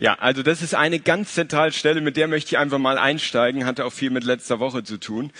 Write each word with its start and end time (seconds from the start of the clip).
Ja, 0.00 0.14
also 0.14 0.44
das 0.44 0.62
ist 0.62 0.76
eine 0.76 1.00
ganz 1.00 1.34
zentrale 1.34 1.72
Stelle, 1.72 2.00
mit 2.00 2.16
der 2.16 2.28
möchte 2.28 2.50
ich 2.50 2.58
einfach 2.58 2.78
mal 2.78 2.98
einsteigen, 2.98 3.66
hatte 3.66 3.84
auch 3.84 3.92
viel 3.92 4.10
mit 4.10 4.22
letzter 4.22 4.60
Woche 4.60 4.84
zu 4.84 4.98
tun. 4.98 5.32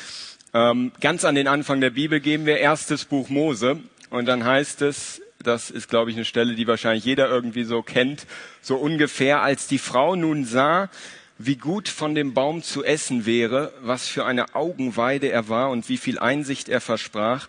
Ähm, 0.52 0.90
ganz 1.00 1.24
an 1.24 1.36
den 1.36 1.46
Anfang 1.46 1.80
der 1.80 1.90
Bibel 1.90 2.18
gehen 2.18 2.44
wir 2.44 2.58
erstes 2.58 3.04
Buch 3.04 3.28
Mose 3.28 3.78
und 4.10 4.26
dann 4.26 4.44
heißt 4.44 4.82
es, 4.82 5.22
das 5.40 5.70
ist 5.70 5.88
glaube 5.88 6.10
ich 6.10 6.16
eine 6.16 6.24
Stelle, 6.24 6.56
die 6.56 6.66
wahrscheinlich 6.66 7.04
jeder 7.04 7.28
irgendwie 7.28 7.62
so 7.62 7.82
kennt, 7.82 8.26
so 8.60 8.76
ungefähr, 8.76 9.42
als 9.42 9.68
die 9.68 9.78
Frau 9.78 10.16
nun 10.16 10.44
sah, 10.44 10.90
wie 11.38 11.56
gut 11.56 11.88
von 11.88 12.16
dem 12.16 12.34
Baum 12.34 12.64
zu 12.64 12.82
essen 12.82 13.26
wäre, 13.26 13.72
was 13.82 14.08
für 14.08 14.24
eine 14.24 14.56
Augenweide 14.56 15.30
er 15.30 15.48
war 15.48 15.70
und 15.70 15.88
wie 15.88 15.98
viel 15.98 16.18
Einsicht 16.18 16.68
er 16.68 16.80
versprach, 16.80 17.46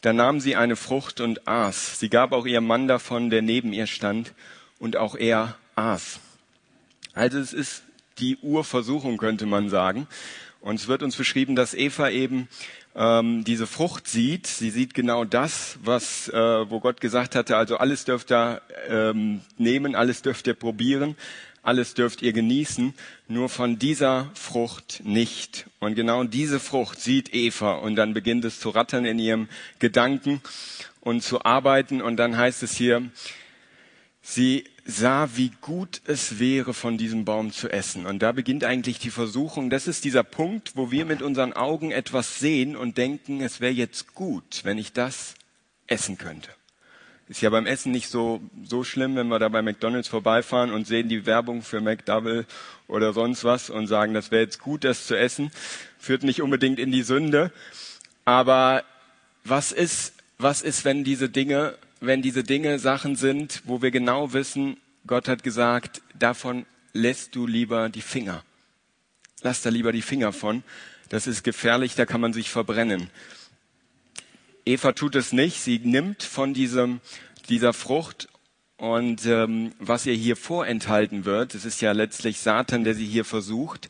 da 0.00 0.12
nahm 0.12 0.40
sie 0.40 0.56
eine 0.56 0.74
Frucht 0.74 1.20
und 1.20 1.46
aß. 1.46 2.00
Sie 2.00 2.08
gab 2.08 2.32
auch 2.32 2.46
ihrem 2.46 2.66
Mann 2.66 2.88
davon, 2.88 3.30
der 3.30 3.42
neben 3.42 3.72
ihr 3.72 3.86
stand, 3.86 4.32
und 4.80 4.96
auch 4.96 5.14
er 5.14 5.56
aß. 5.76 6.18
Also 7.14 7.38
es 7.38 7.52
ist 7.52 7.82
die 8.18 8.38
Urversuchung, 8.38 9.18
könnte 9.18 9.46
man 9.46 9.68
sagen. 9.68 10.06
Und 10.60 10.76
es 10.76 10.88
wird 10.88 11.02
uns 11.02 11.16
beschrieben, 11.16 11.56
dass 11.56 11.74
Eva 11.74 12.08
eben 12.08 12.48
ähm, 12.94 13.44
diese 13.44 13.66
Frucht 13.66 14.06
sieht. 14.06 14.46
Sie 14.46 14.70
sieht 14.70 14.94
genau 14.94 15.24
das, 15.24 15.78
was, 15.82 16.28
äh, 16.28 16.70
wo 16.70 16.80
Gott 16.80 17.00
gesagt 17.00 17.34
hatte, 17.34 17.56
also 17.56 17.76
alles 17.78 18.04
dürft 18.04 18.30
ihr 18.30 18.62
ähm, 18.88 19.40
nehmen, 19.58 19.94
alles 19.94 20.22
dürft 20.22 20.46
ihr 20.46 20.54
probieren, 20.54 21.16
alles 21.62 21.94
dürft 21.94 22.22
ihr 22.22 22.32
genießen, 22.32 22.94
nur 23.28 23.48
von 23.48 23.78
dieser 23.78 24.30
Frucht 24.34 25.02
nicht. 25.04 25.66
Und 25.80 25.94
genau 25.94 26.24
diese 26.24 26.60
Frucht 26.60 27.00
sieht 27.00 27.34
Eva 27.34 27.74
und 27.74 27.96
dann 27.96 28.14
beginnt 28.14 28.44
es 28.44 28.60
zu 28.60 28.70
rattern 28.70 29.04
in 29.04 29.18
ihrem 29.18 29.48
Gedanken 29.78 30.40
und 31.00 31.22
zu 31.22 31.44
arbeiten. 31.44 32.00
Und 32.02 32.16
dann 32.16 32.36
heißt 32.36 32.62
es 32.62 32.76
hier, 32.76 33.02
sie 34.22 34.64
sah, 34.84 35.28
wie 35.36 35.52
gut 35.60 36.00
es 36.06 36.38
wäre, 36.38 36.74
von 36.74 36.98
diesem 36.98 37.24
Baum 37.24 37.52
zu 37.52 37.68
essen. 37.68 38.06
Und 38.06 38.20
da 38.20 38.32
beginnt 38.32 38.64
eigentlich 38.64 38.98
die 38.98 39.10
Versuchung. 39.10 39.70
Das 39.70 39.86
ist 39.86 40.04
dieser 40.04 40.24
Punkt, 40.24 40.72
wo 40.74 40.90
wir 40.90 41.04
mit 41.04 41.22
unseren 41.22 41.52
Augen 41.52 41.90
etwas 41.90 42.38
sehen 42.38 42.76
und 42.76 42.98
denken, 42.98 43.40
es 43.40 43.60
wäre 43.60 43.72
jetzt 43.72 44.14
gut, 44.14 44.60
wenn 44.64 44.78
ich 44.78 44.92
das 44.92 45.34
essen 45.86 46.18
könnte. 46.18 46.50
Ist 47.28 47.40
ja 47.40 47.50
beim 47.50 47.66
Essen 47.66 47.92
nicht 47.92 48.08
so, 48.08 48.42
so 48.64 48.82
schlimm, 48.82 49.14
wenn 49.16 49.28
wir 49.28 49.38
da 49.38 49.48
bei 49.48 49.62
McDonalds 49.62 50.08
vorbeifahren 50.08 50.72
und 50.72 50.86
sehen 50.86 51.08
die 51.08 51.24
Werbung 51.24 51.62
für 51.62 51.80
McDouble 51.80 52.44
oder 52.88 53.12
sonst 53.12 53.44
was 53.44 53.70
und 53.70 53.86
sagen, 53.86 54.12
das 54.12 54.30
wäre 54.30 54.42
jetzt 54.42 54.58
gut, 54.58 54.84
das 54.84 55.06
zu 55.06 55.16
essen. 55.16 55.50
Führt 55.98 56.24
nicht 56.24 56.42
unbedingt 56.42 56.78
in 56.78 56.90
die 56.90 57.02
Sünde. 57.02 57.52
Aber 58.24 58.84
was 59.44 59.72
ist, 59.72 60.14
was 60.38 60.60
ist, 60.60 60.84
wenn 60.84 61.04
diese 61.04 61.28
Dinge 61.28 61.78
wenn 62.02 62.20
diese 62.20 62.42
Dinge 62.42 62.80
Sachen 62.80 63.14
sind, 63.14 63.62
wo 63.64 63.80
wir 63.80 63.92
genau 63.92 64.32
wissen, 64.32 64.76
Gott 65.06 65.28
hat 65.28 65.42
gesagt, 65.42 66.02
davon 66.18 66.66
lässt 66.92 67.34
du 67.34 67.46
lieber 67.46 67.88
die 67.88 68.02
Finger. 68.02 68.44
Lass 69.42 69.62
da 69.62 69.70
lieber 69.70 69.92
die 69.92 70.02
Finger 70.02 70.32
von. 70.32 70.62
Das 71.08 71.26
ist 71.26 71.42
gefährlich, 71.42 71.94
da 71.94 72.06
kann 72.06 72.20
man 72.20 72.32
sich 72.32 72.50
verbrennen. 72.50 73.10
Eva 74.64 74.92
tut 74.92 75.16
es 75.16 75.32
nicht. 75.32 75.60
Sie 75.60 75.80
nimmt 75.80 76.22
von 76.22 76.54
diesem, 76.54 77.00
dieser 77.48 77.72
Frucht 77.72 78.28
und 78.82 79.26
ähm, 79.26 79.72
was 79.78 80.06
ihr 80.06 80.14
hier 80.14 80.34
vorenthalten 80.34 81.24
wird, 81.24 81.54
es 81.54 81.64
ist 81.64 81.80
ja 81.80 81.92
letztlich 81.92 82.40
Satan, 82.40 82.82
der 82.82 82.94
sie 82.94 83.06
hier 83.06 83.24
versucht, 83.24 83.88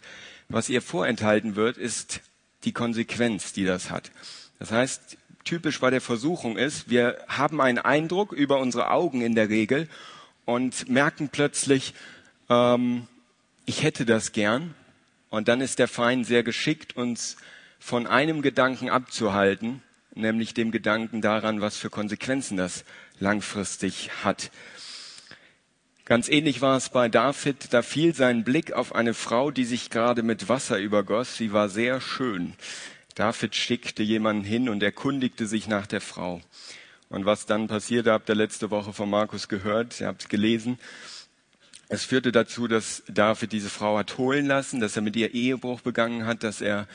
was 0.50 0.69
ihr 0.69 0.82
vorenthalten 0.82 1.56
wird, 1.56 1.78
ist 1.78 2.20
die 2.64 2.72
Konsequenz, 2.72 3.54
die 3.54 3.64
das 3.64 3.91
hat. 3.91 4.10
Das 4.58 4.70
heißt, 4.70 5.16
typisch 5.44 5.80
bei 5.80 5.88
der 5.88 6.02
Versuchung 6.02 6.58
ist, 6.58 6.91
wir 6.91 7.16
haben 7.26 7.60
einen 7.62 7.78
Eindruck 7.78 8.32
über 8.32 8.58
unsere 8.58 8.91
Augen 8.91 9.22
in 9.22 9.34
der 9.34 9.48
Regel 9.48 9.88
und 10.44 10.88
merken 10.88 11.28
plötzlich, 11.30 11.94
ähm, 12.48 13.06
ich 13.64 13.82
hätte 13.82 14.04
das 14.04 14.32
gern. 14.32 14.74
Und 15.30 15.48
dann 15.48 15.60
ist 15.60 15.78
der 15.78 15.88
Feind 15.88 16.26
sehr 16.26 16.42
geschickt, 16.42 16.96
uns 16.96 17.36
von 17.78 18.06
einem 18.06 18.42
Gedanken 18.42 18.90
abzuhalten, 18.90 19.82
nämlich 20.14 20.54
dem 20.54 20.70
Gedanken 20.70 21.20
daran, 21.20 21.60
was 21.60 21.76
für 21.76 21.91
Konsequenzen 21.91 22.56
das 22.56 22.84
langfristig 23.19 24.10
hat. 24.25 24.50
Ganz 26.04 26.28
ähnlich 26.28 26.60
war 26.60 26.76
es 26.76 26.91
bei 26.91 27.08
David, 27.08 27.72
da 27.72 27.81
fiel 27.81 28.14
sein 28.14 28.44
Blick 28.44 28.72
auf 28.72 28.94
eine 28.94 29.14
Frau, 29.14 29.50
die 29.50 29.64
sich 29.64 29.88
gerade 29.88 30.22
mit 30.22 30.48
Wasser 30.48 30.78
übergoss. 30.78 31.36
Sie 31.36 31.52
war 31.52 31.69
sehr 31.69 32.00
schön. 32.00 32.54
David 33.14 33.54
schickte 33.54 34.02
jemanden 34.02 34.44
hin 34.44 34.69
und 34.69 34.82
erkundigte 34.82 35.47
sich 35.47 35.69
nach 35.69 35.86
der 35.86 36.00
Frau. 36.00 36.41
Und 37.12 37.27
was 37.27 37.45
dann 37.45 37.69
passierte, 37.69 38.11
habt 38.11 38.31
ihr 38.31 38.34
letzte 38.34 38.71
Woche 38.71 38.95
von 38.95 39.11
Markus 39.11 39.47
gehört, 39.47 40.00
ihr 40.00 40.06
habt 40.06 40.23
es 40.23 40.28
gelesen. 40.31 40.78
Es 41.91 42.06
führte 42.06 42.33
dazu, 42.33 42.69
dass 42.69 43.03
David 43.06 43.53
diese 43.53 43.69
Frau 43.69 43.99
hat 43.99 44.17
holen 44.17 44.47
lassen, 44.47 44.81
dass 44.81 44.97
er 44.97 45.03
mit 45.03 45.15
ihr 45.17 45.34
Ehebruch 45.34 45.83
begangen 45.83 46.25
hat, 46.25 46.43
dass 46.43 46.62
er 46.62 46.89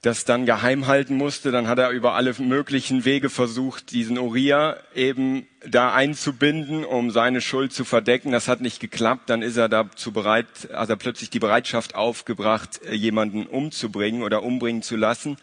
das 0.00 0.24
dann 0.24 0.44
geheim 0.44 0.88
halten 0.88 1.14
musste. 1.14 1.52
Dann 1.52 1.68
hat 1.68 1.78
er 1.78 1.90
über 1.90 2.14
alle 2.14 2.34
möglichen 2.40 3.04
Wege 3.04 3.30
versucht, 3.30 3.92
diesen 3.92 4.18
Uriah 4.18 4.76
eben 4.92 5.46
da 5.64 5.94
einzubinden, 5.94 6.84
um 6.84 7.12
seine 7.12 7.40
Schuld 7.40 7.72
zu 7.72 7.84
verdecken. 7.84 8.32
Das 8.32 8.48
hat 8.48 8.60
nicht 8.60 8.80
geklappt. 8.80 9.30
Dann 9.30 9.42
ist 9.42 9.56
er 9.56 9.68
dazu 9.68 10.10
bereit, 10.10 10.48
also 10.72 10.96
plötzlich 10.96 11.30
die 11.30 11.38
Bereitschaft 11.38 11.94
aufgebracht, 11.94 12.80
jemanden 12.90 13.46
umzubringen 13.46 14.24
oder 14.24 14.42
umbringen 14.42 14.82
zu 14.82 14.96
lassen. 14.96 15.36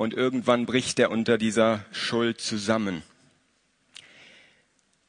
Und 0.00 0.14
irgendwann 0.14 0.64
bricht 0.64 0.98
er 0.98 1.10
unter 1.10 1.36
dieser 1.36 1.84
Schuld 1.92 2.40
zusammen. 2.40 3.02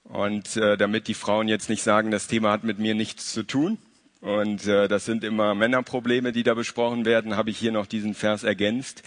Und 0.04 0.58
äh, 0.58 0.76
damit 0.76 1.08
die 1.08 1.14
Frauen 1.14 1.48
jetzt 1.48 1.70
nicht 1.70 1.82
sagen, 1.82 2.12
das 2.12 2.28
Thema 2.28 2.52
hat 2.52 2.66
mit 2.66 2.78
mir 2.78 2.94
nichts 2.94 3.32
zu 3.32 3.44
tun, 3.44 3.78
und 4.20 4.68
äh, 4.68 4.90
das 4.90 5.06
sind 5.06 5.24
immer 5.24 5.56
Männerprobleme, 5.56 6.34
die 6.34 6.44
da 6.44 6.56
besprochen 6.56 7.06
werden, 7.06 7.38
habe 7.38 7.52
ich 7.52 7.58
hier 7.58 7.72
noch 7.72 7.86
diesen 7.86 8.14
Vers 8.14 8.44
ergänzt. 8.44 9.04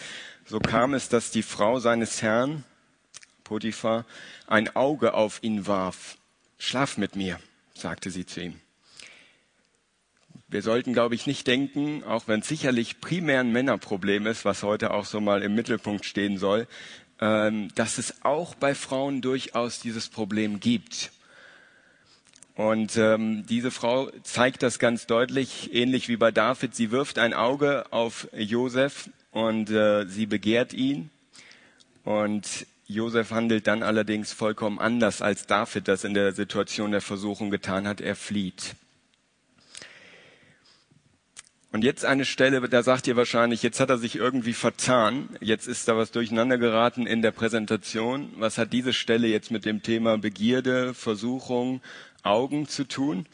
So 0.46 0.58
kam 0.58 0.94
es, 0.94 1.10
dass 1.10 1.30
die 1.30 1.42
Frau 1.42 1.78
seines 1.80 2.22
Herrn, 2.22 2.64
Potiphar, 3.44 4.06
ein 4.46 4.74
Auge 4.74 5.12
auf 5.12 5.42
ihn 5.42 5.66
warf. 5.66 6.16
Schlaf 6.56 6.96
mit 6.96 7.14
mir, 7.14 7.38
sagte 7.74 8.10
sie 8.10 8.24
zu 8.24 8.40
ihm. 8.40 8.63
Wir 10.54 10.62
sollten, 10.62 10.92
glaube 10.92 11.16
ich, 11.16 11.26
nicht 11.26 11.48
denken, 11.48 12.04
auch 12.04 12.28
wenn 12.28 12.38
es 12.38 12.46
sicherlich 12.46 13.00
primär 13.00 13.40
ein 13.40 13.50
Männerproblem 13.50 14.28
ist, 14.28 14.44
was 14.44 14.62
heute 14.62 14.92
auch 14.92 15.04
so 15.04 15.20
mal 15.20 15.42
im 15.42 15.56
Mittelpunkt 15.56 16.04
stehen 16.04 16.38
soll, 16.38 16.68
ähm, 17.20 17.70
dass 17.74 17.98
es 17.98 18.22
auch 18.22 18.54
bei 18.54 18.76
Frauen 18.76 19.20
durchaus 19.20 19.80
dieses 19.80 20.08
Problem 20.08 20.60
gibt. 20.60 21.10
Und 22.54 22.96
ähm, 22.96 23.44
diese 23.48 23.72
Frau 23.72 24.12
zeigt 24.22 24.62
das 24.62 24.78
ganz 24.78 25.08
deutlich, 25.08 25.74
ähnlich 25.74 26.06
wie 26.06 26.16
bei 26.16 26.30
David. 26.30 26.72
Sie 26.76 26.92
wirft 26.92 27.18
ein 27.18 27.34
Auge 27.34 27.86
auf 27.90 28.28
Josef 28.32 29.10
und 29.32 29.70
äh, 29.70 30.06
sie 30.06 30.26
begehrt 30.26 30.72
ihn. 30.72 31.10
Und 32.04 32.68
Josef 32.86 33.32
handelt 33.32 33.66
dann 33.66 33.82
allerdings 33.82 34.32
vollkommen 34.32 34.78
anders, 34.78 35.20
als 35.20 35.48
David 35.48 35.88
das 35.88 36.04
in 36.04 36.14
der 36.14 36.32
Situation 36.32 36.92
der 36.92 37.00
Versuchung 37.00 37.50
getan 37.50 37.88
hat. 37.88 38.00
Er 38.00 38.14
flieht. 38.14 38.76
Und 41.74 41.82
jetzt 41.82 42.04
eine 42.04 42.24
Stelle, 42.24 42.60
da 42.68 42.84
sagt 42.84 43.08
ihr 43.08 43.16
wahrscheinlich, 43.16 43.64
jetzt 43.64 43.80
hat 43.80 43.90
er 43.90 43.98
sich 43.98 44.14
irgendwie 44.14 44.52
vertan, 44.52 45.28
jetzt 45.40 45.66
ist 45.66 45.88
da 45.88 45.96
was 45.96 46.12
durcheinander 46.12 46.56
geraten 46.56 47.04
in 47.04 47.20
der 47.20 47.32
Präsentation. 47.32 48.30
Was 48.36 48.58
hat 48.58 48.72
diese 48.72 48.92
Stelle 48.92 49.26
jetzt 49.26 49.50
mit 49.50 49.64
dem 49.64 49.82
Thema 49.82 50.16
Begierde, 50.16 50.94
Versuchung, 50.94 51.80
Augen 52.22 52.68
zu 52.68 52.84
tun. 52.84 53.26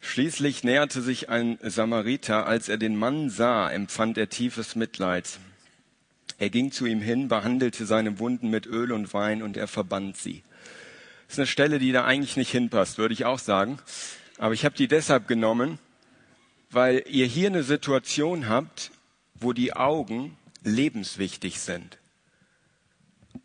Schließlich 0.00 0.64
näherte 0.64 1.02
sich 1.02 1.28
ein 1.28 1.58
Samariter, 1.60 2.46
als 2.46 2.70
er 2.70 2.78
den 2.78 2.96
Mann 2.96 3.28
sah, 3.28 3.70
empfand 3.70 4.16
er 4.16 4.30
tiefes 4.30 4.76
Mitleid. 4.76 5.38
Er 6.38 6.48
ging 6.48 6.72
zu 6.72 6.86
ihm 6.86 7.02
hin, 7.02 7.28
behandelte 7.28 7.84
seine 7.84 8.18
Wunden 8.18 8.48
mit 8.48 8.64
Öl 8.64 8.92
und 8.92 9.12
Wein 9.12 9.42
und 9.42 9.58
er 9.58 9.68
verband 9.68 10.16
sie. 10.16 10.42
Das 11.26 11.34
ist 11.34 11.38
eine 11.40 11.46
Stelle, 11.48 11.78
die 11.78 11.92
da 11.92 12.06
eigentlich 12.06 12.38
nicht 12.38 12.50
hinpasst, 12.50 12.96
würde 12.96 13.12
ich 13.12 13.26
auch 13.26 13.38
sagen. 13.38 13.78
Aber 14.38 14.54
ich 14.54 14.64
habe 14.64 14.74
die 14.74 14.88
deshalb 14.88 15.28
genommen, 15.28 15.78
weil 16.74 17.04
ihr 17.08 17.26
hier 17.26 17.48
eine 17.48 17.62
Situation 17.62 18.48
habt, 18.48 18.90
wo 19.34 19.52
die 19.52 19.74
Augen 19.74 20.36
lebenswichtig 20.62 21.60
sind. 21.60 21.98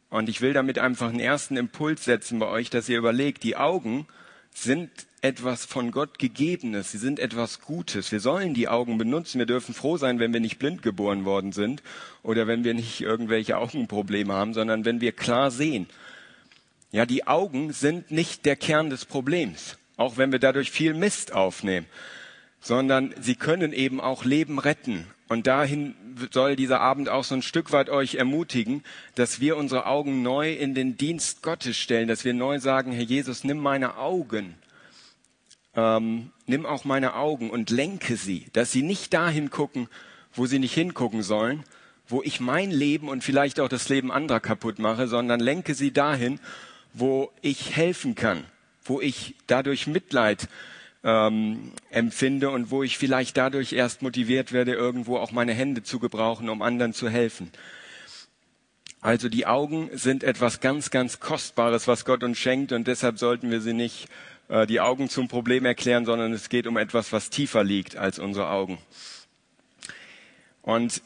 Und 0.09 0.29
ich 0.29 0.41
will 0.41 0.53
damit 0.53 0.79
einfach 0.79 1.09
einen 1.09 1.19
ersten 1.19 1.55
Impuls 1.55 2.03
setzen 2.05 2.39
bei 2.39 2.47
euch, 2.47 2.69
dass 2.69 2.89
ihr 2.89 2.97
überlegt, 2.97 3.43
die 3.43 3.55
Augen 3.55 4.07
sind 4.51 4.89
etwas 5.21 5.65
von 5.65 5.91
Gott 5.91 6.17
gegebenes, 6.17 6.91
sie 6.91 6.97
sind 6.97 7.19
etwas 7.19 7.61
Gutes. 7.61 8.11
Wir 8.11 8.19
sollen 8.19 8.53
die 8.53 8.69
Augen 8.69 8.97
benutzen. 8.97 9.37
Wir 9.37 9.45
dürfen 9.45 9.75
froh 9.75 9.97
sein, 9.97 10.19
wenn 10.19 10.33
wir 10.33 10.39
nicht 10.39 10.59
blind 10.59 10.81
geboren 10.81 11.25
worden 11.25 11.51
sind 11.51 11.83
oder 12.23 12.47
wenn 12.47 12.63
wir 12.63 12.73
nicht 12.73 13.01
irgendwelche 13.01 13.57
Augenprobleme 13.57 14.33
haben, 14.33 14.53
sondern 14.53 14.85
wenn 14.85 15.01
wir 15.01 15.11
klar 15.11 15.51
sehen. 15.51 15.87
Ja, 16.91 17.05
die 17.05 17.27
Augen 17.27 17.73
sind 17.73 18.11
nicht 18.11 18.45
der 18.45 18.55
Kern 18.55 18.89
des 18.89 19.05
Problems, 19.05 19.77
auch 19.97 20.17
wenn 20.17 20.31
wir 20.31 20.39
dadurch 20.39 20.71
viel 20.71 20.93
Mist 20.93 21.33
aufnehmen, 21.33 21.85
sondern 22.61 23.13
sie 23.19 23.35
können 23.35 23.73
eben 23.73 24.01
auch 24.01 24.25
Leben 24.25 24.59
retten. 24.59 25.05
Und 25.27 25.47
dahin 25.47 25.95
soll 26.31 26.55
dieser 26.55 26.81
Abend 26.81 27.07
auch 27.07 27.23
so 27.23 27.35
ein 27.35 27.41
Stück 27.41 27.71
weit 27.71 27.89
euch 27.89 28.15
ermutigen, 28.15 28.83
dass 29.15 29.39
wir 29.39 29.57
unsere 29.57 29.85
Augen 29.85 30.21
neu 30.23 30.53
in 30.53 30.73
den 30.73 30.97
Dienst 30.97 31.43
Gottes 31.43 31.77
stellen, 31.77 32.07
dass 32.07 32.25
wir 32.25 32.33
neu 32.33 32.59
sagen, 32.59 32.91
Herr 32.91 33.03
Jesus, 33.03 33.43
nimm 33.43 33.59
meine 33.59 33.97
Augen 33.97 34.55
ähm, 35.75 36.31
nimm 36.45 36.65
auch 36.65 36.83
meine 36.83 37.15
Augen 37.15 37.49
und 37.49 37.69
lenke 37.69 38.17
sie, 38.17 38.47
dass 38.53 38.71
sie 38.71 38.81
nicht 38.81 39.13
dahin 39.13 39.49
gucken, 39.49 39.87
wo 40.33 40.45
sie 40.45 40.59
nicht 40.59 40.73
hingucken 40.73 41.23
sollen, 41.23 41.63
wo 42.07 42.21
ich 42.23 42.39
mein 42.39 42.71
Leben 42.71 43.07
und 43.07 43.23
vielleicht 43.23 43.59
auch 43.59 43.69
das 43.69 43.87
Leben 43.89 44.11
anderer 44.11 44.39
kaputt 44.39 44.79
mache, 44.79 45.07
sondern 45.07 45.39
lenke 45.39 45.75
sie 45.75 45.91
dahin, 45.91 46.39
wo 46.93 47.31
ich 47.41 47.75
helfen 47.75 48.15
kann, 48.15 48.43
wo 48.83 48.99
ich 48.99 49.35
dadurch 49.47 49.87
Mitleid 49.87 50.47
ähm, 51.03 51.71
empfinde 51.89 52.49
und 52.49 52.71
wo 52.71 52.83
ich 52.83 52.97
vielleicht 52.97 53.37
dadurch 53.37 53.73
erst 53.73 54.01
motiviert 54.01 54.51
werde, 54.51 54.73
irgendwo 54.73 55.17
auch 55.17 55.31
meine 55.31 55.53
Hände 55.53 55.83
zu 55.83 55.99
gebrauchen, 55.99 56.49
um 56.49 56.61
anderen 56.61 56.93
zu 56.93 57.09
helfen. 57.09 57.51
Also 59.01 59.29
die 59.29 59.45
Augen 59.45 59.89
sind 59.93 60.23
etwas 60.23 60.59
ganz, 60.59 60.91
ganz 60.91 61.19
Kostbares, 61.21 61.87
was 61.87 62.03
Gott 62.03 62.23
uns 62.23 62.37
schenkt 62.37 62.73
und 62.73 62.87
deshalb 62.87 63.17
sollten 63.17 63.49
wir 63.49 63.61
sie 63.61 63.73
nicht 63.73 64.09
äh, 64.49 64.67
die 64.67 64.81
Augen 64.81 65.09
zum 65.09 65.29
Problem 65.29 65.65
erklären, 65.65 66.05
sondern 66.05 66.33
es 66.33 66.49
geht 66.49 66.67
um 66.67 66.75
etwas, 66.75 67.13
was 67.13 67.29
tiefer 67.29 67.63
liegt 67.63 67.95
als 67.95 68.19
unsere 68.19 68.49
Augen. 68.49 68.77
Und 70.61 71.01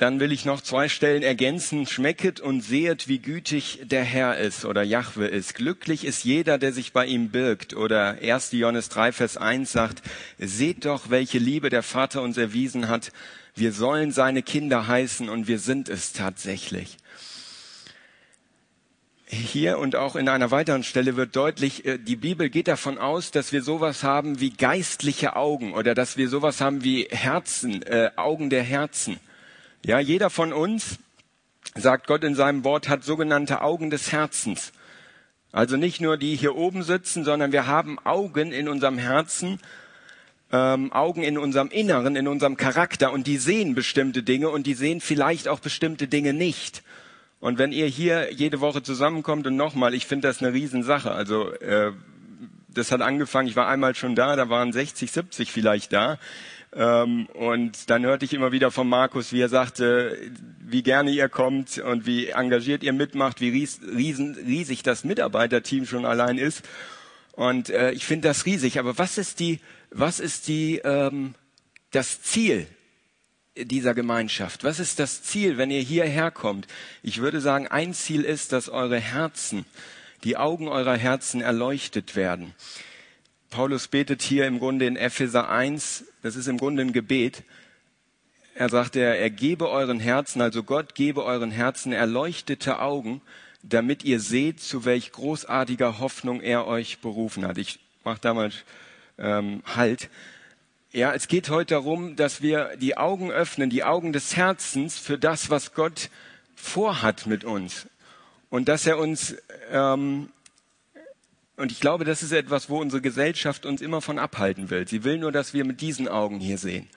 dann 0.00 0.18
will 0.18 0.32
ich 0.32 0.46
noch 0.46 0.62
zwei 0.62 0.88
Stellen 0.88 1.22
ergänzen. 1.22 1.86
Schmecket 1.86 2.40
und 2.40 2.62
sehet, 2.62 3.06
wie 3.06 3.18
gütig 3.18 3.80
der 3.84 4.02
Herr 4.02 4.38
ist 4.38 4.64
oder 4.64 4.82
Jahwe 4.82 5.26
ist. 5.26 5.54
Glücklich 5.54 6.06
ist 6.06 6.24
jeder, 6.24 6.56
der 6.56 6.72
sich 6.72 6.94
bei 6.94 7.04
ihm 7.04 7.28
birgt. 7.28 7.76
Oder 7.76 8.16
1. 8.22 8.52
Johannes 8.52 8.88
3, 8.88 9.12
Vers 9.12 9.36
1 9.36 9.70
sagt, 9.70 10.02
seht 10.38 10.86
doch, 10.86 11.10
welche 11.10 11.38
Liebe 11.38 11.68
der 11.68 11.82
Vater 11.82 12.22
uns 12.22 12.38
erwiesen 12.38 12.88
hat. 12.88 13.12
Wir 13.54 13.72
sollen 13.72 14.10
seine 14.10 14.42
Kinder 14.42 14.86
heißen 14.86 15.28
und 15.28 15.48
wir 15.48 15.58
sind 15.58 15.90
es 15.90 16.14
tatsächlich. 16.14 16.96
Hier 19.26 19.78
und 19.78 19.96
auch 19.96 20.16
in 20.16 20.28
einer 20.28 20.50
weiteren 20.50 20.82
Stelle 20.82 21.14
wird 21.16 21.36
deutlich, 21.36 21.84
äh, 21.84 21.98
die 21.98 22.16
Bibel 22.16 22.48
geht 22.48 22.66
davon 22.66 22.98
aus, 22.98 23.30
dass 23.30 23.52
wir 23.52 23.62
sowas 23.62 24.02
haben 24.02 24.40
wie 24.40 24.50
geistliche 24.50 25.36
Augen 25.36 25.72
oder 25.74 25.94
dass 25.94 26.16
wir 26.16 26.28
sowas 26.28 26.60
haben 26.60 26.82
wie 26.82 27.06
Herzen, 27.10 27.82
äh, 27.82 28.10
Augen 28.16 28.50
der 28.50 28.62
Herzen. 28.62 29.20
Ja, 29.82 29.98
jeder 29.98 30.28
von 30.28 30.52
uns, 30.52 30.98
sagt 31.74 32.06
Gott 32.06 32.22
in 32.22 32.34
seinem 32.34 32.64
Wort, 32.64 32.88
hat 32.88 33.02
sogenannte 33.02 33.62
Augen 33.62 33.88
des 33.88 34.12
Herzens. 34.12 34.72
Also 35.52 35.78
nicht 35.78 36.02
nur 36.02 36.18
die 36.18 36.36
hier 36.36 36.54
oben 36.54 36.82
sitzen, 36.82 37.24
sondern 37.24 37.50
wir 37.50 37.66
haben 37.66 37.98
Augen 38.00 38.52
in 38.52 38.68
unserem 38.68 38.98
Herzen, 38.98 39.58
ähm, 40.52 40.92
Augen 40.92 41.22
in 41.22 41.38
unserem 41.38 41.68
Inneren, 41.68 42.14
in 42.14 42.28
unserem 42.28 42.58
Charakter 42.58 43.10
und 43.10 43.26
die 43.26 43.38
sehen 43.38 43.74
bestimmte 43.74 44.22
Dinge 44.22 44.50
und 44.50 44.66
die 44.66 44.74
sehen 44.74 45.00
vielleicht 45.00 45.48
auch 45.48 45.60
bestimmte 45.60 46.08
Dinge 46.08 46.34
nicht. 46.34 46.82
Und 47.40 47.56
wenn 47.56 47.72
ihr 47.72 47.86
hier 47.86 48.34
jede 48.34 48.60
Woche 48.60 48.82
zusammenkommt 48.82 49.46
und 49.46 49.56
nochmal, 49.56 49.94
ich 49.94 50.06
finde 50.06 50.28
das 50.28 50.42
eine 50.42 50.52
Riesensache. 50.52 51.10
Also 51.10 51.52
äh, 51.54 51.92
das 52.68 52.92
hat 52.92 53.00
angefangen, 53.00 53.48
ich 53.48 53.56
war 53.56 53.66
einmal 53.66 53.94
schon 53.94 54.14
da, 54.14 54.36
da 54.36 54.50
waren 54.50 54.74
60, 54.74 55.10
70 55.10 55.50
vielleicht 55.50 55.92
da. 55.94 56.18
Ähm, 56.72 57.26
und 57.34 57.90
dann 57.90 58.04
hörte 58.04 58.24
ich 58.24 58.32
immer 58.32 58.52
wieder 58.52 58.70
von 58.70 58.88
Markus, 58.88 59.32
wie 59.32 59.40
er 59.40 59.48
sagte, 59.48 60.16
wie 60.60 60.82
gerne 60.82 61.10
ihr 61.10 61.28
kommt 61.28 61.78
und 61.78 62.06
wie 62.06 62.28
engagiert 62.28 62.82
ihr 62.82 62.92
mitmacht, 62.92 63.40
wie 63.40 63.50
ries, 63.50 63.80
riesen, 63.82 64.34
riesig 64.34 64.82
das 64.82 65.02
Mitarbeiterteam 65.02 65.86
schon 65.86 66.04
allein 66.04 66.38
ist. 66.38 66.62
Und 67.32 67.70
äh, 67.70 67.90
ich 67.92 68.04
finde 68.04 68.28
das 68.28 68.46
riesig. 68.46 68.78
Aber 68.78 68.98
was 68.98 69.18
ist 69.18 69.40
die, 69.40 69.60
was 69.90 70.20
ist 70.20 70.46
die, 70.46 70.78
ähm, 70.84 71.34
das 71.90 72.22
Ziel 72.22 72.66
dieser 73.56 73.94
Gemeinschaft? 73.94 74.62
Was 74.62 74.78
ist 74.78 75.00
das 75.00 75.22
Ziel, 75.22 75.56
wenn 75.56 75.70
ihr 75.70 75.80
hierher 75.80 76.30
kommt? 76.30 76.68
Ich 77.02 77.20
würde 77.20 77.40
sagen, 77.40 77.66
ein 77.66 77.94
Ziel 77.94 78.22
ist, 78.22 78.52
dass 78.52 78.68
eure 78.68 78.98
Herzen, 78.98 79.64
die 80.22 80.36
Augen 80.36 80.68
eurer 80.68 80.96
Herzen 80.96 81.40
erleuchtet 81.40 82.14
werden. 82.14 82.54
Paulus 83.50 83.88
betet 83.88 84.22
hier 84.22 84.46
im 84.46 84.60
Grunde 84.60 84.86
in 84.86 84.94
Epheser 84.94 85.48
1, 85.48 86.04
das 86.22 86.36
ist 86.36 86.46
im 86.46 86.56
Grunde 86.56 86.82
ein 86.82 86.92
Gebet. 86.92 87.42
Er 88.54 88.68
sagt, 88.68 88.94
er, 88.94 89.18
er 89.18 89.28
gebe 89.28 89.68
euren 89.68 89.98
Herzen, 89.98 90.40
also 90.40 90.62
Gott 90.62 90.94
gebe 90.94 91.24
euren 91.24 91.50
Herzen 91.50 91.92
erleuchtete 91.92 92.78
Augen, 92.78 93.20
damit 93.64 94.04
ihr 94.04 94.20
seht, 94.20 94.60
zu 94.60 94.84
welch 94.84 95.10
großartiger 95.10 95.98
Hoffnung 95.98 96.40
er 96.40 96.68
euch 96.68 97.00
berufen 97.00 97.44
hat. 97.44 97.58
Ich 97.58 97.80
mache 98.04 98.20
damals 98.20 98.54
ähm, 99.18 99.64
Halt. 99.74 100.10
Ja, 100.92 101.12
es 101.12 101.26
geht 101.26 101.50
heute 101.50 101.74
darum, 101.74 102.14
dass 102.14 102.42
wir 102.42 102.76
die 102.76 102.96
Augen 102.96 103.32
öffnen, 103.32 103.68
die 103.68 103.82
Augen 103.82 104.12
des 104.12 104.36
Herzens 104.36 104.96
für 104.96 105.18
das, 105.18 105.50
was 105.50 105.74
Gott 105.74 106.08
vorhat 106.54 107.26
mit 107.26 107.44
uns. 107.44 107.88
Und 108.48 108.68
dass 108.68 108.86
er 108.86 108.98
uns 108.98 109.34
ähm, 109.72 110.30
und 111.60 111.70
ich 111.70 111.80
glaube, 111.80 112.04
das 112.04 112.22
ist 112.22 112.32
etwas, 112.32 112.70
wo 112.70 112.80
unsere 112.80 113.02
Gesellschaft 113.02 113.66
uns 113.66 113.82
immer 113.82 114.00
von 114.00 114.18
abhalten 114.18 114.70
will. 114.70 114.88
Sie 114.88 115.04
will 115.04 115.18
nur, 115.18 115.30
dass 115.30 115.54
wir 115.54 115.64
mit 115.64 115.80
diesen 115.80 116.08
Augen 116.08 116.40
hier 116.40 116.58
sehen, 116.58 116.88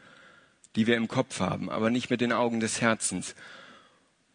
die 0.75 0.87
wir 0.87 0.95
im 0.95 1.07
Kopf 1.07 1.39
haben, 1.39 1.69
aber 1.69 1.89
nicht 1.89 2.09
mit 2.09 2.21
den 2.21 2.31
Augen 2.31 2.59
des 2.59 2.81
Herzens. 2.81 3.35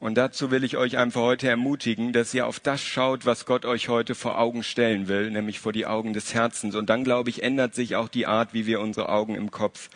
Und 0.01 0.15
dazu 0.15 0.53
will 0.53 0.63
ich 0.63 0.77
euch 0.77 0.97
einfach 0.97 1.23
heute 1.23 1.49
ermutigen, 1.49 2.13
dass 2.13 2.33
ihr 2.33 2.47
auf 2.47 2.61
das 2.61 2.81
schaut, 2.81 3.27
was 3.27 3.47
Gott 3.47 3.65
euch 3.65 3.89
heute 3.89 4.15
vor 4.15 4.39
Augen 4.39 4.63
stellen 4.63 5.09
will, 5.09 5.31
nämlich 5.31 5.59
vor 5.59 5.73
die 5.73 5.87
Augen 5.87 6.13
des 6.13 6.35
Herzens. 6.35 6.77
Und 6.77 6.89
dann, 6.89 7.03
glaube 7.03 7.31
ich, 7.31 7.43
ändert 7.43 7.75
sich 7.75 7.97
auch 7.97 8.09
die 8.09 8.27
Art, 8.27 8.55
wie 8.55 8.67
wir 8.67 8.81
unsere 8.81 9.09
Augen 9.09 9.35
im 9.35 9.51
Kopf 9.51 9.91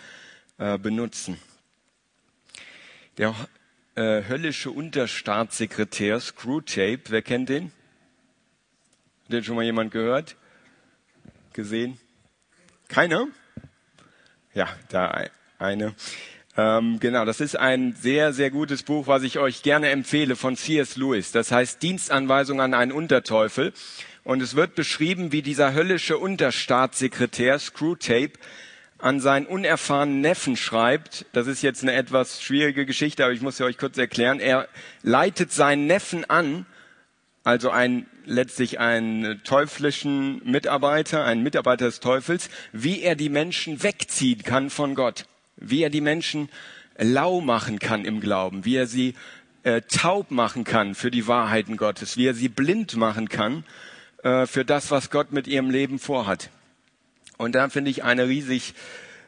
äh, 0.58 0.76
benutzen. 0.76 1.38
Der 3.19 3.35
äh, 3.94 4.23
höllische 4.28 4.70
Unterstaatssekretär 4.70 6.19
Screwtape, 6.19 7.02
wer 7.11 7.23
kennt 7.23 7.50
den? 7.50 7.70
Hat 9.24 9.32
den 9.32 9.44
schon 9.44 9.56
mal 9.56 9.64
jemand 9.64 9.90
gehört? 9.90 10.36
Gesehen? 11.52 11.98
Keiner? 12.88 13.28
Ja, 14.54 14.69
da 14.90 15.26
eine. 15.58 15.94
Ähm, 16.56 17.00
genau, 17.00 17.24
das 17.24 17.40
ist 17.40 17.56
ein 17.56 17.94
sehr, 17.94 18.34
sehr 18.34 18.50
gutes 18.50 18.82
Buch, 18.82 19.06
was 19.06 19.22
ich 19.22 19.38
euch 19.38 19.62
gerne 19.62 19.88
empfehle 19.88 20.36
von 20.36 20.56
C.S. 20.56 20.96
Lewis. 20.96 21.32
Das 21.32 21.50
heißt 21.50 21.82
Dienstanweisung 21.82 22.60
an 22.60 22.74
einen 22.74 22.92
Unterteufel. 22.92 23.72
Und 24.24 24.42
es 24.42 24.54
wird 24.54 24.74
beschrieben, 24.74 25.32
wie 25.32 25.42
dieser 25.42 25.72
höllische 25.72 26.18
Unterstaatssekretär 26.18 27.58
Screwtape 27.58 28.32
an 28.98 29.18
seinen 29.18 29.46
unerfahrenen 29.46 30.20
Neffen 30.20 30.56
schreibt. 30.56 31.26
Das 31.32 31.46
ist 31.46 31.62
jetzt 31.62 31.82
eine 31.82 31.94
etwas 31.94 32.40
schwierige 32.42 32.86
Geschichte, 32.86 33.25
aber 33.25 33.32
ich 33.32 33.40
muss 33.40 33.56
sie 33.56 33.64
euch 33.64 33.78
kurz 33.78 33.98
erklären. 33.98 34.38
Er 34.38 34.68
leitet 35.02 35.52
seinen 35.52 35.86
Neffen 35.86 36.28
an, 36.28 36.66
also 37.42 37.70
ein, 37.70 38.06
letztlich 38.24 38.78
einen 38.80 39.42
teuflischen 39.44 40.42
Mitarbeiter, 40.44 41.24
einen 41.24 41.42
Mitarbeiter 41.42 41.86
des 41.86 42.00
Teufels, 42.00 42.48
wie 42.72 43.02
er 43.02 43.14
die 43.14 43.28
Menschen 43.28 43.82
wegziehen 43.82 44.42
kann 44.42 44.70
von 44.70 44.94
Gott, 44.94 45.26
wie 45.56 45.82
er 45.82 45.90
die 45.90 46.00
Menschen 46.00 46.49
lau 46.99 47.40
machen 47.40 47.78
kann 47.78 48.04
im 48.04 48.20
Glauben, 48.20 48.64
wie 48.64 48.76
er 48.76 48.87
sie 48.87 49.14
äh, 49.62 49.82
taub 49.82 50.30
machen 50.30 50.64
kann 50.64 50.94
für 50.94 51.11
die 51.11 51.26
Wahrheiten 51.26 51.76
Gottes, 51.76 52.16
wie 52.16 52.26
er 52.26 52.35
sie 52.35 52.49
blind 52.49 52.97
machen 52.97 53.28
kann 53.28 53.64
äh, 54.23 54.47
für 54.47 54.64
das, 54.64 54.90
was 54.90 55.11
Gott 55.11 55.32
mit 55.32 55.47
ihrem 55.47 55.70
Leben 55.70 55.99
vorhat. 55.99 56.50
Und 57.38 57.54
da 57.54 57.68
finde 57.68 57.90
ich 57.90 58.04
eine 58.04 58.28
riesig, 58.28 58.75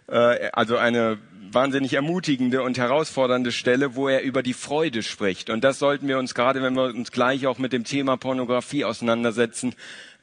äh, 0.09 0.51
also 0.53 0.77
eine 0.77 1.19
wahnsinnig 1.55 1.95
ermutigende 1.95 2.63
und 2.63 2.79
herausfordernde 2.79 3.53
Stelle, 3.53 3.95
wo 3.95 4.09
er 4.09 4.23
über 4.23 4.43
die 4.43 4.55
Freude 4.55 5.03
spricht. 5.03 5.51
Und 5.51 5.65
das 5.65 5.79
sollten 5.79 6.09
wir 6.09 6.19
uns 6.19 6.35
gerade, 6.35 6.63
wenn 6.63 6.75
wir 6.75 6.85
uns 6.85 7.13
gleich 7.13 7.47
auch 7.47 7.59
mit 7.59 7.73
dem 7.73 7.85
Thema 7.85 8.17
Pornografie 8.17 8.85
auseinandersetzen, 8.85 9.75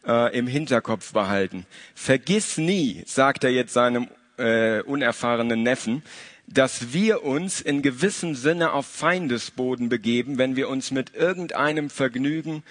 äh, 0.05 0.37
im 0.37 0.47
Hinterkopf 0.47 1.13
behalten. 1.13 1.65
Vergiss 1.95 2.57
nie, 2.57 3.03
sagt 3.05 3.43
er 3.43 3.51
jetzt 3.51 3.73
seinem 3.73 4.07
äh, 4.37 4.81
unerfahrenen 4.81 5.63
Neffen, 5.63 6.03
dass 6.47 6.93
wir 6.93 7.23
uns 7.23 7.61
in 7.61 7.81
gewissem 7.81 8.35
Sinne 8.35 8.73
auf 8.73 8.85
Feindesboden 8.85 9.89
begeben, 9.89 10.37
wenn 10.37 10.55
wir 10.55 10.69
uns 10.69 10.91
mit 10.91 11.15
irgendeinem 11.15 11.89
Vergnügen 11.89 12.63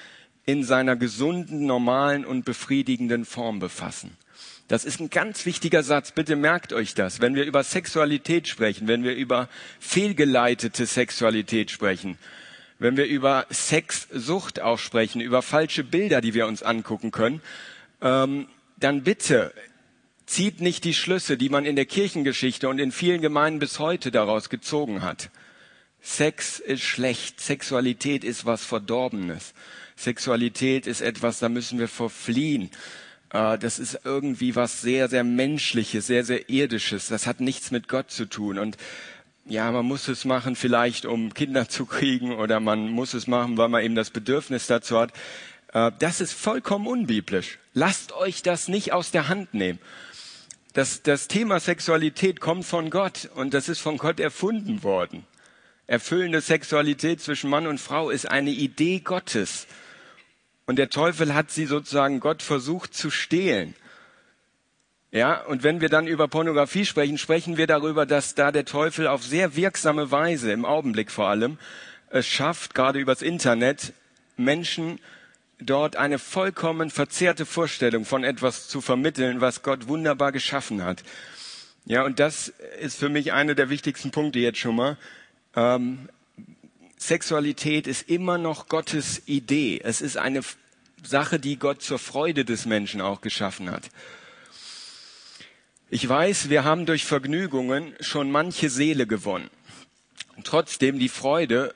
in 0.45 0.65
seiner 0.65 0.97
gesunden, 0.97 1.67
normalen 1.67 2.25
und 2.25 2.45
befriedigenden 2.45 3.25
Form 3.25 3.59
befassen. 3.59 4.17
Das 4.71 4.85
ist 4.85 5.01
ein 5.01 5.11
ganz 5.11 5.47
wichtiger 5.47 5.83
Satz. 5.83 6.13
Bitte 6.13 6.37
merkt 6.37 6.73
euch 6.73 6.95
das. 6.95 7.21
Wenn 7.21 7.35
wir 7.35 7.45
über 7.45 7.65
Sexualität 7.65 8.47
sprechen, 8.47 8.87
wenn 8.87 9.03
wir 9.03 9.17
über 9.17 9.49
fehlgeleitete 9.81 10.87
Sexualität 10.87 11.73
sprechen, 11.73 12.19
wenn 12.79 12.97
wir 12.97 13.07
über 13.07 13.47
Sexsucht 13.51 14.61
auch 14.61 14.79
sprechen, 14.79 15.21
über 15.21 15.43
falsche 15.43 15.83
Bilder, 15.83 16.21
die 16.21 16.35
wir 16.35 16.47
uns 16.47 16.63
angucken 16.63 17.11
können, 17.11 17.43
ähm, 18.01 18.47
dann 18.77 19.03
bitte 19.03 19.53
zieht 20.27 20.61
nicht 20.61 20.85
die 20.85 20.95
Schlüsse, 20.95 21.37
die 21.37 21.49
man 21.49 21.65
in 21.65 21.75
der 21.75 21.87
Kirchengeschichte 21.87 22.69
und 22.69 22.79
in 22.79 22.93
vielen 22.93 23.23
Gemeinden 23.23 23.59
bis 23.59 23.81
heute 23.81 24.13
daraus 24.13 24.51
gezogen 24.51 25.03
hat. 25.03 25.31
Sex 26.01 26.61
ist 26.61 26.83
schlecht, 26.83 27.41
Sexualität 27.41 28.23
ist 28.23 28.47
was 28.47 28.65
Verdorbenes. 28.65 29.53
Sexualität 29.97 30.87
ist 30.87 31.01
etwas, 31.01 31.41
da 31.41 31.49
müssen 31.49 31.81
wir 31.81 31.89
verfliehen. 31.89 32.71
Äh, 33.33 33.59
das 33.59 33.79
ist 33.79 34.01
irgendwie 34.05 34.57
was 34.57 34.81
sehr, 34.81 35.09
sehr 35.09 35.25
Menschliches, 35.25 36.07
sehr, 36.07 36.25
sehr 36.25 36.49
Irdisches. 36.49 37.09
Das 37.09 37.27
hat 37.27 37.41
nichts 37.41 37.71
mit 37.71 37.89
Gott 37.89 38.11
zu 38.11 38.27
tun. 38.27 38.59
Und 38.59 38.77
ja, 39.47 39.71
man 39.73 39.87
muss 39.87 40.09
es 40.09 40.25
machen 40.25 40.57
vielleicht, 40.57 41.07
um 41.07 41.35
Kinder 41.35 41.69
zu 41.69 41.87
kriegen 41.87 42.33
oder 42.33 42.61
man 42.61 42.89
muss 42.89 43.15
es 43.15 43.27
machen, 43.27 43.57
weil 43.57 43.69
man 43.69 43.83
eben 43.83 43.95
das 43.95 44.11
Bedürfnis 44.11 44.67
dazu 44.67 44.99
hat. 44.99 45.13
Äh, 45.73 45.93
das 45.99 46.21
ist 46.21 46.33
vollkommen 46.33 46.87
unbiblisch. 46.87 47.59
Lasst 47.75 48.13
euch 48.13 48.43
das 48.43 48.69
nicht 48.69 48.93
aus 48.93 49.11
der 49.11 49.29
Hand 49.29 49.55
nehmen. 49.55 49.79
das, 50.73 51.03
das 51.03 51.29
Thema 51.29 51.59
Sexualität 51.59 52.41
kommt 52.41 52.65
von 52.65 52.91
Gott 52.91 53.29
und 53.35 53.55
das 53.55 53.69
ist 53.69 53.81
von 53.81 53.97
Gott 53.97 54.21
erfunden 54.21 54.83
worden. 54.83 55.25
Erfüllende 55.87 56.41
Sexualität 56.41 57.21
zwischen 57.21 57.51
Mann 57.51 57.67
und 57.67 57.81
Frau 57.81 58.11
ist 58.11 58.31
eine 58.31 58.51
Idee 58.51 59.01
Gottes. 59.01 59.67
Und 60.71 60.77
der 60.77 60.89
Teufel 60.89 61.35
hat 61.35 61.51
sie 61.51 61.67
sozusagen 61.67 62.21
Gott 62.21 62.45
versucht 62.45 62.95
zu 62.95 63.11
stehlen. 63.11 63.75
Ja, 65.11 65.43
und 65.43 65.65
wenn 65.65 65.81
wir 65.81 65.89
dann 65.89 66.07
über 66.07 66.29
Pornografie 66.29 66.87
sprechen, 66.87 67.19
sprechen 67.19 67.57
wir 67.57 67.67
darüber, 67.67 68.07
dass 68.07 68.37
da 68.37 68.53
der 68.53 68.65
Teufel 68.65 69.09
auf 69.09 69.25
sehr 69.25 69.57
wirksame 69.57 70.13
Weise, 70.13 70.53
im 70.53 70.65
Augenblick 70.65 71.11
vor 71.11 71.27
allem, 71.27 71.59
es 72.11 72.29
schafft, 72.29 72.77
gerade 72.77 73.01
übers 73.01 73.21
Internet, 73.21 73.95
Menschen 74.37 75.01
dort 75.59 75.97
eine 75.97 76.21
vollkommen 76.21 76.91
verzerrte 76.91 77.47
Vorstellung 77.47 78.05
von 78.05 78.23
etwas 78.23 78.69
zu 78.69 78.81
vermitteln, 78.81 79.41
was 79.41 79.65
Gott 79.65 79.89
wunderbar 79.89 80.31
geschaffen 80.31 80.85
hat. 80.85 81.03
Ja, 81.85 82.05
und 82.05 82.21
das 82.21 82.53
ist 82.81 82.97
für 82.97 83.09
mich 83.09 83.33
einer 83.33 83.57
der 83.57 83.71
wichtigsten 83.71 84.13
Punkte 84.13 84.39
jetzt 84.39 84.61
schon 84.61 84.77
mal. 84.77 84.97
Ähm, 85.57 86.09
Sexualität 87.01 87.87
ist 87.87 88.09
immer 88.11 88.37
noch 88.37 88.69
Gottes 88.69 89.23
Idee. 89.25 89.81
Es 89.83 90.03
ist 90.03 90.19
eine 90.19 90.43
Sache, 91.03 91.41
die 91.41 91.57
Gott 91.57 91.81
zur 91.81 91.99
Freude 91.99 92.45
des 92.45 92.67
Menschen 92.67 93.01
auch 93.01 93.23
geschaffen 93.23 93.71
hat. 93.71 93.91
Ich 95.89 96.07
weiß, 96.07 96.51
wir 96.51 96.63
haben 96.63 96.87
durch 96.87 97.05
Vergnügungen 97.05 97.95
schon 98.01 98.31
manche 98.31 98.69
Seele 98.69 99.07
gewonnen. 99.07 99.51
Trotzdem, 100.45 100.99
die 100.99 101.09
Freude 101.09 101.75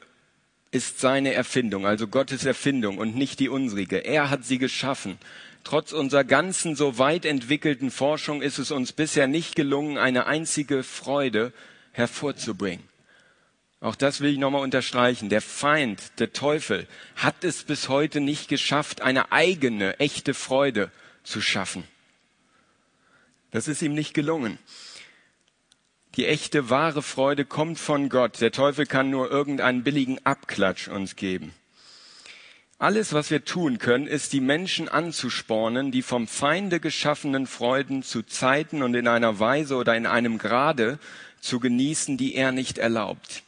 ist 0.70 1.00
seine 1.00 1.32
Erfindung, 1.32 1.86
also 1.86 2.06
Gottes 2.06 2.44
Erfindung 2.44 2.98
und 2.98 3.16
nicht 3.16 3.40
die 3.40 3.48
unsrige. 3.48 4.04
Er 4.04 4.28
hat 4.28 4.44
sie 4.44 4.58
geschaffen. 4.58 5.18
Trotz 5.64 5.92
unserer 5.92 6.24
ganzen 6.24 6.76
so 6.76 6.98
weit 6.98 7.24
entwickelten 7.24 7.90
Forschung 7.90 8.42
ist 8.42 8.58
es 8.58 8.70
uns 8.70 8.92
bisher 8.92 9.26
nicht 9.26 9.56
gelungen, 9.56 9.96
eine 9.96 10.26
einzige 10.26 10.82
Freude 10.82 11.52
hervorzubringen. 11.92 12.93
Auch 13.84 13.96
das 13.96 14.22
will 14.22 14.32
ich 14.32 14.38
nochmal 14.38 14.62
unterstreichen. 14.62 15.28
Der 15.28 15.42
Feind, 15.42 16.18
der 16.18 16.32
Teufel, 16.32 16.88
hat 17.16 17.44
es 17.44 17.64
bis 17.64 17.90
heute 17.90 18.18
nicht 18.18 18.48
geschafft, 18.48 19.02
eine 19.02 19.30
eigene, 19.30 20.00
echte 20.00 20.32
Freude 20.32 20.90
zu 21.22 21.42
schaffen. 21.42 21.84
Das 23.50 23.68
ist 23.68 23.82
ihm 23.82 23.92
nicht 23.92 24.14
gelungen. 24.14 24.58
Die 26.16 26.24
echte, 26.24 26.70
wahre 26.70 27.02
Freude 27.02 27.44
kommt 27.44 27.78
von 27.78 28.08
Gott. 28.08 28.40
Der 28.40 28.52
Teufel 28.52 28.86
kann 28.86 29.10
nur 29.10 29.30
irgendeinen 29.30 29.84
billigen 29.84 30.18
Abklatsch 30.24 30.88
uns 30.88 31.14
geben. 31.14 31.52
Alles, 32.78 33.12
was 33.12 33.30
wir 33.30 33.44
tun 33.44 33.76
können, 33.76 34.06
ist, 34.06 34.32
die 34.32 34.40
Menschen 34.40 34.88
anzuspornen, 34.88 35.92
die 35.92 36.00
vom 36.00 36.26
Feinde 36.26 36.80
geschaffenen 36.80 37.46
Freuden 37.46 38.02
zu 38.02 38.22
Zeiten 38.22 38.82
und 38.82 38.94
in 38.94 39.08
einer 39.08 39.40
Weise 39.40 39.76
oder 39.76 39.94
in 39.94 40.06
einem 40.06 40.38
Grade 40.38 40.98
zu 41.42 41.60
genießen, 41.60 42.16
die 42.16 42.34
er 42.34 42.50
nicht 42.50 42.78
erlaubt. 42.78 43.42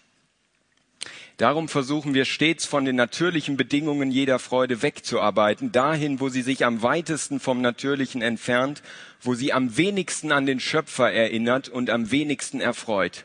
Darum 1.37 1.69
versuchen 1.69 2.15
wir 2.15 2.25
stets 2.25 2.65
von 2.65 2.87
den 2.87 2.97
natürlichen 2.97 3.59
Bedingungen 3.59 4.11
jeder 4.11 4.39
Freude 4.39 4.81
wegzuarbeiten, 4.81 5.71
dahin, 5.71 6.19
wo 6.19 6.31
sie 6.31 6.41
sich 6.41 6.65
am 6.65 6.81
weitesten 6.83 7.41
vom 7.41 7.61
Natürlichen 7.61 8.23
entfernt, 8.23 8.83
wo 9.21 9.35
sie 9.35 9.53
am 9.53 9.77
wenigsten 9.77 10.33
an 10.33 10.47
den 10.47 10.61
Schöpfer 10.61 11.13
erinnert 11.13 11.69
und 11.69 11.91
am 11.91 12.11
wenigsten 12.11 12.63
erfreut. 12.63 13.25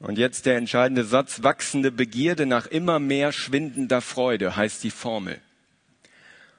Und 0.00 0.18
jetzt 0.18 0.44
der 0.44 0.56
entscheidende 0.56 1.04
Satz, 1.04 1.44
wachsende 1.44 1.92
Begierde 1.92 2.46
nach 2.46 2.66
immer 2.66 2.98
mehr 2.98 3.30
schwindender 3.30 4.00
Freude 4.00 4.56
heißt 4.56 4.82
die 4.82 4.90
Formel. 4.90 5.38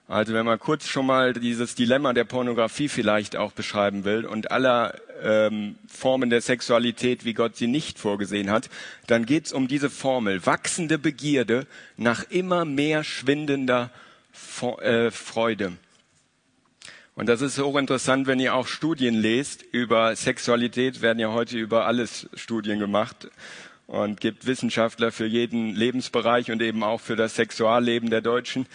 Also 0.08 0.34
wenn 0.36 0.46
man 0.46 0.60
kurz 0.60 0.88
schon 0.88 1.08
mal 1.08 1.34
dieses 1.34 1.74
Dilemma 1.74 2.14
der 2.14 2.26
Pornografie 2.26 2.90
vielleicht 2.90 3.36
auch 3.36 3.54
beschreiben 3.54 4.04
will 4.04 4.26
und 4.26 4.52
aller 4.52 4.94
ähm, 5.24 5.76
Formen 5.88 6.30
der 6.30 6.42
Sexualität, 6.42 7.26
wie 7.26 7.34
Gott 7.34 7.56
sie 7.56 7.66
nicht 7.66 7.98
vorgesehen 7.98 8.52
hat, 8.52 8.70
dann 9.08 9.26
geht 9.26 9.48
es 9.48 9.54
um 9.54 9.68
diese 9.68 9.90
Formel, 9.90 10.46
wachsende 10.46 11.00
Begierde 11.00 11.66
nach 11.98 12.24
immer 12.30 12.66
mehr 12.66 13.04
schwindender 13.04 13.90
äh, 14.82 15.10
Freude. 15.10 15.74
Und 17.16 17.28
das 17.28 17.42
ist 17.42 17.58
hochinteressant, 17.58 18.28
wenn 18.28 18.40
ihr 18.40 18.54
auch 18.54 18.68
Studien 18.68 19.16
lest 19.16 19.64
über 19.64 20.16
Sexualität, 20.16 21.02
werden 21.02 21.18
ja 21.18 21.32
heute 21.32 21.58
über 21.58 21.88
alles 21.88 22.30
Studien 22.36 22.78
gemacht 22.78 23.30
und 23.88 24.20
gibt 24.20 24.46
Wissenschaftler 24.46 25.12
für 25.12 25.26
jeden 25.26 25.74
Lebensbereich 25.74 26.52
und 26.52 26.62
eben 26.62 26.84
auch 26.84 27.00
für 27.00 27.16
das 27.16 27.36
Sexualleben 27.36 28.12
der 28.12 28.22
Deutschen. 28.22 28.68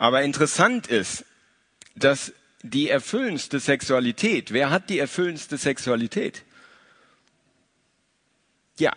Aber 0.00 0.22
interessant 0.22 0.86
ist, 0.86 1.26
dass 1.94 2.32
die 2.62 2.88
erfüllendste 2.88 3.60
Sexualität, 3.60 4.50
wer 4.50 4.70
hat 4.70 4.88
die 4.88 4.98
erfüllendste 4.98 5.58
Sexualität? 5.58 6.42
Ja, 8.78 8.92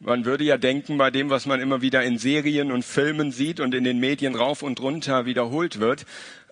man 0.00 0.24
würde 0.24 0.42
ja 0.42 0.58
denken, 0.58 0.98
bei 0.98 1.12
dem, 1.12 1.30
was 1.30 1.46
man 1.46 1.60
immer 1.60 1.80
wieder 1.80 2.02
in 2.02 2.18
Serien 2.18 2.72
und 2.72 2.84
Filmen 2.84 3.30
sieht 3.30 3.60
und 3.60 3.72
in 3.72 3.84
den 3.84 4.00
Medien 4.00 4.34
rauf 4.34 4.64
und 4.64 4.80
runter 4.80 5.26
wiederholt 5.26 5.78
wird, 5.78 6.06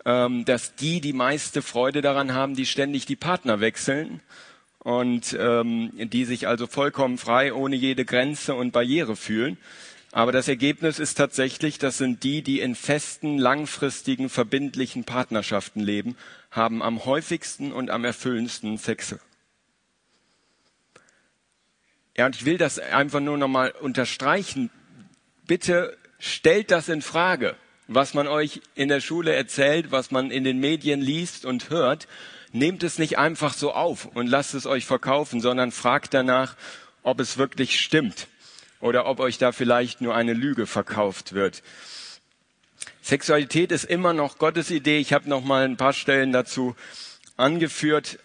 ähm, 0.04 0.44
dass 0.44 0.76
die 0.76 1.00
die 1.00 1.12
meiste 1.12 1.60
Freude 1.60 2.00
daran 2.00 2.32
haben, 2.32 2.54
die 2.54 2.66
ständig 2.66 3.06
die 3.06 3.16
Partner 3.16 3.58
wechseln 3.58 4.20
und 4.78 5.36
ähm, 5.36 5.90
die 5.96 6.24
sich 6.24 6.46
also 6.46 6.68
vollkommen 6.68 7.18
frei, 7.18 7.52
ohne 7.52 7.74
jede 7.74 8.04
Grenze 8.04 8.54
und 8.54 8.70
Barriere 8.70 9.16
fühlen. 9.16 9.58
Aber 10.14 10.30
das 10.30 10.46
Ergebnis 10.46 11.00
ist 11.00 11.16
tatsächlich, 11.16 11.80
das 11.80 11.98
sind 11.98 12.22
die, 12.22 12.42
die 12.42 12.60
in 12.60 12.76
festen, 12.76 13.36
langfristigen, 13.36 14.28
verbindlichen 14.28 15.02
Partnerschaften 15.02 15.80
leben, 15.80 16.16
haben 16.52 16.84
am 16.84 17.04
häufigsten 17.04 17.72
und 17.72 17.90
am 17.90 18.04
erfüllendsten 18.04 18.78
Sex. 18.78 19.16
Ja, 22.16 22.26
und 22.26 22.36
ich 22.36 22.44
will 22.44 22.58
das 22.58 22.78
einfach 22.78 23.18
nur 23.18 23.36
nochmal 23.36 23.72
unterstreichen. 23.72 24.70
Bitte 25.48 25.98
stellt 26.20 26.70
das 26.70 26.88
in 26.88 27.02
Frage, 27.02 27.56
was 27.88 28.14
man 28.14 28.28
euch 28.28 28.60
in 28.76 28.88
der 28.88 29.00
Schule 29.00 29.32
erzählt, 29.32 29.90
was 29.90 30.12
man 30.12 30.30
in 30.30 30.44
den 30.44 30.60
Medien 30.60 31.00
liest 31.00 31.44
und 31.44 31.70
hört. 31.70 32.06
Nehmt 32.52 32.84
es 32.84 33.00
nicht 33.00 33.18
einfach 33.18 33.52
so 33.52 33.72
auf 33.72 34.06
und 34.06 34.28
lasst 34.28 34.54
es 34.54 34.64
euch 34.64 34.86
verkaufen, 34.86 35.40
sondern 35.40 35.72
fragt 35.72 36.14
danach, 36.14 36.54
ob 37.02 37.18
es 37.18 37.36
wirklich 37.36 37.80
stimmt 37.80 38.28
oder 38.84 39.06
ob 39.06 39.18
euch 39.18 39.38
da 39.38 39.50
vielleicht 39.50 40.02
nur 40.02 40.14
eine 40.14 40.34
Lüge 40.34 40.66
verkauft 40.66 41.32
wird. 41.32 41.62
Sexualität 43.00 43.72
ist 43.72 43.84
immer 43.84 44.12
noch 44.12 44.36
Gottes 44.36 44.70
Idee. 44.70 44.98
Ich 44.98 45.14
habe 45.14 45.28
noch 45.28 45.42
mal 45.42 45.64
ein 45.64 45.78
paar 45.78 45.94
Stellen 45.94 46.32
dazu 46.32 46.76
angeführt. 47.38 48.18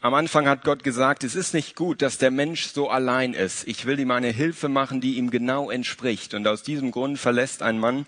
Am 0.00 0.14
Anfang 0.14 0.46
hat 0.46 0.62
Gott 0.62 0.84
gesagt, 0.84 1.24
es 1.24 1.34
ist 1.34 1.54
nicht 1.54 1.74
gut, 1.74 2.02
dass 2.02 2.18
der 2.18 2.30
Mensch 2.30 2.66
so 2.68 2.88
allein 2.88 3.34
ist. 3.34 3.66
Ich 3.66 3.84
will 3.84 3.98
ihm 3.98 4.12
eine 4.12 4.28
Hilfe 4.28 4.68
machen, 4.68 5.00
die 5.00 5.16
ihm 5.16 5.30
genau 5.30 5.70
entspricht. 5.70 6.34
Und 6.34 6.46
aus 6.46 6.62
diesem 6.62 6.92
Grund 6.92 7.18
verlässt 7.18 7.60
ein 7.60 7.80
Mann 7.80 8.06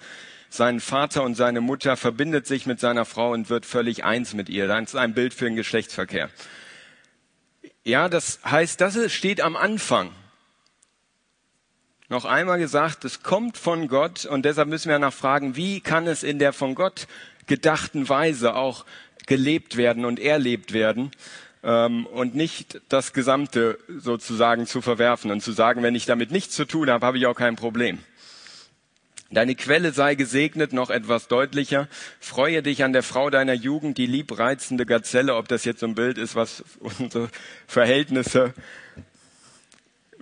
seinen 0.50 0.78
Vater 0.78 1.24
und 1.24 1.34
seine 1.34 1.60
Mutter, 1.60 1.96
verbindet 1.96 2.46
sich 2.46 2.64
mit 2.64 2.78
seiner 2.78 3.06
Frau 3.06 3.32
und 3.32 3.50
wird 3.50 3.66
völlig 3.66 4.04
eins 4.04 4.34
mit 4.34 4.48
ihr. 4.48 4.68
Das 4.68 4.90
ist 4.90 4.94
ein 4.94 5.14
Bild 5.14 5.34
für 5.34 5.46
den 5.46 5.56
Geschlechtsverkehr. 5.56 6.30
Ja, 7.82 8.08
das 8.08 8.38
heißt, 8.44 8.80
das 8.80 9.12
steht 9.12 9.40
am 9.40 9.56
Anfang 9.56 10.12
noch 12.12 12.26
einmal 12.26 12.58
gesagt, 12.58 13.06
es 13.06 13.22
kommt 13.22 13.56
von 13.56 13.88
Gott 13.88 14.26
und 14.26 14.44
deshalb 14.44 14.68
müssen 14.68 14.90
wir 14.90 14.98
nachfragen, 14.98 15.56
wie 15.56 15.80
kann 15.80 16.06
es 16.06 16.22
in 16.22 16.38
der 16.38 16.52
von 16.52 16.74
Gott 16.74 17.06
gedachten 17.46 18.06
Weise 18.06 18.54
auch 18.54 18.84
gelebt 19.26 19.78
werden 19.78 20.04
und 20.04 20.20
erlebt 20.20 20.74
werden 20.74 21.10
ähm, 21.62 22.04
und 22.04 22.34
nicht 22.34 22.82
das 22.90 23.14
Gesamte 23.14 23.78
sozusagen 23.88 24.66
zu 24.66 24.82
verwerfen 24.82 25.30
und 25.30 25.40
zu 25.40 25.52
sagen, 25.52 25.82
wenn 25.82 25.94
ich 25.94 26.04
damit 26.04 26.30
nichts 26.30 26.54
zu 26.54 26.66
tun 26.66 26.90
habe, 26.90 27.06
habe 27.06 27.16
ich 27.16 27.24
auch 27.24 27.34
kein 27.34 27.56
Problem. 27.56 27.98
Deine 29.30 29.54
Quelle 29.54 29.92
sei 29.92 30.14
gesegnet, 30.14 30.74
noch 30.74 30.90
etwas 30.90 31.28
deutlicher. 31.28 31.88
Freue 32.20 32.62
dich 32.62 32.84
an 32.84 32.92
der 32.92 33.02
Frau 33.02 33.30
deiner 33.30 33.54
Jugend, 33.54 33.96
die 33.96 34.04
liebreizende 34.04 34.84
Gazelle, 34.84 35.34
ob 35.36 35.48
das 35.48 35.64
jetzt 35.64 35.80
so 35.80 35.86
ein 35.86 35.94
Bild 35.94 36.18
ist, 36.18 36.34
was 36.34 36.62
unsere 36.98 37.30
Verhältnisse 37.66 38.52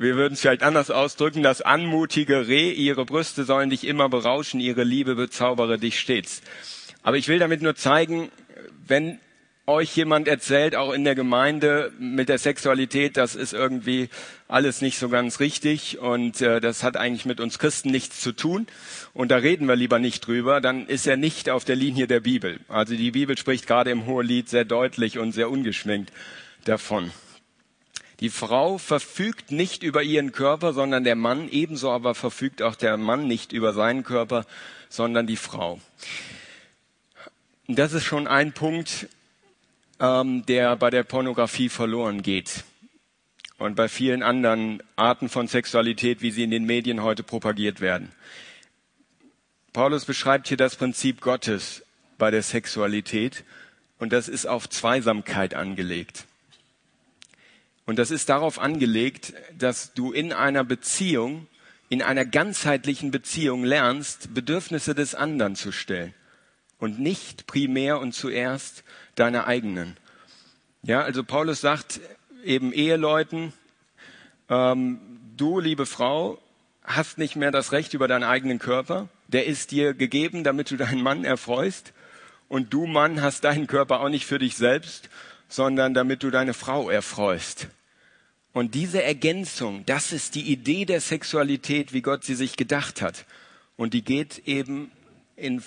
wir 0.00 0.16
würden 0.16 0.33
es 0.33 0.40
vielleicht 0.40 0.62
anders 0.62 0.90
ausdrücken, 0.90 1.42
das 1.42 1.61
anmutige 1.61 2.49
Reh, 2.49 2.73
ihre 2.73 3.04
Brüste 3.04 3.45
sollen 3.45 3.69
dich 3.69 3.87
immer 3.87 4.09
berauschen, 4.09 4.59
ihre 4.59 4.83
Liebe 4.83 5.14
bezaubere 5.14 5.78
dich 5.78 6.00
stets. 6.00 6.40
Aber 7.02 7.19
ich 7.19 7.28
will 7.28 7.38
damit 7.38 7.61
nur 7.61 7.75
zeigen, 7.75 8.30
wenn 8.87 9.19
euch 9.66 9.95
jemand 9.95 10.26
erzählt, 10.26 10.75
auch 10.75 10.95
in 10.95 11.04
der 11.04 11.14
Gemeinde 11.14 11.92
mit 11.99 12.30
der 12.30 12.38
Sexualität, 12.38 13.19
das 13.19 13.35
ist 13.35 13.52
irgendwie 13.52 14.09
alles 14.49 14.80
nicht 14.80 14.99
so 14.99 15.11
ganz 15.11 15.38
richtig 15.38 15.99
und 15.99 16.40
äh, 16.40 16.62
das 16.62 16.83
hat 16.83 16.97
eigentlich 16.97 17.26
mit 17.26 17.38
uns 17.38 17.59
Christen 17.59 17.90
nichts 17.90 18.23
zu 18.23 18.33
tun 18.33 18.66
und 19.12 19.30
da 19.30 19.37
reden 19.37 19.69
wir 19.69 19.76
lieber 19.76 19.99
nicht 19.99 20.26
drüber, 20.26 20.62
dann 20.62 20.87
ist 20.87 21.07
er 21.07 21.19
nicht 21.19 21.50
auf 21.50 21.66
der 21.66 21.76
Linie 21.76 22.07
der 22.07 22.21
Bibel. 22.21 22.59
Also 22.69 22.97
die 22.97 23.11
Bibel 23.11 23.37
spricht 23.37 23.66
gerade 23.66 23.90
im 23.90 24.07
Hohelied 24.07 24.49
sehr 24.49 24.64
deutlich 24.64 25.19
und 25.19 25.33
sehr 25.33 25.50
ungeschminkt 25.50 26.11
davon. 26.64 27.12
Die 28.21 28.29
Frau 28.29 28.77
verfügt 28.77 29.50
nicht 29.50 29.83
über 29.83 30.03
ihren 30.03 30.33
Körper, 30.33 30.75
sondern 30.75 31.05
der 31.05 31.17
Mann, 31.17 31.49
ebenso 31.49 31.91
aber 31.91 32.15
verfügt 32.15 32.61
auch 32.61 32.77
der 32.77 32.99
Mann 32.99 33.27
nicht 33.27 33.53
über 33.53 33.73
seinen 33.73 34.05
Körper, 34.05 34.45
sondern 34.91 35.27
die 35.27 35.37
Frau. 35.37 35.81
Das 37.67 37.95
ist 37.95 38.05
schon 38.05 38.27
ein 38.27 38.53
Punkt, 38.53 39.09
ähm, 40.00 40.45
der 40.47 40.77
bei 40.77 40.91
der 40.91 41.03
Pornografie 41.03 41.69
verloren 41.69 42.23
geht 42.23 42.65
und 43.59 43.75
bei 43.75 43.89
vielen 43.89 44.23
anderen 44.23 44.83
Arten 44.97 45.29
von 45.29 45.47
Sexualität, 45.47 46.21
wie 46.21 46.31
sie 46.31 46.43
in 46.43 46.50
den 46.50 46.65
Medien 46.65 47.03
heute 47.03 47.23
propagiert 47.23 47.81
werden. 47.81 48.11
Paulus 49.73 50.05
beschreibt 50.05 50.49
hier 50.49 50.57
das 50.57 50.77
Prinzip 50.77 51.21
Gottes 51.21 51.85
bei 52.19 52.31
der 52.31 52.43
Sexualität 52.43 53.45
und 53.99 54.12
das 54.12 54.29
ist 54.29 54.47
auf 54.47 54.69
Zweisamkeit 54.69 55.55
angelegt. 55.55 56.25
Und 57.90 57.99
das 57.99 58.12
ist 58.12 58.28
darauf 58.28 58.61
angelegt, 58.61 59.35
dass 59.59 59.94
du 59.94 60.12
in 60.12 60.32
einer 60.32 60.62
Beziehung, 60.62 61.49
in 61.88 62.02
einer 62.02 62.25
ganzheitlichen 62.25 63.11
Beziehung 63.11 63.64
lernst, 63.64 64.32
Bedürfnisse 64.32 64.94
des 64.94 65.16
anderen 65.16 65.56
zu 65.56 65.73
stellen 65.73 66.14
und 66.78 67.00
nicht 67.00 67.49
primär 67.49 67.99
und 67.99 68.12
zuerst 68.12 68.85
deine 69.16 69.49
eigenen. 69.49 69.97
Ja, 70.85 71.00
also 71.00 71.25
Paulus 71.25 71.62
sagt 71.62 71.99
eben 72.44 72.73
Eheleuten, 72.73 73.52
ähm, 74.49 75.00
du, 75.37 75.59
liebe 75.59 75.85
Frau, 75.85 76.38
hast 76.85 77.18
nicht 77.18 77.35
mehr 77.35 77.50
das 77.50 77.73
Recht 77.73 77.92
über 77.92 78.06
deinen 78.06 78.23
eigenen 78.23 78.61
Körper. 78.61 79.09
Der 79.26 79.47
ist 79.47 79.73
dir 79.73 79.94
gegeben, 79.94 80.44
damit 80.44 80.70
du 80.70 80.76
deinen 80.76 81.02
Mann 81.02 81.25
erfreust. 81.25 81.92
Und 82.47 82.73
du, 82.73 82.87
Mann, 82.87 83.20
hast 83.20 83.42
deinen 83.42 83.66
Körper 83.66 83.99
auch 83.99 84.11
nicht 84.11 84.26
für 84.26 84.38
dich 84.38 84.56
selbst, 84.56 85.11
sondern 85.49 85.92
damit 85.92 86.23
du 86.23 86.30
deine 86.30 86.54
Frau 86.54 86.88
erfreust. 86.88 87.66
Und 88.52 88.75
diese 88.75 89.02
Ergänzung, 89.02 89.85
das 89.87 90.12
ist 90.12 90.35
die 90.35 90.50
Idee 90.50 90.85
der 90.85 91.00
Sexualität, 91.00 91.92
wie 91.92 92.02
Gott 92.02 92.25
sie 92.25 92.35
sich 92.35 92.57
gedacht 92.57 93.00
hat. 93.00 93.25
Und 93.76 93.95
die 93.95 94.02
geht 94.02 94.42
eben 94.47 94.90
in 95.37 95.62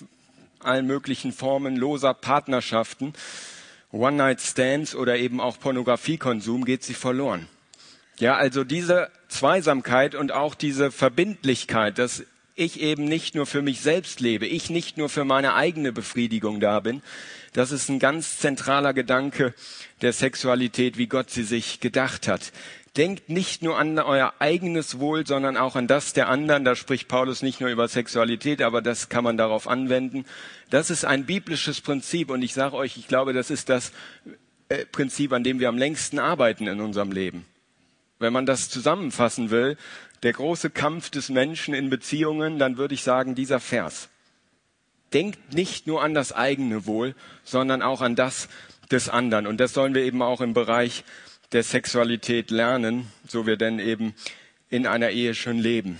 allen 0.60 0.86
möglichen 0.86 1.32
Formen 1.32 1.76
loser 1.76 2.14
Partnerschaften, 2.14 3.14
One-Night-Stands 3.92 4.96
oder 4.96 5.18
eben 5.18 5.40
auch 5.40 5.60
Pornografiekonsum 5.60 6.66
geht 6.66 6.84
sie 6.84 6.94
verloren. 6.94 7.48
Ja, 8.20 8.36
also 8.36 8.64
diese 8.64 9.10
Zweisamkeit 9.28 10.16
und 10.16 10.32
auch 10.32 10.56
diese 10.56 10.92
Verbindlichkeit, 10.92 11.98
dass 11.98 12.24
ich 12.56 12.80
eben 12.80 13.06
nicht 13.06 13.36
nur 13.36 13.46
für 13.46 13.62
mich 13.62 13.82
selbst 13.82 14.20
lebe, 14.20 14.46
ich 14.46 14.70
nicht 14.70 14.98
nur 14.98 15.10
für 15.10 15.26
meine 15.26 15.56
eigene 15.56 15.92
Befriedigung 15.92 16.60
da 16.60 16.80
bin, 16.80 17.02
das 17.54 17.72
ist 17.72 17.90
ein 17.90 18.00
ganz 18.00 18.40
zentraler 18.40 18.94
Gedanke 18.94 19.54
der 20.02 20.14
Sexualität, 20.14 20.98
wie 20.98 21.08
Gott 21.08 21.30
sie 21.30 21.44
sich 21.44 21.80
gedacht 21.80 22.28
hat. 22.28 22.52
Denkt 22.98 23.30
nicht 23.30 23.64
nur 23.64 23.78
an 23.80 23.98
euer 23.98 24.34
eigenes 24.38 25.00
Wohl, 25.00 25.26
sondern 25.26 25.58
auch 25.58 25.76
an 25.76 25.88
das 25.88 26.14
der 26.14 26.30
anderen. 26.30 26.64
Da 26.64 26.76
spricht 26.76 27.08
Paulus 27.08 27.42
nicht 27.42 27.60
nur 27.60 27.72
über 27.72 27.88
Sexualität, 27.88 28.62
aber 28.62 28.84
das 28.84 29.10
kann 29.10 29.24
man 29.24 29.36
darauf 29.36 29.68
anwenden. 29.68 30.26
Das 30.70 30.92
ist 30.92 31.04
ein 31.04 31.26
biblisches 31.26 31.82
Prinzip 31.82 32.30
und 32.30 32.44
ich 32.44 32.54
sage 32.54 32.76
euch, 32.76 32.98
ich 32.98 33.08
glaube, 33.08 33.34
das 33.34 33.50
ist 33.50 33.70
das 33.70 33.94
äh, 34.70 34.86
Prinzip, 34.86 35.34
an 35.34 35.44
dem 35.44 35.60
wir 35.60 35.70
am 35.70 35.78
längsten 35.78 36.20
arbeiten 36.20 36.68
in 36.68 36.82
unserem 36.82 37.12
Leben. 37.12 37.46
Wenn 38.20 38.34
man 38.34 38.46
das 38.46 38.70
zusammenfassen 38.70 39.50
will, 39.50 39.76
der 40.24 40.34
große 40.34 40.70
Kampf 40.70 41.10
des 41.10 41.30
Menschen 41.30 41.74
in 41.74 41.90
Beziehungen, 41.90 42.58
dann 42.58 42.78
würde 42.78 42.94
ich 42.94 43.04
sagen, 43.04 43.36
dieser 43.36 43.60
Vers. 43.60 44.10
Denkt 45.14 45.54
nicht 45.54 45.86
nur 45.86 46.02
an 46.02 46.14
das 46.14 46.32
eigene 46.32 46.86
Wohl, 46.86 47.16
sondern 47.44 47.82
auch 47.82 48.02
an 48.02 48.16
das 48.16 48.50
des 48.90 49.10
anderen. 49.10 49.46
Und 49.48 49.58
das 49.60 49.74
sollen 49.74 49.94
wir 49.94 50.04
eben 50.04 50.22
auch 50.22 50.42
im 50.42 50.54
Bereich 50.54 51.04
der 51.52 51.64
Sexualität 51.64 52.50
lernen, 52.50 53.08
so 53.28 53.46
wir 53.46 53.58
denn 53.58 53.80
eben 53.80 54.16
in 54.70 54.88
einer 54.88 55.12
Ehe 55.12 55.36
schon 55.36 55.60
leben. 55.60 56.00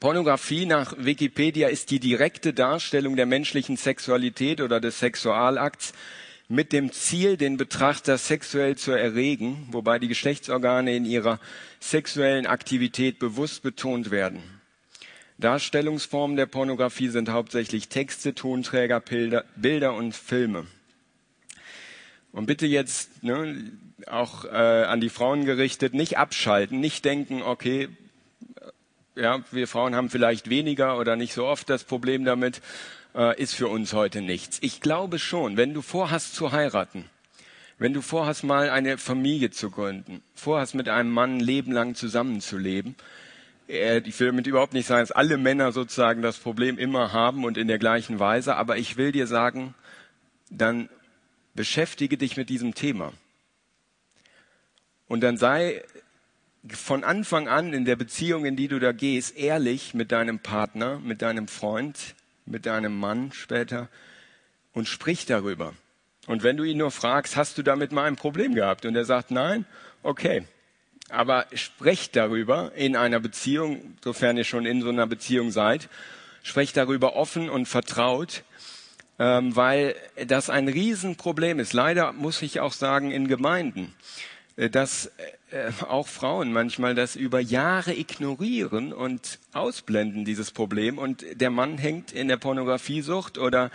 Pornografie 0.00 0.66
nach 0.66 0.94
Wikipedia 0.98 1.68
ist 1.68 1.90
die 1.90 2.00
direkte 2.00 2.52
Darstellung 2.52 3.16
der 3.16 3.26
menschlichen 3.26 3.76
Sexualität 3.76 4.60
oder 4.60 4.80
des 4.80 4.98
Sexualakts 5.00 5.92
mit 6.48 6.72
dem 6.72 6.92
Ziel, 6.92 7.36
den 7.36 7.56
Betrachter 7.56 8.18
sexuell 8.18 8.76
zu 8.76 8.92
erregen, 8.92 9.68
wobei 9.70 9.98
die 9.98 10.08
Geschlechtsorgane 10.08 10.94
in 10.94 11.04
ihrer 11.04 11.40
sexuellen 11.80 12.46
Aktivität 12.46 13.18
bewusst 13.18 13.62
betont 13.62 14.10
werden. 14.10 14.42
Darstellungsformen 15.38 16.36
der 16.36 16.46
Pornografie 16.46 17.08
sind 17.08 17.28
hauptsächlich 17.28 17.88
Texte, 17.88 18.34
Tonträger, 18.34 19.02
Bilder 19.56 19.94
und 19.94 20.14
Filme. 20.14 20.66
Und 22.30 22.46
bitte 22.46 22.66
jetzt 22.66 23.22
ne, 23.22 23.72
auch 24.06 24.44
äh, 24.44 24.48
an 24.48 25.00
die 25.00 25.08
Frauen 25.08 25.44
gerichtet, 25.44 25.94
nicht 25.94 26.18
abschalten, 26.18 26.80
nicht 26.80 27.04
denken, 27.04 27.42
okay, 27.42 27.88
ja, 29.16 29.44
wir 29.52 29.68
Frauen 29.68 29.94
haben 29.94 30.10
vielleicht 30.10 30.50
weniger 30.50 30.98
oder 30.98 31.16
nicht 31.16 31.32
so 31.32 31.46
oft 31.46 31.70
das 31.70 31.84
Problem 31.84 32.24
damit, 32.24 32.60
äh, 33.14 33.40
ist 33.40 33.54
für 33.54 33.68
uns 33.68 33.92
heute 33.92 34.20
nichts. 34.20 34.58
Ich 34.60 34.80
glaube 34.80 35.18
schon, 35.18 35.56
wenn 35.56 35.74
du 35.74 35.82
vorhast 35.82 36.34
zu 36.34 36.52
heiraten, 36.52 37.04
wenn 37.78 37.92
du 37.92 38.02
vorhast 38.02 38.44
mal 38.44 38.70
eine 38.70 38.98
Familie 38.98 39.50
zu 39.50 39.70
gründen, 39.70 40.22
vorhast 40.34 40.74
mit 40.74 40.88
einem 40.88 41.10
Mann 41.10 41.38
ein 41.38 41.40
Leben 41.40 41.72
lang 41.72 41.94
zusammenzuleben, 41.94 42.94
äh, 43.68 43.98
ich 44.00 44.18
will 44.20 44.28
damit 44.28 44.46
überhaupt 44.46 44.74
nicht 44.74 44.86
sagen, 44.86 45.02
dass 45.02 45.12
alle 45.12 45.38
Männer 45.38 45.72
sozusagen 45.72 46.22
das 46.22 46.38
Problem 46.38 46.78
immer 46.78 47.12
haben 47.12 47.44
und 47.44 47.58
in 47.58 47.68
der 47.68 47.78
gleichen 47.78 48.18
Weise, 48.18 48.56
aber 48.56 48.76
ich 48.76 48.96
will 48.96 49.12
dir 49.12 49.26
sagen, 49.26 49.74
dann 50.50 50.88
beschäftige 51.54 52.16
dich 52.16 52.36
mit 52.36 52.48
diesem 52.48 52.74
Thema. 52.74 53.12
Und 55.06 55.20
dann 55.20 55.36
sei 55.36 55.82
von 56.68 57.04
Anfang 57.04 57.46
an 57.46 57.72
in 57.72 57.84
der 57.84 57.96
Beziehung, 57.96 58.46
in 58.46 58.56
die 58.56 58.68
du 58.68 58.78
da 58.78 58.92
gehst, 58.92 59.36
ehrlich 59.36 59.92
mit 59.94 60.12
deinem 60.12 60.38
Partner, 60.38 60.98
mit 60.98 61.20
deinem 61.20 61.46
Freund, 61.46 62.14
mit 62.46 62.66
deinem 62.66 62.98
Mann 62.98 63.32
später 63.32 63.88
und 64.72 64.88
sprich 64.88 65.26
darüber. 65.26 65.74
Und 66.26 66.42
wenn 66.42 66.56
du 66.56 66.64
ihn 66.64 66.78
nur 66.78 66.90
fragst, 66.90 67.36
hast 67.36 67.58
du 67.58 67.62
damit 67.62 67.92
mal 67.92 68.04
ein 68.04 68.16
Problem 68.16 68.54
gehabt? 68.54 68.86
Und 68.86 68.96
er 68.96 69.04
sagt 69.04 69.30
nein, 69.30 69.66
okay. 70.02 70.44
Aber 71.10 71.46
sprecht 71.52 72.16
darüber 72.16 72.72
in 72.74 72.96
einer 72.96 73.20
Beziehung, 73.20 73.96
sofern 74.02 74.36
ihr 74.36 74.44
schon 74.44 74.64
in 74.64 74.80
so 74.80 74.88
einer 74.88 75.06
Beziehung 75.06 75.50
seid, 75.50 75.88
sprecht 76.42 76.76
darüber 76.76 77.14
offen 77.14 77.50
und 77.50 77.66
vertraut, 77.66 78.42
ähm, 79.18 79.54
weil 79.54 79.94
das 80.26 80.48
ein 80.48 80.66
Riesenproblem 80.66 81.58
ist. 81.58 81.74
Leider 81.74 82.12
muss 82.12 82.40
ich 82.42 82.60
auch 82.60 82.72
sagen, 82.72 83.10
in 83.10 83.28
Gemeinden, 83.28 83.94
dass 84.56 85.10
äh, 85.50 85.70
auch 85.88 86.06
Frauen 86.06 86.52
manchmal 86.52 86.94
das 86.94 87.16
über 87.16 87.40
Jahre 87.40 87.94
ignorieren 87.94 88.92
und 88.92 89.38
ausblenden, 89.52 90.24
dieses 90.24 90.50
Problem. 90.50 90.98
Und 90.98 91.24
der 91.34 91.50
Mann 91.50 91.78
hängt 91.78 92.12
in 92.12 92.28
der 92.28 92.36
Pornografiesucht 92.36 93.38
oder 93.38 93.70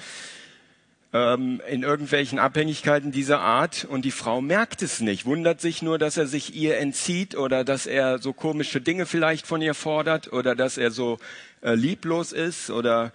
ähm, 1.11 1.61
in 1.67 1.83
irgendwelchen 1.83 2.39
Abhängigkeiten 2.39 3.11
dieser 3.11 3.39
Art 3.39 3.85
und 3.85 4.05
die 4.05 4.11
Frau 4.11 4.41
merkt 4.41 4.81
es 4.81 4.99
nicht, 4.99 5.25
wundert 5.25 5.59
sich 5.59 5.81
nur, 5.81 5.97
dass 5.97 6.17
er 6.17 6.27
sich 6.27 6.55
ihr 6.55 6.77
entzieht 6.77 7.35
oder 7.35 7.63
dass 7.63 7.87
er 7.87 8.19
so 8.19 8.31
komische 8.31 8.79
Dinge 8.79 9.05
vielleicht 9.05 9.47
von 9.47 9.61
ihr 9.61 9.73
fordert 9.73 10.31
oder 10.31 10.55
dass 10.55 10.77
er 10.77 10.91
so 10.91 11.17
äh, 11.61 11.73
lieblos 11.73 12.31
ist 12.31 12.69
oder 12.69 13.11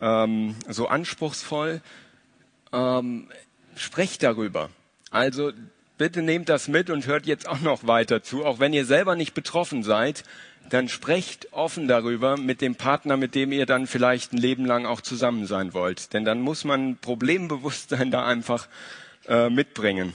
ähm, 0.00 0.54
so 0.68 0.86
anspruchsvoll. 0.86 1.80
Ähm, 2.72 3.28
sprecht 3.76 4.22
darüber. 4.22 4.70
Also 5.10 5.52
bitte 5.98 6.22
nehmt 6.22 6.48
das 6.48 6.68
mit 6.68 6.90
und 6.90 7.06
hört 7.06 7.26
jetzt 7.26 7.48
auch 7.48 7.60
noch 7.60 7.86
weiter 7.86 8.22
zu. 8.22 8.44
Auch 8.44 8.58
wenn 8.60 8.72
ihr 8.72 8.84
selber 8.84 9.16
nicht 9.16 9.34
betroffen 9.34 9.82
seid, 9.82 10.24
dann 10.70 10.88
sprecht 10.88 11.52
offen 11.52 11.88
darüber 11.88 12.36
mit 12.36 12.60
dem 12.60 12.74
Partner, 12.74 13.16
mit 13.16 13.34
dem 13.34 13.52
ihr 13.52 13.66
dann 13.66 13.86
vielleicht 13.86 14.32
ein 14.32 14.38
Leben 14.38 14.64
lang 14.64 14.86
auch 14.86 15.00
zusammen 15.00 15.46
sein 15.46 15.74
wollt. 15.74 16.12
Denn 16.12 16.24
dann 16.24 16.40
muss 16.40 16.64
man 16.64 16.96
Problembewusstsein 16.96 18.10
da 18.10 18.24
einfach 18.24 18.68
äh, 19.28 19.50
mitbringen. 19.50 20.14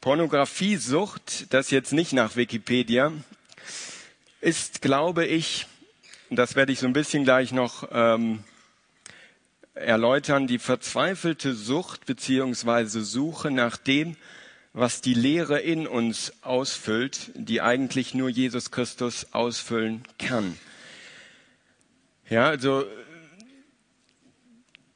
Pornografiesucht, 0.00 1.52
das 1.54 1.70
jetzt 1.70 1.92
nicht 1.92 2.12
nach 2.12 2.36
Wikipedia, 2.36 3.12
ist, 4.40 4.82
glaube 4.82 5.24
ich, 5.24 5.66
das 6.30 6.56
werde 6.56 6.72
ich 6.72 6.80
so 6.80 6.86
ein 6.86 6.92
bisschen 6.92 7.24
gleich 7.24 7.52
noch 7.52 7.88
ähm, 7.92 8.44
erläutern, 9.74 10.46
die 10.46 10.58
verzweifelte 10.58 11.54
Sucht 11.54 12.04
beziehungsweise 12.06 13.02
Suche 13.02 13.50
nach 13.50 13.76
dem, 13.76 14.16
was 14.74 15.00
die 15.00 15.14
Lehre 15.14 15.60
in 15.60 15.86
uns 15.86 16.32
ausfüllt, 16.42 17.30
die 17.34 17.62
eigentlich 17.62 18.12
nur 18.12 18.28
Jesus 18.28 18.72
Christus 18.72 19.32
ausfüllen 19.32 20.02
kann. 20.18 20.58
Ja, 22.28 22.48
also 22.48 22.84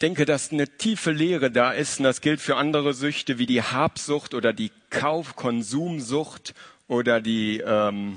denke, 0.02 0.24
dass 0.24 0.50
eine 0.50 0.66
tiefe 0.66 1.12
Lehre 1.12 1.52
da 1.52 1.70
ist, 1.70 2.00
und 2.00 2.04
das 2.04 2.20
gilt 2.20 2.40
für 2.40 2.56
andere 2.56 2.92
Süchte 2.92 3.38
wie 3.38 3.46
die 3.46 3.62
Habsucht 3.62 4.34
oder 4.34 4.52
die 4.52 4.72
Kauf-Konsumsucht 4.90 6.54
oder 6.88 7.20
die 7.20 7.62
ähm, 7.64 8.16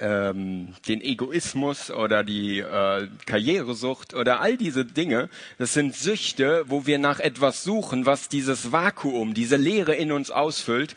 ähm, 0.00 0.74
den 0.88 1.00
Egoismus 1.00 1.90
oder 1.90 2.24
die 2.24 2.60
äh, 2.60 3.08
Karrieresucht 3.26 4.14
oder 4.14 4.40
all 4.40 4.56
diese 4.56 4.84
Dinge, 4.84 5.28
das 5.58 5.74
sind 5.74 5.94
Süchte, 5.94 6.64
wo 6.66 6.86
wir 6.86 6.98
nach 6.98 7.20
etwas 7.20 7.64
suchen, 7.64 8.06
was 8.06 8.28
dieses 8.28 8.72
Vakuum, 8.72 9.34
diese 9.34 9.56
Leere 9.56 9.94
in 9.94 10.12
uns 10.12 10.30
ausfüllt, 10.30 10.94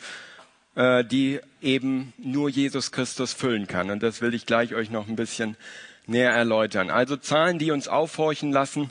äh, 0.74 1.04
die 1.04 1.40
eben 1.62 2.12
nur 2.18 2.48
Jesus 2.48 2.92
Christus 2.92 3.32
füllen 3.32 3.66
kann. 3.66 3.90
Und 3.90 4.02
das 4.02 4.20
will 4.20 4.34
ich 4.34 4.46
gleich 4.46 4.74
euch 4.74 4.90
noch 4.90 5.08
ein 5.08 5.16
bisschen 5.16 5.56
näher 6.06 6.32
erläutern. 6.32 6.90
Also 6.90 7.16
Zahlen, 7.16 7.58
die 7.58 7.70
uns 7.70 7.88
aufhorchen 7.88 8.52
lassen. 8.52 8.90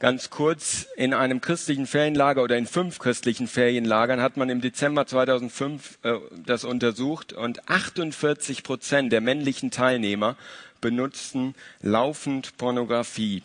Ganz 0.00 0.28
kurz, 0.30 0.86
in 0.96 1.14
einem 1.14 1.40
christlichen 1.40 1.86
Ferienlager 1.86 2.42
oder 2.42 2.58
in 2.58 2.66
fünf 2.66 2.98
christlichen 2.98 3.46
Ferienlagern 3.46 4.20
hat 4.20 4.36
man 4.36 4.50
im 4.50 4.60
Dezember 4.60 5.06
2005 5.06 5.98
äh, 6.02 6.14
das 6.44 6.64
untersucht 6.64 7.32
und 7.32 7.68
48 7.68 8.62
Prozent 8.64 9.12
der 9.12 9.20
männlichen 9.20 9.70
Teilnehmer 9.70 10.36
benutzten 10.80 11.54
laufend 11.80 12.56
Pornografie. 12.58 13.42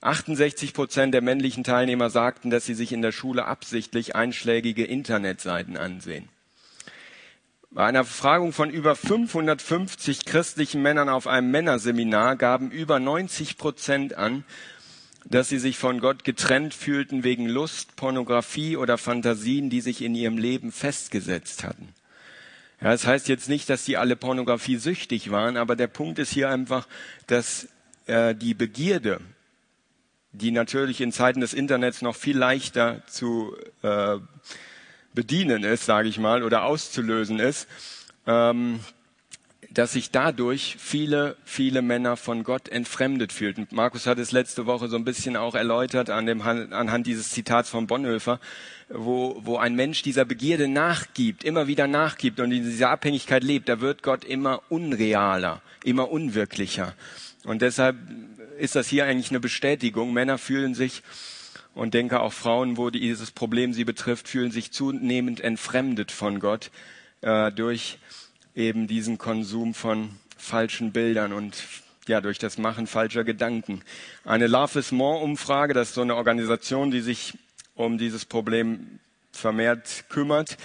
68 0.00 0.72
Prozent 0.72 1.12
der 1.12 1.20
männlichen 1.20 1.64
Teilnehmer 1.64 2.08
sagten, 2.08 2.48
dass 2.48 2.64
sie 2.64 2.74
sich 2.74 2.92
in 2.92 3.02
der 3.02 3.12
Schule 3.12 3.44
absichtlich 3.44 4.16
einschlägige 4.16 4.84
Internetseiten 4.84 5.76
ansehen. 5.76 6.28
Bei 7.70 7.84
einer 7.84 8.02
Befragung 8.02 8.52
von 8.52 8.70
über 8.70 8.96
550 8.96 10.24
christlichen 10.24 10.82
Männern 10.82 11.08
auf 11.08 11.26
einem 11.26 11.50
Männerseminar 11.50 12.36
gaben 12.36 12.70
über 12.70 12.98
90 12.98 13.58
Prozent 13.58 14.14
an, 14.14 14.44
dass 15.24 15.48
sie 15.48 15.58
sich 15.58 15.76
von 15.76 16.00
Gott 16.00 16.24
getrennt 16.24 16.74
fühlten 16.74 17.24
wegen 17.24 17.46
Lust, 17.46 17.96
Pornografie 17.96 18.76
oder 18.76 18.98
Fantasien, 18.98 19.70
die 19.70 19.80
sich 19.80 20.02
in 20.02 20.14
ihrem 20.14 20.38
Leben 20.38 20.72
festgesetzt 20.72 21.64
hatten. 21.64 21.88
Ja, 22.80 22.92
das 22.92 23.06
heißt 23.06 23.28
jetzt 23.28 23.48
nicht, 23.48 23.68
dass 23.68 23.84
sie 23.84 23.96
alle 23.96 24.16
Pornografie 24.16 24.76
süchtig 24.76 25.30
waren, 25.30 25.56
aber 25.56 25.76
der 25.76 25.86
Punkt 25.86 26.18
ist 26.18 26.32
hier 26.32 26.48
einfach, 26.48 26.88
dass 27.26 27.68
äh, 28.06 28.34
die 28.34 28.54
Begierde, 28.54 29.20
die 30.32 30.50
natürlich 30.50 31.00
in 31.00 31.12
Zeiten 31.12 31.40
des 31.40 31.52
Internets 31.52 32.00
noch 32.00 32.16
viel 32.16 32.38
leichter 32.38 33.02
zu 33.06 33.54
äh, 33.82 34.16
bedienen 35.12 35.64
ist, 35.64 35.84
sage 35.84 36.08
ich 36.08 36.18
mal, 36.18 36.42
oder 36.42 36.64
auszulösen 36.64 37.38
ist, 37.38 37.68
ähm, 38.26 38.80
dass 39.72 39.92
sich 39.92 40.10
dadurch 40.10 40.76
viele, 40.78 41.36
viele 41.44 41.80
Männer 41.80 42.16
von 42.16 42.42
Gott 42.42 42.68
entfremdet 42.68 43.32
fühlten. 43.32 43.68
Markus 43.70 44.06
hat 44.06 44.18
es 44.18 44.32
letzte 44.32 44.66
Woche 44.66 44.88
so 44.88 44.96
ein 44.96 45.04
bisschen 45.04 45.36
auch 45.36 45.54
erläutert 45.54 46.10
an 46.10 46.26
dem, 46.26 46.42
anhand 46.42 47.06
dieses 47.06 47.30
Zitats 47.30 47.70
von 47.70 47.86
Bonhoeffer, 47.86 48.40
wo, 48.88 49.40
wo 49.44 49.58
ein 49.58 49.76
Mensch 49.76 50.02
dieser 50.02 50.24
Begierde 50.24 50.66
nachgibt, 50.66 51.44
immer 51.44 51.68
wieder 51.68 51.86
nachgibt 51.86 52.40
und 52.40 52.50
in 52.50 52.64
dieser 52.64 52.90
Abhängigkeit 52.90 53.44
lebt, 53.44 53.68
da 53.68 53.80
wird 53.80 54.02
Gott 54.02 54.24
immer 54.24 54.62
unrealer, 54.68 55.62
immer 55.84 56.10
unwirklicher. 56.10 56.94
Und 57.44 57.62
deshalb 57.62 57.96
ist 58.58 58.74
das 58.74 58.88
hier 58.88 59.04
eigentlich 59.06 59.30
eine 59.30 59.40
Bestätigung. 59.40 60.12
Männer 60.12 60.38
fühlen 60.38 60.74
sich 60.74 61.02
und 61.74 61.94
denke 61.94 62.20
auch 62.20 62.32
Frauen, 62.32 62.76
wo 62.76 62.90
dieses 62.90 63.30
Problem 63.30 63.72
sie 63.72 63.84
betrifft, 63.84 64.28
fühlen 64.28 64.50
sich 64.50 64.72
zunehmend 64.72 65.40
entfremdet 65.40 66.10
von 66.10 66.40
Gott 66.40 66.70
äh, 67.20 67.52
durch 67.52 67.98
eben 68.60 68.86
diesen 68.86 69.18
Konsum 69.18 69.74
von 69.74 70.10
falschen 70.36 70.92
Bildern 70.92 71.32
und 71.32 71.56
ja, 72.06 72.20
durch 72.20 72.38
das 72.38 72.58
Machen 72.58 72.86
falscher 72.86 73.24
Gedanken. 73.24 73.82
Eine 74.24 74.46
Love 74.46 74.78
is 74.78 74.92
More 74.92 75.22
Umfrage, 75.22 75.74
das 75.74 75.88
ist 75.88 75.94
so 75.94 76.02
eine 76.02 76.16
Organisation, 76.16 76.90
die 76.90 77.00
sich 77.00 77.34
um 77.74 77.98
dieses 77.98 78.24
Problem 78.24 78.98
vermehrt 79.32 80.04
kümmert. 80.08 80.56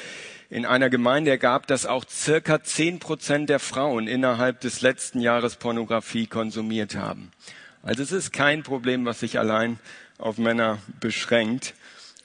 In 0.50 0.66
einer 0.66 0.90
Gemeinde 0.90 1.32
ergab, 1.32 1.68
dass 1.68 1.86
auch 1.86 2.06
circa 2.08 2.64
zehn 2.64 3.00
Prozent 3.00 3.50
der 3.50 3.60
Frauen 3.60 4.08
innerhalb 4.08 4.62
des 4.62 4.82
letzten 4.82 5.20
Jahres 5.22 5.56
Pornografie 5.56 6.28
konsumiert 6.28 6.96
haben. 6.96 7.32
Also 7.84 8.04
es 8.04 8.12
ist 8.12 8.34
kein 8.34 8.64
Problem, 8.64 9.06
was 9.06 9.20
sich 9.20 9.40
allein 9.40 9.80
auf 10.18 10.38
Männer 10.38 10.80
beschränkt. 11.00 11.74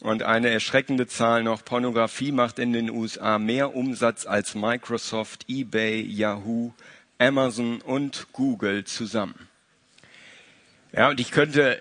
Und 0.00 0.22
eine 0.22 0.48
erschreckende 0.48 1.06
Zahl 1.06 1.42
noch, 1.42 1.64
Pornografie 1.64 2.32
macht 2.32 2.58
in 2.58 2.72
den 2.72 2.90
USA 2.90 3.38
mehr 3.38 3.74
Umsatz 3.74 4.26
als 4.26 4.54
Microsoft, 4.54 5.44
eBay, 5.46 6.00
Yahoo, 6.00 6.72
Amazon 7.18 7.82
und 7.82 8.28
Google 8.32 8.84
zusammen. 8.84 9.34
Ja, 10.92 11.10
und 11.10 11.20
ich 11.20 11.30
könnte, 11.30 11.78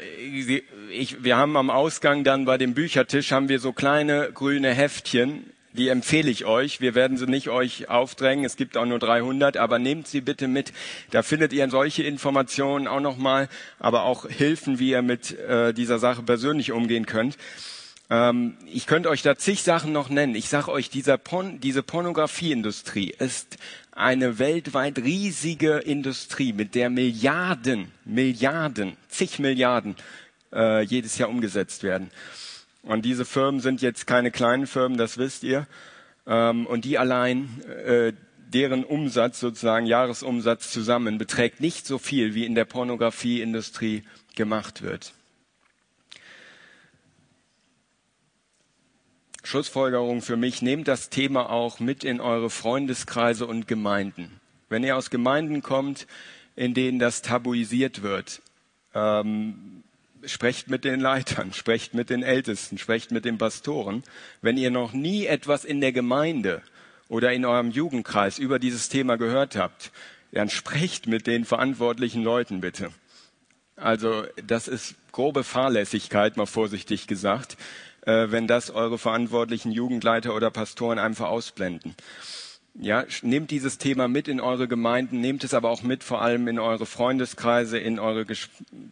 ich, 0.91 1.23
wir 1.23 1.38
haben 1.38 1.55
am 1.55 1.69
Ausgang 1.69 2.23
dann 2.23 2.45
bei 2.45 2.58
dem 2.58 2.73
Büchertisch 2.73 3.32
haben 3.32 3.47
wir 3.47 3.60
so 3.60 3.71
kleine 3.71 4.32
grüne 4.34 4.73
Heftchen, 4.73 5.45
die 5.73 5.88
empfehle 5.88 6.29
ich 6.29 6.45
euch. 6.45 6.82
Wir 6.82 6.95
werden 6.95 7.17
sie 7.17 7.25
nicht 7.25 7.47
euch 7.47 7.89
aufdrängen. 7.89 8.43
Es 8.43 8.58
gibt 8.58 8.75
auch 8.75 8.86
nur 8.86 8.99
300, 8.99 9.55
aber 9.55 9.79
nehmt 9.79 10.08
sie 10.08 10.21
bitte 10.21 10.47
mit. 10.47 10.73
Da 11.12 11.23
findet 11.23 11.53
ihr 11.53 11.69
solche 11.69 12.03
Informationen 12.03 12.88
auch 12.88 12.99
nochmal, 12.99 13.47
aber 13.79 14.03
auch 14.03 14.27
Hilfen, 14.27 14.77
wie 14.77 14.89
ihr 14.89 15.01
mit 15.01 15.38
äh, 15.39 15.73
dieser 15.73 15.99
Sache 15.99 16.21
persönlich 16.21 16.71
umgehen 16.71 17.05
könnt. 17.05 17.38
Ähm, 18.10 18.58
ich 18.65 18.88
könnte 18.88 19.10
euch 19.10 19.22
da 19.22 19.38
zig 19.38 19.63
Sachen 19.63 19.91
noch 19.91 20.10
nennen. 20.10 20.36
Ich 20.36 20.50
sage 20.50 20.72
euch, 20.72 20.89
dieser 20.89 21.17
Porn, 21.17 21.60
diese 21.60 21.84
Pornografieindustrie 21.84 23.13
ist 23.17 23.58
eine 23.91 24.39
weltweit 24.39 24.98
riesige 25.00 25.78
Industrie, 25.78 26.54
mit 26.54 26.74
der 26.74 26.89
Milliarden, 26.89 27.91
Milliarden, 28.06 28.95
zig 29.10 29.39
Milliarden 29.39 29.95
äh, 30.54 30.84
jedes 30.84 31.17
Jahr 31.17 31.30
umgesetzt 31.30 31.84
werden. 31.84 32.10
Und 32.82 33.04
diese 33.04 33.26
Firmen 33.26 33.60
sind 33.60 33.82
jetzt 33.82 34.08
keine 34.08 34.32
kleinen 34.32 34.65
Firmen, 34.65 34.98
das 34.98 35.17
wisst 35.17 35.43
ihr. 35.43 35.67
Ähm, 36.26 36.65
und 36.65 36.86
die 36.86 36.98
allein, 36.98 37.62
äh, 37.86 38.13
deren 38.54 38.84
Umsatz, 38.84 39.39
sozusagen 39.39 39.86
Jahresumsatz 39.86 40.72
zusammen, 40.72 41.17
beträgt 41.17 41.60
nicht 41.60 41.86
so 41.86 41.98
viel, 42.00 42.34
wie 42.34 42.45
in 42.45 42.56
der 42.56 42.65
Pornografieindustrie 42.65 44.04
gemacht 44.36 44.82
wird. 44.82 45.13
Schlussfolgerung 49.43 50.21
für 50.21 50.38
mich, 50.38 50.62
nehmt 50.62 50.88
das 50.88 51.10
Thema 51.10 51.49
auch 51.49 51.80
mit 51.80 52.04
in 52.04 52.21
eure 52.21 52.49
Freundeskreise 52.49 53.47
und 53.47 53.67
Gemeinden. 53.67 54.39
Wenn 54.69 54.84
ihr 54.84 54.97
aus 54.97 55.10
Gemeinden 55.10 55.62
kommt, 55.62 56.08
in 56.56 56.73
denen 56.73 56.99
das 56.99 57.21
tabuisiert 57.21 58.02
wird, 58.02 58.41
ähm, 58.93 59.84
sprecht 60.25 60.69
mit 60.69 60.84
den 60.84 60.99
Leitern, 60.99 61.54
sprecht 61.54 61.93
mit 61.93 62.10
den 62.10 62.23
Ältesten, 62.23 62.78
sprecht 62.78 63.12
mit 63.12 63.25
den 63.25 63.38
Pastoren. 63.38 64.04
Wenn 64.41 64.58
ihr 64.58 64.71
noch 64.71 64.93
nie 64.93 65.25
etwas 65.25 65.65
in 65.65 65.82
der 65.82 65.91
Gemeinde 65.91 66.62
oder 67.08 67.34
in 67.34 67.45
eurem 67.45 67.71
Jugendkreis 67.71 68.39
über 68.39 68.60
dieses 68.60 68.89
Thema 68.89 69.17
gehört 69.17 69.56
habt, 69.56 69.91
dann 70.32 70.49
sprecht 70.49 71.08
mit 71.08 71.25
den 71.25 71.45
verantwortlichen 71.45 72.23
Leuten 72.23 72.62
bitte. 72.62 72.91
Also 73.75 74.25
das 74.45 74.67
ist 74.67 74.95
grobe 75.12 75.43
Fahrlässigkeit, 75.43 76.38
mal 76.38 76.45
vorsichtig 76.45 77.08
gesagt 77.08 77.58
wenn 78.10 78.48
das 78.48 78.72
eure 78.72 78.98
verantwortlichen 78.98 79.72
Jugendleiter 79.72 80.36
oder 80.36 80.52
Pastoren 80.52 81.00
einfach 81.00 81.28
ausblenden. 81.28 81.95
Ja, 82.76 83.04
nehmt 83.24 83.52
dieses 83.52 83.78
Thema 83.78 84.08
mit 84.08 84.28
in 84.28 84.39
eure 84.39 84.67
Gemeinden, 84.67 85.19
nehmt 85.19 85.43
es 85.43 85.54
aber 85.54 85.69
auch 85.69 85.82
mit 85.82 86.04
vor 86.04 86.22
allem 86.22 86.48
in 86.48 86.60
eure 86.60 86.86
Freundeskreise, 86.86 87.78
in 87.78 88.00
eure, 88.00 88.26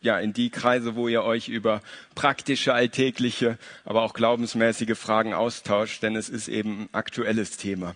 ja, 0.02 0.20
in 0.20 0.34
die 0.34 0.50
Kreise, 0.50 0.96
wo 0.96 1.08
ihr 1.08 1.24
euch 1.24 1.48
über 1.48 1.82
praktische, 2.14 2.74
alltägliche, 2.74 3.58
aber 3.86 4.02
auch 4.02 4.14
glaubensmäßige 4.14 4.98
Fragen 4.98 5.34
austauscht, 5.34 6.04
denn 6.04 6.16
es 6.16 6.28
ist 6.28 6.50
eben 6.50 6.82
ein 6.82 6.90
aktuelles 6.92 7.58
Thema. 7.58 7.96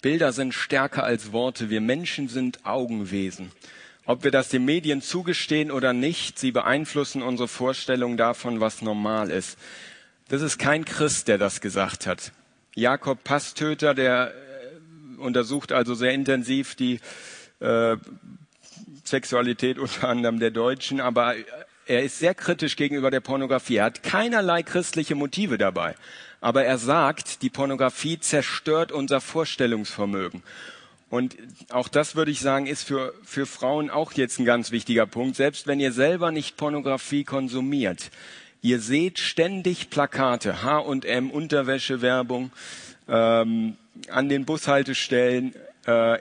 Bilder 0.00 0.32
sind 0.32 0.54
stärker 0.54 1.04
als 1.04 1.32
Worte. 1.32 1.68
Wir 1.68 1.82
Menschen 1.82 2.28
sind 2.28 2.64
Augenwesen. 2.64 3.52
Ob 4.10 4.24
wir 4.24 4.32
das 4.32 4.48
den 4.48 4.64
Medien 4.64 5.02
zugestehen 5.02 5.70
oder 5.70 5.92
nicht, 5.92 6.36
sie 6.36 6.50
beeinflussen 6.50 7.22
unsere 7.22 7.46
Vorstellung 7.46 8.16
davon, 8.16 8.58
was 8.58 8.82
normal 8.82 9.30
ist. 9.30 9.56
Das 10.26 10.42
ist 10.42 10.58
kein 10.58 10.84
Christ, 10.84 11.28
der 11.28 11.38
das 11.38 11.60
gesagt 11.60 12.08
hat. 12.08 12.32
Jakob 12.74 13.22
Passtöter, 13.22 13.94
der 13.94 14.34
äh, 14.34 15.20
untersucht 15.20 15.70
also 15.70 15.94
sehr 15.94 16.10
intensiv 16.10 16.74
die 16.74 16.98
äh, 17.60 17.98
Sexualität 19.04 19.78
unter 19.78 20.08
anderem 20.08 20.40
der 20.40 20.50
Deutschen, 20.50 21.00
aber 21.00 21.36
er 21.86 22.02
ist 22.02 22.18
sehr 22.18 22.34
kritisch 22.34 22.74
gegenüber 22.74 23.12
der 23.12 23.20
Pornografie. 23.20 23.76
Er 23.76 23.84
hat 23.84 24.02
keinerlei 24.02 24.64
christliche 24.64 25.14
Motive 25.14 25.56
dabei. 25.56 25.94
Aber 26.40 26.64
er 26.64 26.78
sagt, 26.78 27.42
die 27.42 27.50
Pornografie 27.50 28.18
zerstört 28.18 28.90
unser 28.90 29.20
Vorstellungsvermögen. 29.20 30.42
Und 31.10 31.36
auch 31.70 31.88
das 31.88 32.14
würde 32.14 32.30
ich 32.30 32.40
sagen, 32.40 32.66
ist 32.66 32.84
für, 32.84 33.12
für 33.24 33.44
Frauen 33.44 33.90
auch 33.90 34.12
jetzt 34.12 34.38
ein 34.38 34.44
ganz 34.44 34.70
wichtiger 34.70 35.06
Punkt. 35.06 35.36
Selbst 35.36 35.66
wenn 35.66 35.80
ihr 35.80 35.92
selber 35.92 36.30
nicht 36.30 36.56
Pornografie 36.56 37.24
konsumiert, 37.24 38.10
ihr 38.62 38.78
seht 38.78 39.18
ständig 39.18 39.90
Plakate, 39.90 40.62
H&M, 40.62 41.30
Unterwäschewerbung, 41.30 42.52
ähm, 43.08 43.76
an 44.08 44.28
den 44.28 44.44
Bushaltestellen, 44.44 45.52
äh, 45.86 46.18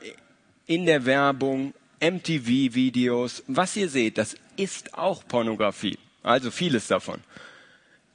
in 0.65 0.85
der 0.87 1.05
Werbung, 1.05 1.73
MTV-Videos. 1.99 3.43
Was 3.47 3.75
ihr 3.75 3.89
seht, 3.89 4.17
das 4.17 4.35
ist 4.57 4.95
auch 4.97 5.23
Pornografie. 5.27 5.97
Also 6.23 6.49
vieles 6.49 6.87
davon. 6.87 7.19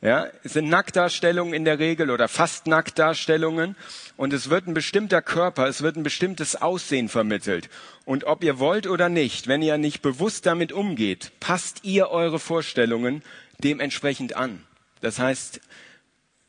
Ja, 0.04 0.28
es 0.42 0.52
sind 0.52 0.68
Nacktdarstellungen 0.68 1.54
in 1.54 1.64
der 1.64 1.78
Regel 1.78 2.10
oder 2.10 2.28
fast 2.28 2.66
Nacktdarstellungen 2.66 3.74
und 4.18 4.34
es 4.34 4.50
wird 4.50 4.66
ein 4.66 4.74
bestimmter 4.74 5.22
Körper, 5.22 5.66
es 5.66 5.80
wird 5.80 5.96
ein 5.96 6.02
bestimmtes 6.02 6.60
Aussehen 6.60 7.08
vermittelt. 7.08 7.70
Und 8.04 8.24
ob 8.24 8.44
ihr 8.44 8.58
wollt 8.58 8.86
oder 8.86 9.08
nicht, 9.08 9.48
wenn 9.48 9.62
ihr 9.62 9.78
nicht 9.78 10.02
bewusst 10.02 10.44
damit 10.44 10.72
umgeht, 10.72 11.32
passt 11.40 11.84
ihr 11.84 12.10
eure 12.10 12.38
Vorstellungen 12.38 13.22
dementsprechend 13.60 14.36
an. 14.36 14.62
Das 15.00 15.18
heißt, 15.18 15.62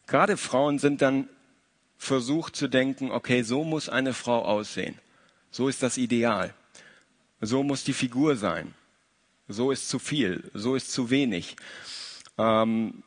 gerade 0.06 0.36
Frauen 0.36 0.78
sind 0.78 1.02
dann 1.02 1.30
versucht 1.98 2.58
zu 2.58 2.68
denken, 2.68 3.10
okay, 3.10 3.41
so 3.44 3.63
muss 3.63 3.88
eine 3.88 4.13
Frau 4.13 4.44
aussehen. 4.44 5.00
So 5.50 5.70
ist 5.70 5.82
das 5.82 5.98
Ideal. 5.98 6.54
So 7.39 7.63
muss 7.63 7.86
die 7.86 7.94
Figur 7.94 8.36
sein. 8.36 8.74
so 9.48 9.72
ist 9.72 9.88
zu 9.88 9.98
viel, 9.98 10.44
so 10.54 10.76
ist 10.76 10.91
zu 10.91 11.10
wenig. 11.10 11.56
Ähm, 12.38 13.02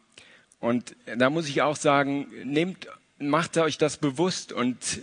und 0.61 0.97
da 1.17 1.31
muss 1.31 1.49
ich 1.49 1.63
auch 1.63 1.77
sagen, 1.77 2.27
nehmt, 2.45 2.89
macht 3.19 3.57
euch 3.59 3.79
das 3.79 3.97
bewusst 3.97 4.53
und 4.53 5.03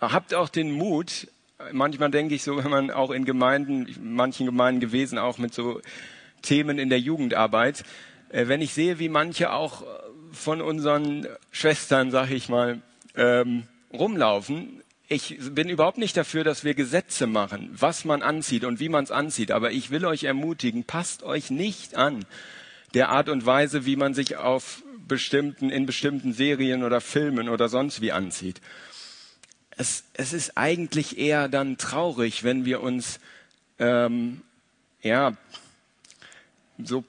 habt 0.00 0.34
auch 0.34 0.48
den 0.48 0.72
Mut. 0.72 1.28
Manchmal 1.70 2.10
denke 2.10 2.34
ich 2.34 2.42
so, 2.42 2.56
wenn 2.56 2.70
man 2.70 2.90
auch 2.90 3.10
in 3.10 3.24
Gemeinden, 3.24 3.86
manchen 4.02 4.46
Gemeinden 4.46 4.80
gewesen, 4.80 5.18
auch 5.18 5.38
mit 5.38 5.54
so 5.54 5.80
Themen 6.42 6.78
in 6.78 6.88
der 6.88 6.98
Jugendarbeit, 6.98 7.84
äh, 8.30 8.48
wenn 8.48 8.60
ich 8.60 8.74
sehe, 8.74 8.98
wie 8.98 9.08
manche 9.08 9.52
auch 9.52 9.84
von 10.32 10.60
unseren 10.60 11.28
Schwestern, 11.52 12.10
sag 12.10 12.30
ich 12.30 12.48
mal, 12.48 12.80
ähm, 13.14 13.64
rumlaufen. 13.92 14.82
Ich 15.06 15.36
bin 15.50 15.68
überhaupt 15.68 15.98
nicht 15.98 16.16
dafür, 16.16 16.42
dass 16.42 16.64
wir 16.64 16.74
Gesetze 16.74 17.26
machen, 17.26 17.70
was 17.72 18.04
man 18.04 18.22
anzieht 18.22 18.64
und 18.64 18.80
wie 18.80 18.88
man 18.88 19.04
es 19.04 19.10
anzieht. 19.10 19.52
Aber 19.52 19.70
ich 19.70 19.90
will 19.90 20.06
euch 20.06 20.24
ermutigen, 20.24 20.84
passt 20.84 21.22
euch 21.22 21.50
nicht 21.50 21.94
an 21.94 22.24
der 22.94 23.08
Art 23.08 23.28
und 23.28 23.46
Weise, 23.46 23.86
wie 23.86 23.96
man 23.96 24.14
sich 24.14 24.36
auf 24.36 24.82
bestimmten, 25.08 25.70
in 25.70 25.86
bestimmten 25.86 26.32
Serien 26.32 26.84
oder 26.84 27.00
Filmen 27.00 27.48
oder 27.48 27.68
sonst 27.68 28.00
wie 28.00 28.12
anzieht. 28.12 28.60
Es, 29.76 30.04
es 30.14 30.32
ist 30.32 30.56
eigentlich 30.56 31.18
eher 31.18 31.48
dann 31.48 31.78
traurig, 31.78 32.44
wenn 32.44 32.64
wir 32.64 32.82
uns 32.82 33.20
ähm, 33.78 34.42
ja 35.02 35.36
so 36.82 37.04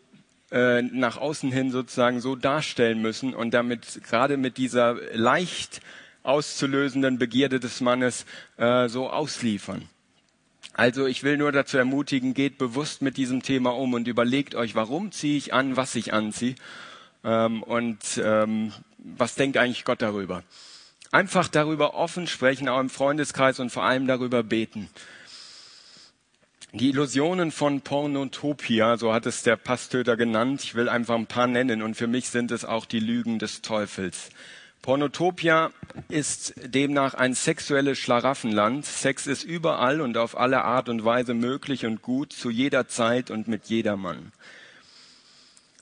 äh, 0.52 0.82
nach 0.82 1.18
außen 1.18 1.52
hin 1.52 1.72
sozusagen 1.72 2.22
so 2.22 2.36
darstellen 2.36 3.02
müssen 3.02 3.34
und 3.34 3.54
damit 3.54 4.02
gerade 4.04 4.38
mit 4.38 4.58
dieser 4.58 4.96
leicht 5.14 5.82
auszulösenden 6.24 7.18
Begierde 7.18 7.60
des 7.60 7.82
Mannes 7.82 8.26
äh, 8.58 8.88
so 8.88 9.10
ausliefern. 9.10 9.90
Also 10.74 11.06
ich 11.06 11.24
will 11.24 11.38
nur 11.38 11.52
dazu 11.52 11.78
ermutigen, 11.78 12.34
geht 12.34 12.58
bewusst 12.58 13.04
mit 13.04 13.18
diesem 13.18 13.44
Thema 13.44 13.70
um 13.76 13.94
und 13.94 14.08
überlegt 14.08 14.56
euch, 14.56 14.74
warum 14.74 15.12
ziehe 15.12 15.38
ich 15.38 15.54
an, 15.54 15.78
was 15.78 15.94
ich 15.94 16.14
anziehe 16.14 16.56
ähm, 17.24 17.62
und 17.62 18.00
ähm, 18.24 18.74
was 18.98 19.36
denkt 19.36 19.58
eigentlich 19.58 19.86
Gott 19.86 20.02
darüber. 20.02 20.44
Einfach 21.12 21.48
darüber 21.48 21.94
offen 21.94 22.26
sprechen, 22.26 22.68
auch 22.68 22.80
im 22.80 22.90
Freundeskreis 22.90 23.60
und 23.60 23.70
vor 23.70 23.84
allem 23.84 24.08
darüber 24.08 24.42
beten. 24.42 24.90
Die 26.72 26.90
Illusionen 26.90 27.52
von 27.52 27.82
Pornotopia, 27.82 28.98
so 28.98 29.14
hat 29.14 29.28
es 29.28 29.44
der 29.44 29.58
Passtöter 29.58 30.18
genannt. 30.18 30.64
Ich 30.64 30.74
will 30.74 30.90
einfach 30.90 31.14
ein 31.14 31.28
paar 31.28 31.46
nennen 31.46 31.84
und 31.84 31.94
für 31.94 32.08
mich 32.08 32.30
sind 32.30 32.50
es 32.50 32.66
auch 32.66 32.86
die 32.88 33.00
Lügen 33.00 33.38
des 33.38 33.62
Teufels. 33.62 34.32
Pornotopia 34.84 35.72
ist 36.10 36.56
demnach 36.58 37.14
ein 37.14 37.36
sexuelles 37.36 37.98
Schlaraffenland. 37.98 38.86
Sex 38.86 39.28
ist 39.28 39.46
überall 39.46 40.02
und 40.02 40.18
auf 40.18 40.38
alle 40.38 40.66
Art 40.66 40.90
und 40.90 41.06
Weise 41.06 41.34
möglich 41.34 41.86
und 41.86 42.02
gut, 42.02 42.34
zu 42.34 42.50
jeder 42.50 42.90
Zeit 42.90 43.32
und 43.32 43.48
mit 43.48 43.68
jedermann. 43.68 44.34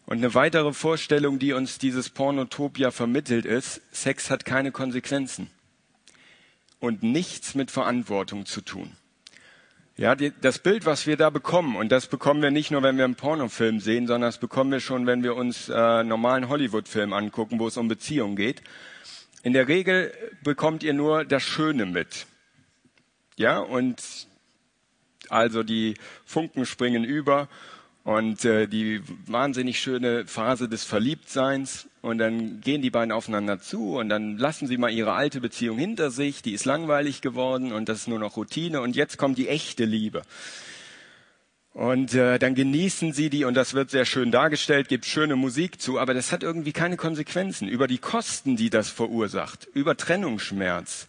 Und 0.06 0.20
eine 0.20 0.36
weitere 0.36 0.72
Vorstellung, 0.72 1.40
die 1.40 1.54
uns 1.54 1.80
dieses 1.80 2.12
Pornotopia 2.12 2.92
vermittelt, 2.92 3.48
ist, 3.48 3.82
Sex 3.92 4.30
hat 4.30 4.46
keine 4.46 4.72
Konsequenzen 4.72 5.50
und 6.80 7.02
nichts 7.02 7.56
mit 7.56 7.72
Verantwortung 7.72 8.46
zu 8.46 8.62
tun. 8.62 8.92
Ja, 9.98 10.16
die, 10.16 10.32
das 10.42 10.60
Bild, 10.60 10.86
was 10.86 11.08
wir 11.08 11.18
da 11.18 11.32
bekommen, 11.32 11.76
und 11.76 11.92
das 11.92 12.06
bekommen 12.06 12.44
wir 12.44 12.52
nicht 12.52 12.70
nur, 12.70 12.84
wenn 12.84 12.98
wir 12.98 13.06
einen 13.06 13.16
Pornofilm 13.16 13.80
sehen, 13.80 14.06
sondern 14.06 14.30
das 14.30 14.38
bekommen 14.38 14.72
wir 14.72 14.80
schon, 14.80 15.08
wenn 15.08 15.24
wir 15.24 15.36
uns 15.36 15.70
äh, 15.70 16.04
normalen 16.04 16.50
Hollywood-Film 16.50 17.14
angucken, 17.14 17.58
wo 17.58 17.68
es 17.68 17.78
um 17.78 17.88
Beziehungen 17.88 18.36
geht. 18.36 18.62
In 19.43 19.54
der 19.54 19.67
Regel 19.67 20.13
bekommt 20.43 20.84
ihr 20.84 20.93
nur 20.93 21.25
das 21.25 21.43
Schöne 21.43 21.86
mit. 21.86 22.27
Ja, 23.38 23.60
und 23.60 24.27
also 25.30 25.63
die 25.63 25.95
Funken 26.25 26.65
springen 26.65 27.04
über 27.04 27.47
und 28.04 28.45
äh, 28.45 28.67
die 28.67 29.01
wahnsinnig 29.25 29.80
schöne 29.80 30.25
Phase 30.27 30.67
des 30.67 30.84
Verliebtseins 30.84 31.88
und 32.01 32.17
dann 32.17 32.62
gehen 32.62 32.82
die 32.82 32.89
beiden 32.89 33.12
aufeinander 33.12 33.60
zu 33.60 33.97
und 33.97 34.10
dann 34.10 34.38
lassen 34.38 34.67
sie 34.67 34.77
mal 34.77 34.91
ihre 34.91 35.13
alte 35.13 35.39
Beziehung 35.39 35.77
hinter 35.77 36.12
sich, 36.12 36.41
die 36.41 36.54
ist 36.54 36.65
langweilig 36.65 37.21
geworden 37.21 37.71
und 37.71 37.89
das 37.89 37.99
ist 37.99 38.08
nur 38.08 38.19
noch 38.19 38.38
Routine 38.38 38.82
und 38.82 38.95
jetzt 38.95 39.17
kommt 39.17 39.38
die 39.38 39.47
echte 39.47 39.86
Liebe. 39.86 40.23
Und 41.74 42.14
äh, 42.14 42.38
dann 42.38 42.54
genießen 42.54 43.14
sie 43.14 43.30
die 43.30 43.46
und 43.46 43.54
das 43.54 43.74
wird 43.74 43.92
sehr 43.92 44.04
schön 44.04 44.30
dargestellt, 44.30 44.90
gibt 44.90 45.06
schöne 45.06 45.38
Musik 45.38 45.82
zu, 45.82 46.00
aber 46.00 46.14
das 46.14 46.34
hat 46.34 46.44
irgendwie 46.44 46.74
keine 46.74 46.98
Konsequenzen 46.98 47.70
über 47.70 47.88
die 47.88 47.98
Kosten, 47.98 48.58
die 48.58 48.70
das 48.70 48.90
verursacht, 48.90 49.70
über 49.74 49.96
Trennungsschmerz, 49.96 51.08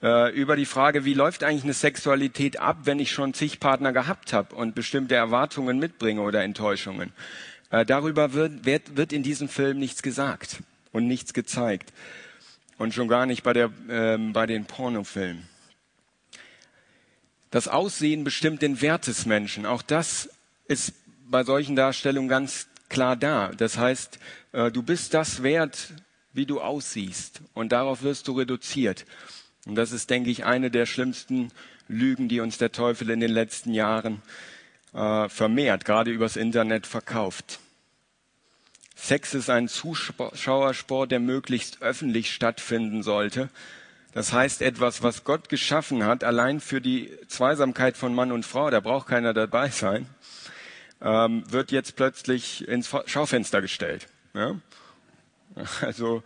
äh, 0.00 0.32
über 0.32 0.54
die 0.54 0.64
Frage, 0.64 1.04
wie 1.04 1.14
läuft 1.14 1.42
eigentlich 1.42 1.64
eine 1.64 1.72
Sexualität 1.72 2.60
ab, 2.60 2.78
wenn 2.84 3.00
ich 3.00 3.10
schon 3.10 3.34
zig 3.34 3.58
Partner 3.58 3.92
gehabt 3.92 4.32
habe 4.32 4.54
und 4.54 4.76
bestimmte 4.76 5.16
Erwartungen 5.16 5.80
mitbringe 5.80 6.20
oder 6.20 6.44
Enttäuschungen. 6.44 7.12
Äh, 7.70 7.84
darüber 7.84 8.32
wird, 8.32 8.64
wird, 8.64 8.96
wird 8.96 9.12
in 9.12 9.24
diesem 9.24 9.48
Film 9.48 9.80
nichts 9.80 10.02
gesagt 10.02 10.58
und 10.92 11.08
nichts 11.08 11.34
gezeigt. 11.34 11.92
Und 12.78 12.94
schon 12.94 13.08
gar 13.08 13.26
nicht 13.26 13.42
bei, 13.42 13.52
der, 13.52 13.70
äh, 13.88 14.16
bei 14.32 14.46
den 14.46 14.66
Pornofilmen. 14.66 15.48
Das 17.50 17.68
Aussehen 17.68 18.24
bestimmt 18.24 18.62
den 18.62 18.80
Wert 18.80 19.06
des 19.06 19.26
Menschen. 19.26 19.66
Auch 19.66 19.82
das 19.82 20.30
ist 20.66 20.92
bei 21.28 21.42
solchen 21.44 21.76
Darstellungen 21.76 22.28
ganz 22.28 22.68
klar 22.88 23.16
da. 23.16 23.48
Das 23.56 23.76
heißt, 23.76 24.18
äh, 24.52 24.70
du 24.70 24.82
bist 24.82 25.14
das 25.14 25.42
wert, 25.42 25.92
wie 26.32 26.46
du 26.46 26.60
aussiehst. 26.60 27.40
Und 27.54 27.72
darauf 27.72 28.02
wirst 28.02 28.28
du 28.28 28.32
reduziert. 28.32 29.04
Und 29.66 29.74
das 29.74 29.92
ist, 29.92 30.10
denke 30.10 30.30
ich, 30.30 30.44
eine 30.44 30.70
der 30.70 30.86
schlimmsten 30.86 31.50
Lügen, 31.88 32.28
die 32.28 32.40
uns 32.40 32.58
der 32.58 32.72
Teufel 32.72 33.10
in 33.10 33.20
den 33.20 33.32
letzten 33.32 33.74
Jahren 33.74 34.22
äh, 34.94 35.28
vermehrt, 35.28 35.84
gerade 35.84 36.10
übers 36.10 36.36
Internet 36.36 36.86
verkauft. 36.86 37.58
Sex 38.94 39.34
ist 39.34 39.50
ein 39.50 39.66
Zuschauersport, 39.66 41.10
der 41.10 41.20
möglichst 41.20 41.80
öffentlich 41.80 42.32
stattfinden 42.32 43.02
sollte. 43.02 43.48
Das 44.12 44.32
heißt, 44.32 44.62
etwas, 44.62 45.02
was 45.02 45.24
Gott 45.24 45.48
geschaffen 45.48 46.04
hat, 46.04 46.24
allein 46.24 46.60
für 46.60 46.80
die 46.80 47.10
Zweisamkeit 47.28 47.96
von 47.96 48.14
Mann 48.14 48.32
und 48.32 48.44
Frau, 48.44 48.70
da 48.70 48.80
braucht 48.80 49.08
keiner 49.08 49.32
dabei 49.32 49.68
sein, 49.68 50.06
ähm, 51.00 51.44
wird 51.50 51.70
jetzt 51.70 51.96
plötzlich 51.96 52.66
ins 52.66 52.90
Schaufenster 53.06 53.60
gestellt. 53.62 54.08
Ja? 54.34 54.56
Also 55.80 56.22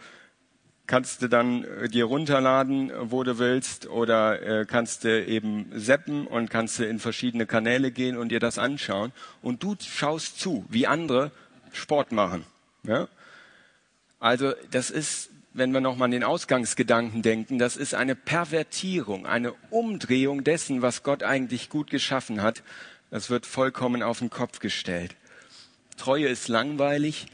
kannst 0.87 1.23
du 1.23 1.29
dann 1.29 1.65
äh, 1.65 1.89
dir 1.89 2.05
runterladen, 2.05 2.93
wo 3.11 3.23
du 3.23 3.39
willst, 3.39 3.87
oder 3.87 4.43
äh, 4.43 4.67
kannst 4.67 5.05
du 5.05 5.25
eben 5.25 5.71
seppen 5.75 6.27
und 6.27 6.51
kannst 6.51 6.79
du 6.79 6.85
in 6.87 6.99
verschiedene 6.99 7.47
Kanäle 7.47 7.91
gehen 7.91 8.17
und 8.17 8.31
dir 8.31 8.41
das 8.41 8.59
anschauen. 8.59 9.13
Und 9.43 9.63
du 9.63 9.77
schaust 9.81 10.41
zu, 10.41 10.65
wie 10.69 10.87
andere 10.87 11.31
Sport 11.73 12.13
machen. 12.13 12.45
Ja? 12.83 13.09
Also 14.21 14.53
das 14.71 14.91
ist 14.91 15.31
wenn 15.55 15.73
wir 15.73 15.81
nochmal 15.81 16.07
an 16.07 16.11
den 16.11 16.25
Ausgangsgedanken 16.25 17.23
denken, 17.23 17.59
das 17.59 17.77
ist 17.77 17.95
eine 17.95 18.17
Pervertierung, 18.17 19.25
eine 19.25 19.55
Umdrehung 19.71 20.43
dessen, 20.43 20.83
was 20.83 21.05
Gott 21.05 21.23
eigentlich 21.23 21.71
gut 21.71 21.91
geschaffen 21.91 22.43
hat. 22.43 22.65
Das 23.11 23.31
wird 23.31 23.47
vollkommen 23.47 24.03
auf 24.03 24.19
den 24.19 24.31
Kopf 24.31 24.59
gestellt. 24.59 25.15
Treue 25.97 26.27
ist 26.27 26.49
langweilig. 26.49 27.27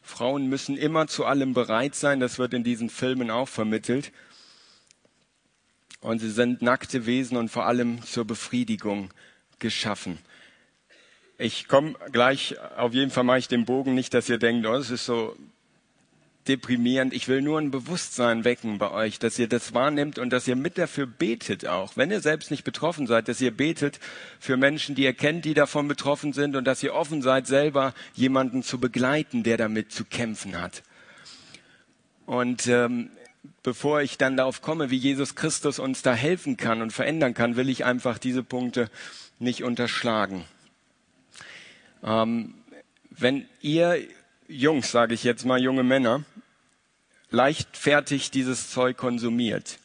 Frauen 0.00 0.48
müssen 0.48 0.78
immer 0.78 1.06
zu 1.06 1.26
allem 1.26 1.52
bereit 1.52 1.94
sein. 1.94 2.18
Das 2.18 2.38
wird 2.38 2.54
in 2.54 2.64
diesen 2.64 2.88
Filmen 2.88 3.30
auch 3.30 3.48
vermittelt. 3.48 4.10
Und 6.00 6.20
sie 6.20 6.30
sind 6.30 6.62
nackte 6.62 7.04
Wesen 7.04 7.36
und 7.36 7.50
vor 7.50 7.66
allem 7.66 8.02
zur 8.04 8.24
Befriedigung 8.24 9.12
geschaffen. 9.58 10.18
Ich 11.36 11.68
komme 11.68 11.94
gleich, 12.10 12.58
auf 12.78 12.94
jeden 12.94 13.10
Fall 13.10 13.24
mache 13.24 13.38
ich 13.38 13.48
den 13.48 13.66
Bogen 13.66 13.94
nicht, 13.94 14.14
dass 14.14 14.30
ihr 14.30 14.38
denkt, 14.38 14.66
oh, 14.66 14.72
das 14.72 14.88
ist 14.88 15.04
so 15.04 15.36
deprimierend. 16.48 17.12
Ich 17.12 17.28
will 17.28 17.42
nur 17.42 17.58
ein 17.58 17.70
Bewusstsein 17.70 18.44
wecken 18.44 18.78
bei 18.78 18.90
euch, 18.90 19.18
dass 19.18 19.38
ihr 19.38 19.48
das 19.48 19.74
wahrnimmt 19.74 20.18
und 20.18 20.30
dass 20.30 20.48
ihr 20.48 20.56
mit 20.56 20.78
dafür 20.78 21.06
betet 21.06 21.66
auch. 21.66 21.96
Wenn 21.96 22.10
ihr 22.10 22.20
selbst 22.20 22.50
nicht 22.50 22.64
betroffen 22.64 23.06
seid, 23.06 23.28
dass 23.28 23.40
ihr 23.40 23.50
betet 23.50 24.00
für 24.40 24.56
Menschen, 24.56 24.94
die 24.94 25.04
ihr 25.04 25.14
kennt, 25.14 25.44
die 25.44 25.54
davon 25.54 25.88
betroffen 25.88 26.32
sind 26.32 26.56
und 26.56 26.64
dass 26.64 26.82
ihr 26.82 26.94
offen 26.94 27.22
seid, 27.22 27.46
selber 27.46 27.94
jemanden 28.14 28.62
zu 28.62 28.78
begleiten, 28.78 29.42
der 29.42 29.56
damit 29.56 29.92
zu 29.92 30.04
kämpfen 30.04 30.60
hat. 30.60 30.82
Und 32.26 32.66
ähm, 32.66 33.10
bevor 33.62 34.00
ich 34.00 34.18
dann 34.18 34.36
darauf 34.36 34.62
komme, 34.62 34.90
wie 34.90 34.96
Jesus 34.96 35.34
Christus 35.34 35.78
uns 35.78 36.02
da 36.02 36.14
helfen 36.14 36.56
kann 36.56 36.82
und 36.82 36.92
verändern 36.92 37.34
kann, 37.34 37.56
will 37.56 37.68
ich 37.68 37.84
einfach 37.84 38.18
diese 38.18 38.42
Punkte 38.42 38.90
nicht 39.38 39.62
unterschlagen. 39.62 40.44
Ähm, 42.02 42.54
wenn 43.10 43.46
ihr 43.60 43.98
Jungs, 44.48 44.90
sage 44.90 45.14
ich 45.14 45.24
jetzt 45.24 45.44
mal, 45.44 45.60
junge 45.60 45.82
Männer, 45.82 46.24
leichtfertig 47.30 48.30
dieses 48.30 48.70
Zeug 48.70 48.96
konsumiert, 48.96 49.78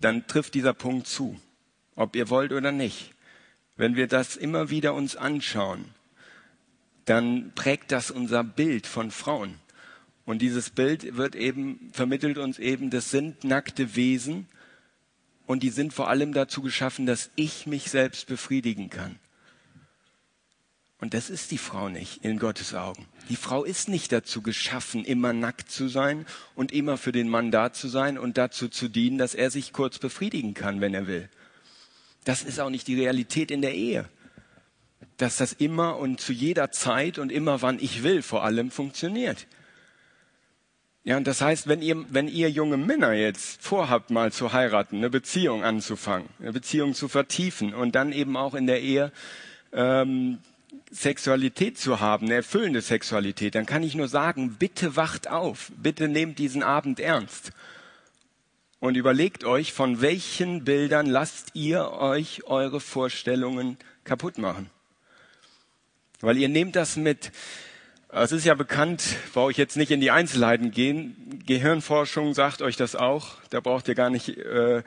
dann 0.00 0.26
trifft 0.26 0.54
dieser 0.54 0.74
Punkt 0.74 1.06
zu, 1.06 1.40
ob 1.94 2.16
ihr 2.16 2.30
wollt 2.30 2.52
oder 2.52 2.72
nicht. 2.72 3.12
Wenn 3.76 3.96
wir 3.96 4.06
das 4.06 4.36
immer 4.36 4.70
wieder 4.70 4.94
uns 4.94 5.16
anschauen, 5.16 5.84
dann 7.04 7.52
prägt 7.54 7.92
das 7.92 8.10
unser 8.10 8.44
Bild 8.44 8.86
von 8.86 9.10
Frauen. 9.10 9.58
Und 10.24 10.40
dieses 10.40 10.70
Bild 10.70 11.16
wird 11.16 11.34
eben, 11.34 11.90
vermittelt 11.92 12.38
uns 12.38 12.58
eben, 12.58 12.90
das 12.90 13.10
sind 13.10 13.44
nackte 13.44 13.96
Wesen 13.96 14.46
und 15.46 15.62
die 15.62 15.70
sind 15.70 15.92
vor 15.92 16.08
allem 16.08 16.32
dazu 16.32 16.62
geschaffen, 16.62 17.06
dass 17.06 17.30
ich 17.34 17.66
mich 17.66 17.90
selbst 17.90 18.26
befriedigen 18.26 18.88
kann. 18.88 19.18
Und 21.02 21.14
das 21.14 21.30
ist 21.30 21.50
die 21.50 21.58
Frau 21.58 21.88
nicht 21.88 22.24
in 22.24 22.38
Gottes 22.38 22.76
Augen. 22.76 23.08
Die 23.28 23.34
Frau 23.34 23.64
ist 23.64 23.88
nicht 23.88 24.12
dazu 24.12 24.40
geschaffen, 24.40 25.04
immer 25.04 25.32
nackt 25.32 25.68
zu 25.68 25.88
sein 25.88 26.26
und 26.54 26.70
immer 26.70 26.96
für 26.96 27.10
den 27.10 27.28
Mann 27.28 27.50
da 27.50 27.72
zu 27.72 27.88
sein 27.88 28.16
und 28.16 28.38
dazu 28.38 28.68
zu 28.68 28.86
dienen, 28.86 29.18
dass 29.18 29.34
er 29.34 29.50
sich 29.50 29.72
kurz 29.72 29.98
befriedigen 29.98 30.54
kann, 30.54 30.80
wenn 30.80 30.94
er 30.94 31.08
will. 31.08 31.28
Das 32.24 32.44
ist 32.44 32.60
auch 32.60 32.70
nicht 32.70 32.86
die 32.86 32.94
Realität 32.94 33.50
in 33.50 33.62
der 33.62 33.74
Ehe. 33.74 34.08
Dass 35.16 35.38
das 35.38 35.52
immer 35.52 35.96
und 35.96 36.20
zu 36.20 36.32
jeder 36.32 36.70
Zeit 36.70 37.18
und 37.18 37.32
immer 37.32 37.62
wann 37.62 37.80
ich 37.80 38.04
will 38.04 38.22
vor 38.22 38.44
allem 38.44 38.70
funktioniert. 38.70 39.48
Ja, 41.02 41.16
und 41.16 41.26
das 41.26 41.40
heißt, 41.40 41.66
wenn 41.66 41.82
ihr, 41.82 42.04
wenn 42.10 42.28
ihr 42.28 42.48
junge 42.48 42.76
Männer 42.76 43.12
jetzt 43.12 43.60
vorhabt, 43.60 44.10
mal 44.10 44.30
zu 44.30 44.52
heiraten, 44.52 44.98
eine 44.98 45.10
Beziehung 45.10 45.64
anzufangen, 45.64 46.28
eine 46.38 46.52
Beziehung 46.52 46.94
zu 46.94 47.08
vertiefen 47.08 47.74
und 47.74 47.96
dann 47.96 48.12
eben 48.12 48.36
auch 48.36 48.54
in 48.54 48.68
der 48.68 48.80
Ehe 48.80 49.10
ähm, 49.72 50.38
Sexualität 50.90 51.78
zu 51.78 52.00
haben, 52.00 52.26
eine 52.26 52.36
erfüllende 52.36 52.80
Sexualität, 52.80 53.54
dann 53.54 53.66
kann 53.66 53.82
ich 53.82 53.94
nur 53.94 54.08
sagen, 54.08 54.56
bitte 54.58 54.96
wacht 54.96 55.28
auf, 55.28 55.72
bitte 55.76 56.08
nehmt 56.08 56.38
diesen 56.38 56.62
Abend 56.62 57.00
ernst 57.00 57.52
und 58.82 58.96
überlegt 58.96 59.44
euch, 59.44 59.72
von 59.72 60.00
welchen 60.00 60.64
Bildern 60.64 61.06
lasst 61.06 61.50
ihr 61.54 61.92
euch 61.92 62.44
eure 62.44 62.80
Vorstellungen 62.80 63.76
kaputt 64.02 64.38
machen. 64.38 64.70
Weil 66.20 66.36
ihr 66.36 66.48
nehmt 66.48 66.74
das 66.74 66.96
mit. 66.96 67.30
Es 68.08 68.32
ist 68.32 68.44
ja 68.44 68.54
bekannt, 68.54 69.16
brauche 69.32 69.52
ich 69.52 69.56
jetzt 69.56 69.76
nicht 69.76 69.92
in 69.92 70.00
die 70.00 70.10
Einzelheiten 70.10 70.72
gehen. 70.72 71.42
Gehirnforschung 71.46 72.34
sagt 72.34 72.60
euch 72.60 72.76
das 72.76 72.96
auch. 72.96 73.36
Da 73.50 73.60
braucht 73.60 73.86
ihr 73.86 73.94
gar 73.94 74.10
nicht 74.10 74.36
äh, 74.36 74.82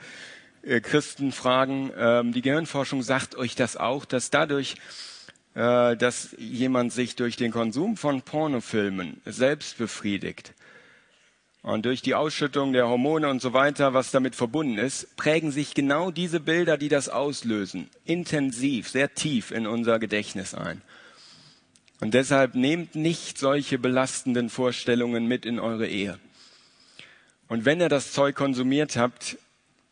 äh, 0.62 0.82
Christen 0.82 1.32
fragen. 1.32 1.92
Ähm, 1.98 2.34
die 2.34 2.42
Gehirnforschung 2.42 3.02
sagt 3.02 3.36
euch 3.36 3.56
das 3.56 3.78
auch, 3.78 4.04
dass 4.04 4.30
dadurch, 4.30 4.76
äh, 5.56 5.96
dass 5.98 6.36
jemand 6.38 6.94
sich 6.94 7.16
durch 7.16 7.36
den 7.38 7.52
Konsum 7.52 7.98
von 7.98 8.22
Pornofilmen 8.22 9.22
selbst 9.26 9.78
befriedigt 9.78 10.54
und 11.66 11.88
durch 11.88 12.04
die 12.04 12.14
Ausschüttung 12.14 12.74
der 12.74 12.88
Hormone 12.88 13.28
und 13.28 13.42
so 13.42 13.54
weiter, 13.54 13.96
was 13.96 14.12
damit 14.12 14.36
verbunden 14.36 14.78
ist, 14.78 15.18
prägen 15.18 15.52
sich 15.52 15.74
genau 15.74 16.12
diese 16.12 16.40
Bilder, 16.40 16.78
die 16.78 16.90
das 16.90 17.10
auslösen, 17.10 17.90
intensiv, 18.06 18.88
sehr 18.88 19.16
tief 19.16 19.50
in 19.50 19.66
unser 19.66 19.98
Gedächtnis 19.98 20.54
ein. 20.54 20.84
Und 22.02 22.14
deshalb 22.14 22.54
nehmt 22.54 22.94
nicht 22.94 23.40
solche 23.40 23.80
belastenden 23.80 24.52
Vorstellungen 24.52 25.28
mit 25.28 25.44
in 25.44 25.60
eure 25.60 25.88
Ehe. 25.88 26.20
Und 27.48 27.66
wenn 27.66 27.80
ihr 27.80 27.90
das 27.90 28.12
Zeug 28.12 28.36
konsumiert 28.36 28.96
habt, 28.96 29.40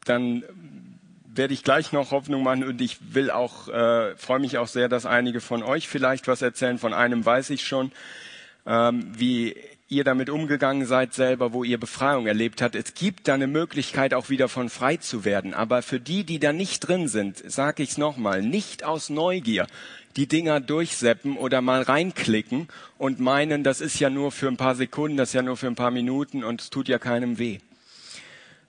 dann 0.06 0.44
werde 1.36 1.54
ich 1.54 1.64
gleich 1.64 1.92
noch 1.92 2.12
Hoffnung 2.12 2.44
machen 2.44 2.64
und 2.64 2.82
ich 2.82 2.98
will 3.14 3.32
auch, 3.32 3.68
äh, 3.68 4.16
freue 4.18 4.40
mich 4.40 4.58
auch 4.58 4.68
sehr, 4.68 4.90
dass 4.90 5.06
einige 5.06 5.42
von 5.42 5.64
euch 5.64 5.88
vielleicht 5.88 6.28
was 6.28 6.42
erzählen. 6.42 6.78
Von 6.78 6.94
einem 6.94 7.26
weiß 7.26 7.50
ich 7.50 7.66
schon, 7.66 7.92
ähm, 8.66 9.12
wie 9.18 9.56
ihr 9.90 10.04
damit 10.04 10.30
umgegangen 10.30 10.86
seid 10.86 11.14
selber, 11.14 11.54
wo 11.54 11.64
ihr 11.64 11.80
Befreiung 11.80 12.26
erlebt 12.26 12.62
habt. 12.62 12.76
Es 12.76 12.94
gibt 12.94 13.28
da 13.28 13.36
eine 13.36 13.48
Möglichkeit, 13.48 14.14
auch 14.14 14.30
wieder 14.30 14.50
von 14.50 14.70
frei 14.70 14.98
zu 14.98 15.24
werden. 15.26 15.54
Aber 15.54 15.82
für 15.82 16.00
die, 16.00 16.24
die 16.24 16.40
da 16.40 16.54
nicht 16.54 16.80
drin 16.88 17.08
sind, 17.08 17.44
sage 17.52 17.84
ich 17.84 17.92
es 17.92 17.98
nochmal, 17.98 18.42
nicht 18.42 18.84
aus 18.84 19.10
Neugier 19.10 19.68
die 20.16 20.28
Dinger 20.28 20.60
durchseppen 20.60 21.38
oder 21.38 21.62
mal 21.62 21.82
reinklicken 21.82 22.68
und 22.98 23.20
meinen, 23.20 23.64
das 23.64 23.82
ist 23.82 24.00
ja 24.00 24.10
nur 24.10 24.32
für 24.32 24.48
ein 24.48 24.58
paar 24.58 24.76
Sekunden, 24.76 25.18
das 25.18 25.30
ist 25.30 25.34
ja 25.34 25.42
nur 25.42 25.58
für 25.58 25.68
ein 25.68 25.76
paar 25.76 25.92
Minuten 25.92 26.44
und 26.44 26.62
es 26.62 26.70
tut 26.70 26.88
ja 26.88 27.00
keinem 27.00 27.40
weh. 27.40 27.60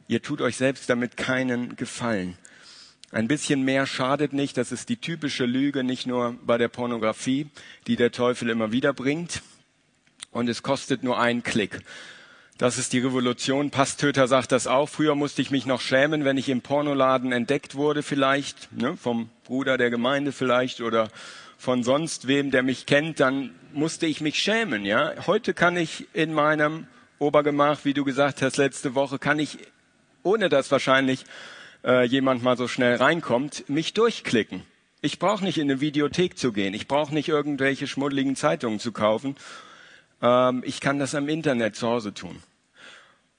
Ihr 0.08 0.22
tut 0.22 0.40
euch 0.40 0.56
selbst 0.56 0.88
damit 0.88 1.16
keinen 1.16 1.76
Gefallen. 1.76 2.36
Ein 3.14 3.28
bisschen 3.28 3.62
mehr 3.62 3.86
schadet 3.86 4.32
nicht, 4.32 4.56
das 4.56 4.72
ist 4.72 4.88
die 4.88 4.96
typische 4.96 5.44
Lüge, 5.46 5.84
nicht 5.84 6.04
nur 6.04 6.34
bei 6.44 6.58
der 6.58 6.66
Pornografie, 6.66 7.46
die 7.86 7.94
der 7.94 8.10
Teufel 8.10 8.50
immer 8.50 8.72
wieder 8.72 8.92
bringt. 8.92 9.40
Und 10.32 10.48
es 10.48 10.64
kostet 10.64 11.04
nur 11.04 11.16
einen 11.20 11.44
Klick. 11.44 11.78
Das 12.58 12.76
ist 12.76 12.92
die 12.92 12.98
Revolution. 12.98 13.70
Passtöter 13.70 14.26
sagt 14.26 14.50
das 14.50 14.66
auch. 14.66 14.88
Früher 14.88 15.14
musste 15.14 15.42
ich 15.42 15.52
mich 15.52 15.64
noch 15.64 15.80
schämen, 15.80 16.24
wenn 16.24 16.36
ich 16.36 16.48
im 16.48 16.60
Pornoladen 16.60 17.30
entdeckt 17.30 17.76
wurde 17.76 18.02
vielleicht, 18.02 18.72
ne, 18.72 18.96
vom 18.96 19.30
Bruder 19.44 19.78
der 19.78 19.90
Gemeinde 19.90 20.32
vielleicht 20.32 20.80
oder 20.80 21.08
von 21.56 21.84
sonst 21.84 22.26
wem, 22.26 22.50
der 22.50 22.64
mich 22.64 22.84
kennt, 22.84 23.20
dann 23.20 23.54
musste 23.72 24.06
ich 24.06 24.22
mich 24.22 24.40
schämen, 24.40 24.84
ja. 24.84 25.12
Heute 25.28 25.54
kann 25.54 25.76
ich 25.76 26.08
in 26.14 26.34
meinem 26.34 26.88
Obergemach, 27.20 27.84
wie 27.84 27.94
du 27.94 28.02
gesagt 28.02 28.42
hast 28.42 28.56
letzte 28.56 28.96
Woche, 28.96 29.20
kann 29.20 29.38
ich, 29.38 29.58
ohne 30.24 30.48
dass 30.48 30.72
wahrscheinlich 30.72 31.24
äh, 31.84 32.04
jemand 32.04 32.42
mal 32.42 32.56
so 32.56 32.68
schnell 32.68 32.96
reinkommt, 32.96 33.68
mich 33.68 33.92
durchklicken. 33.94 34.62
Ich 35.00 35.18
brauche 35.18 35.44
nicht 35.44 35.58
in 35.58 35.70
eine 35.70 35.80
Videothek 35.80 36.38
zu 36.38 36.52
gehen. 36.52 36.74
Ich 36.74 36.88
brauche 36.88 37.12
nicht 37.12 37.28
irgendwelche 37.28 37.86
schmuddeligen 37.86 38.36
Zeitungen 38.36 38.78
zu 38.80 38.92
kaufen 38.92 39.36
ähm, 40.24 40.62
ich 40.64 40.80
kann 40.80 40.98
das 40.98 41.14
am 41.14 41.28
Internet 41.28 41.76
zu 41.76 41.86
Hause 41.86 42.14
tun. 42.14 42.42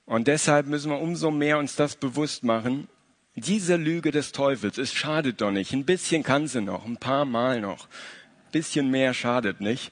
Und 0.06 0.28
deshalb 0.28 0.68
müssen 0.68 0.92
wir 0.92 1.00
umso 1.00 1.32
mehr 1.32 1.58
uns 1.58 1.76
das 1.76 1.96
bewusst 1.96 2.44
machen. 2.44 2.88
Diese 3.36 3.76
Lüge 3.76 4.12
des 4.12 4.32
Teufels, 4.32 4.78
es 4.78 4.94
schadet 4.94 5.42
doch 5.42 5.52
nicht. 5.52 5.74
Ein 5.74 5.84
bisschen 5.84 6.24
kann 6.24 6.48
sie 6.48 6.62
noch, 6.62 6.86
ein 6.86 6.98
paar 6.98 7.26
Mal 7.26 7.60
noch. 7.60 7.88
Ein 7.88 8.52
bisschen 8.52 8.92
mehr 8.92 9.14
schadet 9.14 9.62
nicht. 9.62 9.92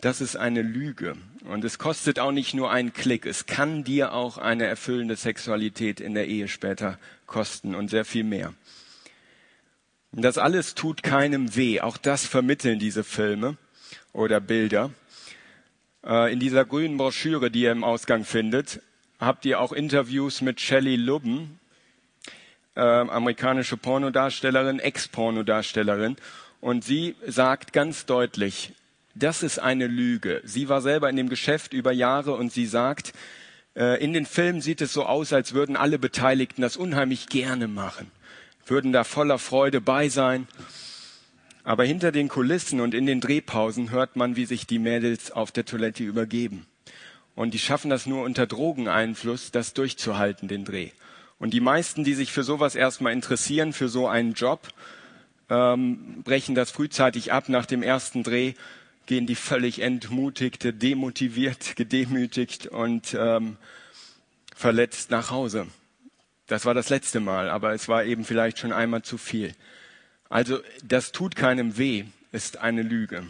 Das 0.00 0.20
ist 0.20 0.36
eine 0.36 0.62
Lüge. 0.62 1.16
Und 1.44 1.64
es 1.64 1.78
kostet 1.78 2.20
auch 2.20 2.30
nicht 2.30 2.54
nur 2.54 2.70
einen 2.70 2.92
Klick. 2.92 3.26
Es 3.26 3.46
kann 3.46 3.82
dir 3.82 4.12
auch 4.12 4.38
eine 4.38 4.66
erfüllende 4.66 5.16
Sexualität 5.16 6.00
in 6.00 6.14
der 6.14 6.28
Ehe 6.28 6.46
später 6.46 6.98
kosten 7.26 7.74
und 7.74 7.88
sehr 7.88 8.04
viel 8.04 8.22
mehr. 8.22 8.54
Und 10.12 10.22
das 10.22 10.38
alles 10.38 10.74
tut 10.74 11.02
keinem 11.02 11.56
weh. 11.56 11.80
Auch 11.80 11.96
das 11.96 12.26
vermitteln 12.26 12.78
diese 12.78 13.02
Filme 13.02 13.56
oder 14.12 14.40
Bilder. 14.40 14.90
Äh, 16.04 16.32
in 16.32 16.38
dieser 16.38 16.64
grünen 16.64 16.96
Broschüre, 16.96 17.50
die 17.50 17.62
ihr 17.62 17.72
im 17.72 17.82
Ausgang 17.82 18.24
findet, 18.24 18.80
habt 19.18 19.44
ihr 19.46 19.60
auch 19.60 19.72
Interviews 19.72 20.42
mit 20.42 20.60
Shelley 20.60 20.96
Lubben, 20.96 21.58
äh, 22.76 22.80
amerikanische 22.80 23.76
Pornodarstellerin, 23.76 24.78
Ex-Pornodarstellerin. 24.78 26.16
Und 26.60 26.84
sie 26.84 27.16
sagt 27.26 27.72
ganz 27.72 28.06
deutlich, 28.06 28.72
das 29.18 29.42
ist 29.42 29.58
eine 29.58 29.86
Lüge. 29.86 30.40
Sie 30.44 30.68
war 30.68 30.80
selber 30.80 31.10
in 31.10 31.16
dem 31.16 31.28
Geschäft 31.28 31.72
über 31.72 31.92
Jahre 31.92 32.34
und 32.34 32.52
sie 32.52 32.66
sagt, 32.66 33.12
äh, 33.74 34.02
in 34.02 34.12
den 34.12 34.26
Filmen 34.26 34.60
sieht 34.60 34.80
es 34.80 34.92
so 34.92 35.04
aus, 35.04 35.32
als 35.32 35.54
würden 35.54 35.76
alle 35.76 35.98
Beteiligten 35.98 36.62
das 36.62 36.76
unheimlich 36.76 37.28
gerne 37.28 37.68
machen, 37.68 38.10
würden 38.66 38.92
da 38.92 39.04
voller 39.04 39.38
Freude 39.38 39.80
bei 39.80 40.08
sein. 40.08 40.48
Aber 41.64 41.84
hinter 41.84 42.12
den 42.12 42.28
Kulissen 42.28 42.80
und 42.80 42.94
in 42.94 43.06
den 43.06 43.20
Drehpausen 43.20 43.90
hört 43.90 44.16
man, 44.16 44.36
wie 44.36 44.46
sich 44.46 44.66
die 44.66 44.78
Mädels 44.78 45.30
auf 45.30 45.52
der 45.52 45.66
Toilette 45.66 46.02
übergeben. 46.02 46.66
Und 47.34 47.52
die 47.54 47.58
schaffen 47.58 47.90
das 47.90 48.06
nur 48.06 48.24
unter 48.24 48.46
Drogeneinfluss, 48.46 49.50
das 49.52 49.74
durchzuhalten, 49.74 50.48
den 50.48 50.64
Dreh. 50.64 50.90
Und 51.38 51.54
die 51.54 51.60
meisten, 51.60 52.04
die 52.04 52.14
sich 52.14 52.32
für 52.32 52.42
sowas 52.42 52.74
erstmal 52.74 53.12
interessieren, 53.12 53.72
für 53.72 53.88
so 53.88 54.08
einen 54.08 54.32
Job, 54.32 54.68
ähm, 55.50 56.22
brechen 56.24 56.54
das 56.54 56.70
frühzeitig 56.70 57.32
ab. 57.32 57.48
Nach 57.48 57.66
dem 57.66 57.82
ersten 57.82 58.22
Dreh 58.22 58.54
gehen 59.08 59.26
die 59.26 59.34
völlig 59.34 59.80
entmutigte, 59.80 60.72
demotiviert, 60.74 61.76
gedemütigt 61.76 62.66
und 62.66 63.16
ähm, 63.18 63.56
verletzt 64.54 65.10
nach 65.10 65.30
Hause. 65.30 65.66
Das 66.46 66.66
war 66.66 66.74
das 66.74 66.90
letzte 66.90 67.18
Mal, 67.18 67.48
aber 67.48 67.72
es 67.72 67.88
war 67.88 68.04
eben 68.04 68.24
vielleicht 68.24 68.58
schon 68.58 68.72
einmal 68.72 69.02
zu 69.02 69.16
viel. 69.16 69.54
Also 70.28 70.60
das 70.84 71.10
tut 71.10 71.36
keinem 71.36 71.78
weh, 71.78 72.04
ist 72.32 72.58
eine 72.58 72.82
Lüge. 72.82 73.26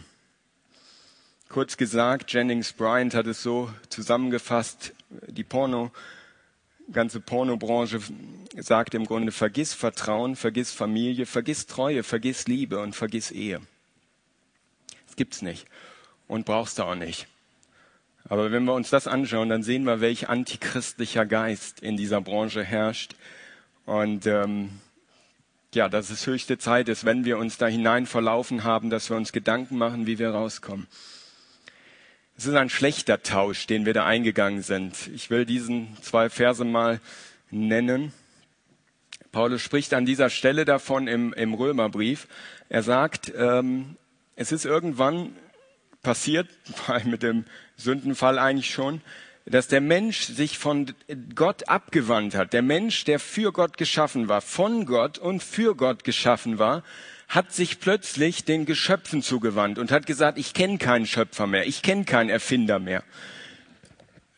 Kurz 1.47 1.77
gesagt, 1.77 2.31
Jennings 2.33 2.73
Bryant 2.73 3.15
hat 3.15 3.25
es 3.25 3.41
so 3.41 3.71
zusammengefasst, 3.87 4.93
die 5.27 5.45
Porno, 5.45 5.91
ganze 6.91 7.21
Pornobranche 7.21 8.01
sagt 8.57 8.95
im 8.95 9.05
Grunde, 9.05 9.31
vergiss 9.31 9.73
Vertrauen, 9.73 10.35
vergiss 10.35 10.73
Familie, 10.73 11.25
vergiss 11.25 11.67
Treue, 11.67 12.03
vergiss 12.03 12.47
Liebe 12.47 12.81
und 12.81 12.97
vergiss 12.97 13.31
Ehe. 13.31 13.61
Gibt's 15.19 15.41
nicht 15.41 15.65
und 16.29 16.45
brauchst 16.45 16.79
du 16.79 16.83
auch 16.83 16.95
nicht. 16.95 17.27
Aber 18.29 18.53
wenn 18.53 18.63
wir 18.63 18.73
uns 18.73 18.89
das 18.89 19.05
anschauen, 19.05 19.49
dann 19.49 19.63
sehen 19.63 19.83
wir, 19.83 19.99
welch 19.99 20.29
antichristlicher 20.29 21.25
Geist 21.25 21.81
in 21.81 21.97
dieser 21.97 22.21
Branche 22.21 22.63
herrscht. 22.63 23.15
Und 23.85 24.25
ähm, 24.27 24.79
ja, 25.73 25.89
dass 25.89 26.09
es 26.09 26.25
höchste 26.25 26.57
Zeit 26.57 26.87
ist, 26.87 27.03
wenn 27.03 27.25
wir 27.25 27.37
uns 27.37 27.57
da 27.57 27.67
hinein 27.67 28.05
verlaufen 28.05 28.63
haben, 28.63 28.89
dass 28.89 29.09
wir 29.09 29.17
uns 29.17 29.33
Gedanken 29.33 29.77
machen, 29.77 30.07
wie 30.07 30.19
wir 30.19 30.29
rauskommen. 30.29 30.87
Es 32.37 32.45
ist 32.45 32.55
ein 32.55 32.69
schlechter 32.69 33.21
Tausch, 33.21 33.67
den 33.67 33.85
wir 33.85 33.93
da 33.93 34.05
eingegangen 34.05 34.61
sind. 34.61 35.09
Ich 35.13 35.29
will 35.29 35.45
diesen 35.45 35.97
zwei 36.01 36.29
Verse 36.29 36.63
mal 36.63 37.01
nennen. 37.51 38.13
Paulus 39.33 39.61
spricht 39.61 39.93
an 39.93 40.05
dieser 40.05 40.29
Stelle 40.29 40.63
davon 40.63 41.09
im, 41.09 41.33
im 41.33 41.53
Römerbrief. 41.53 42.29
Er 42.69 42.83
sagt, 42.83 43.33
ähm, 43.35 43.97
es 44.39 44.53
ist 44.53 44.63
irgendwann 44.63 45.35
passiert, 46.01 46.47
mit 47.03 47.23
dem 47.23 47.43
Sündenfall 47.75 48.39
eigentlich 48.39 48.73
schon, 48.73 49.01
dass 49.45 49.67
der 49.67 49.81
Mensch 49.81 50.21
sich 50.21 50.57
von 50.57 50.93
Gott 51.35 51.67
abgewandt 51.67 52.35
hat. 52.35 52.53
Der 52.53 52.61
Mensch, 52.61 53.03
der 53.03 53.19
für 53.19 53.51
Gtt 53.51 53.77
geschaffen 53.77 54.29
war, 54.29 54.41
von 54.41 54.85
Gott 54.85 55.17
und 55.17 55.43
für 55.43 55.75
Gott 55.75 56.05
geschaffen 56.05 56.57
war, 56.57 56.83
hat 57.27 57.51
sich 57.51 57.81
plötzlich 57.81 58.45
den 58.45 58.65
Geschöpfen 58.65 59.21
zugewandt 59.21 59.77
und 59.77 59.91
hat 59.91 60.05
gesagt, 60.05 60.37
ich 60.37 60.53
kenne 60.53 60.77
keinen 60.77 61.05
Schöpfer 61.05 61.45
mehr, 61.45 61.67
ich 61.67 61.81
kenne 61.81 62.05
keinen 62.05 62.29
Erfinder 62.29 62.79
mehr. 62.79 63.03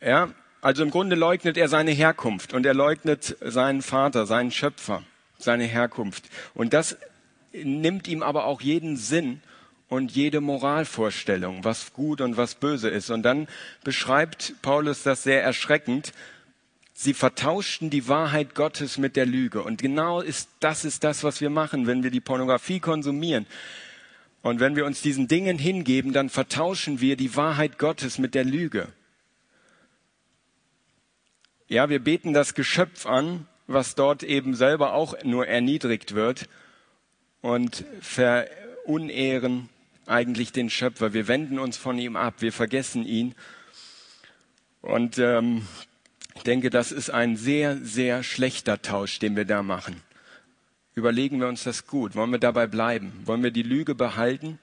Ja, 0.00 0.30
also 0.62 0.82
im 0.82 0.90
Grunde 0.90 1.14
leugnet 1.14 1.56
er 1.56 1.68
seine 1.68 1.92
Herkunft 1.92 2.54
und 2.54 2.66
er 2.66 2.74
leugnet 2.74 3.36
seinen 3.40 3.82
Vater, 3.82 4.26
seinen 4.26 4.50
Schöpfer, 4.50 5.04
seine 5.38 5.64
Herkunft. 5.64 6.24
Und 6.54 6.72
das 6.72 6.96
nimmt 7.52 8.08
ihm 8.08 8.22
aber 8.24 8.46
auch 8.46 8.60
jeden 8.62 8.96
Sinn 8.96 9.42
und 9.92 10.12
jede 10.12 10.40
Moralvorstellung, 10.40 11.64
was 11.64 11.92
gut 11.92 12.22
und 12.22 12.38
was 12.38 12.54
böse 12.54 12.88
ist. 12.88 13.10
Und 13.10 13.24
dann 13.24 13.46
beschreibt 13.84 14.54
Paulus 14.62 15.02
das 15.02 15.22
sehr 15.22 15.42
erschreckend. 15.42 16.14
Sie 16.94 17.12
vertauschten 17.12 17.90
die 17.90 18.08
Wahrheit 18.08 18.54
Gottes 18.54 18.96
mit 18.96 19.16
der 19.16 19.26
Lüge. 19.26 19.62
Und 19.62 19.82
genau 19.82 20.22
ist, 20.22 20.48
das 20.60 20.86
ist 20.86 21.04
das, 21.04 21.24
was 21.24 21.42
wir 21.42 21.50
machen, 21.50 21.86
wenn 21.86 22.02
wir 22.02 22.10
die 22.10 22.22
Pornografie 22.22 22.80
konsumieren. 22.80 23.44
Und 24.40 24.60
wenn 24.60 24.76
wir 24.76 24.86
uns 24.86 25.02
diesen 25.02 25.28
Dingen 25.28 25.58
hingeben, 25.58 26.14
dann 26.14 26.30
vertauschen 26.30 27.02
wir 27.02 27.16
die 27.16 27.36
Wahrheit 27.36 27.78
Gottes 27.78 28.16
mit 28.16 28.34
der 28.34 28.44
Lüge. 28.44 28.88
Ja, 31.68 31.90
wir 31.90 32.02
beten 32.02 32.32
das 32.32 32.54
Geschöpf 32.54 33.04
an, 33.04 33.46
was 33.66 33.94
dort 33.94 34.22
eben 34.22 34.54
selber 34.54 34.94
auch 34.94 35.22
nur 35.22 35.46
erniedrigt 35.46 36.14
wird 36.14 36.48
und 37.42 37.84
verunehren 38.00 39.68
eigentlich 40.06 40.52
den 40.52 40.70
Schöpfer. 40.70 41.12
Wir 41.12 41.28
wenden 41.28 41.58
uns 41.58 41.76
von 41.76 41.98
ihm 41.98 42.16
ab, 42.16 42.34
wir 42.38 42.52
vergessen 42.52 43.04
ihn. 43.04 43.34
Und 44.80 45.18
ähm, 45.18 45.66
ich 46.34 46.42
denke, 46.42 46.70
das 46.70 46.92
ist 46.92 47.10
ein 47.10 47.36
sehr, 47.36 47.76
sehr 47.78 48.22
schlechter 48.22 48.82
Tausch, 48.82 49.18
den 49.18 49.36
wir 49.36 49.44
da 49.44 49.62
machen. 49.62 50.02
Überlegen 50.94 51.40
wir 51.40 51.48
uns 51.48 51.64
das 51.64 51.86
gut. 51.86 52.14
Wollen 52.14 52.30
wir 52.30 52.38
dabei 52.38 52.66
bleiben? 52.66 53.12
Wollen 53.24 53.42
wir 53.42 53.50
die 53.50 53.62
Lüge 53.62 53.94
behalten 53.94 54.58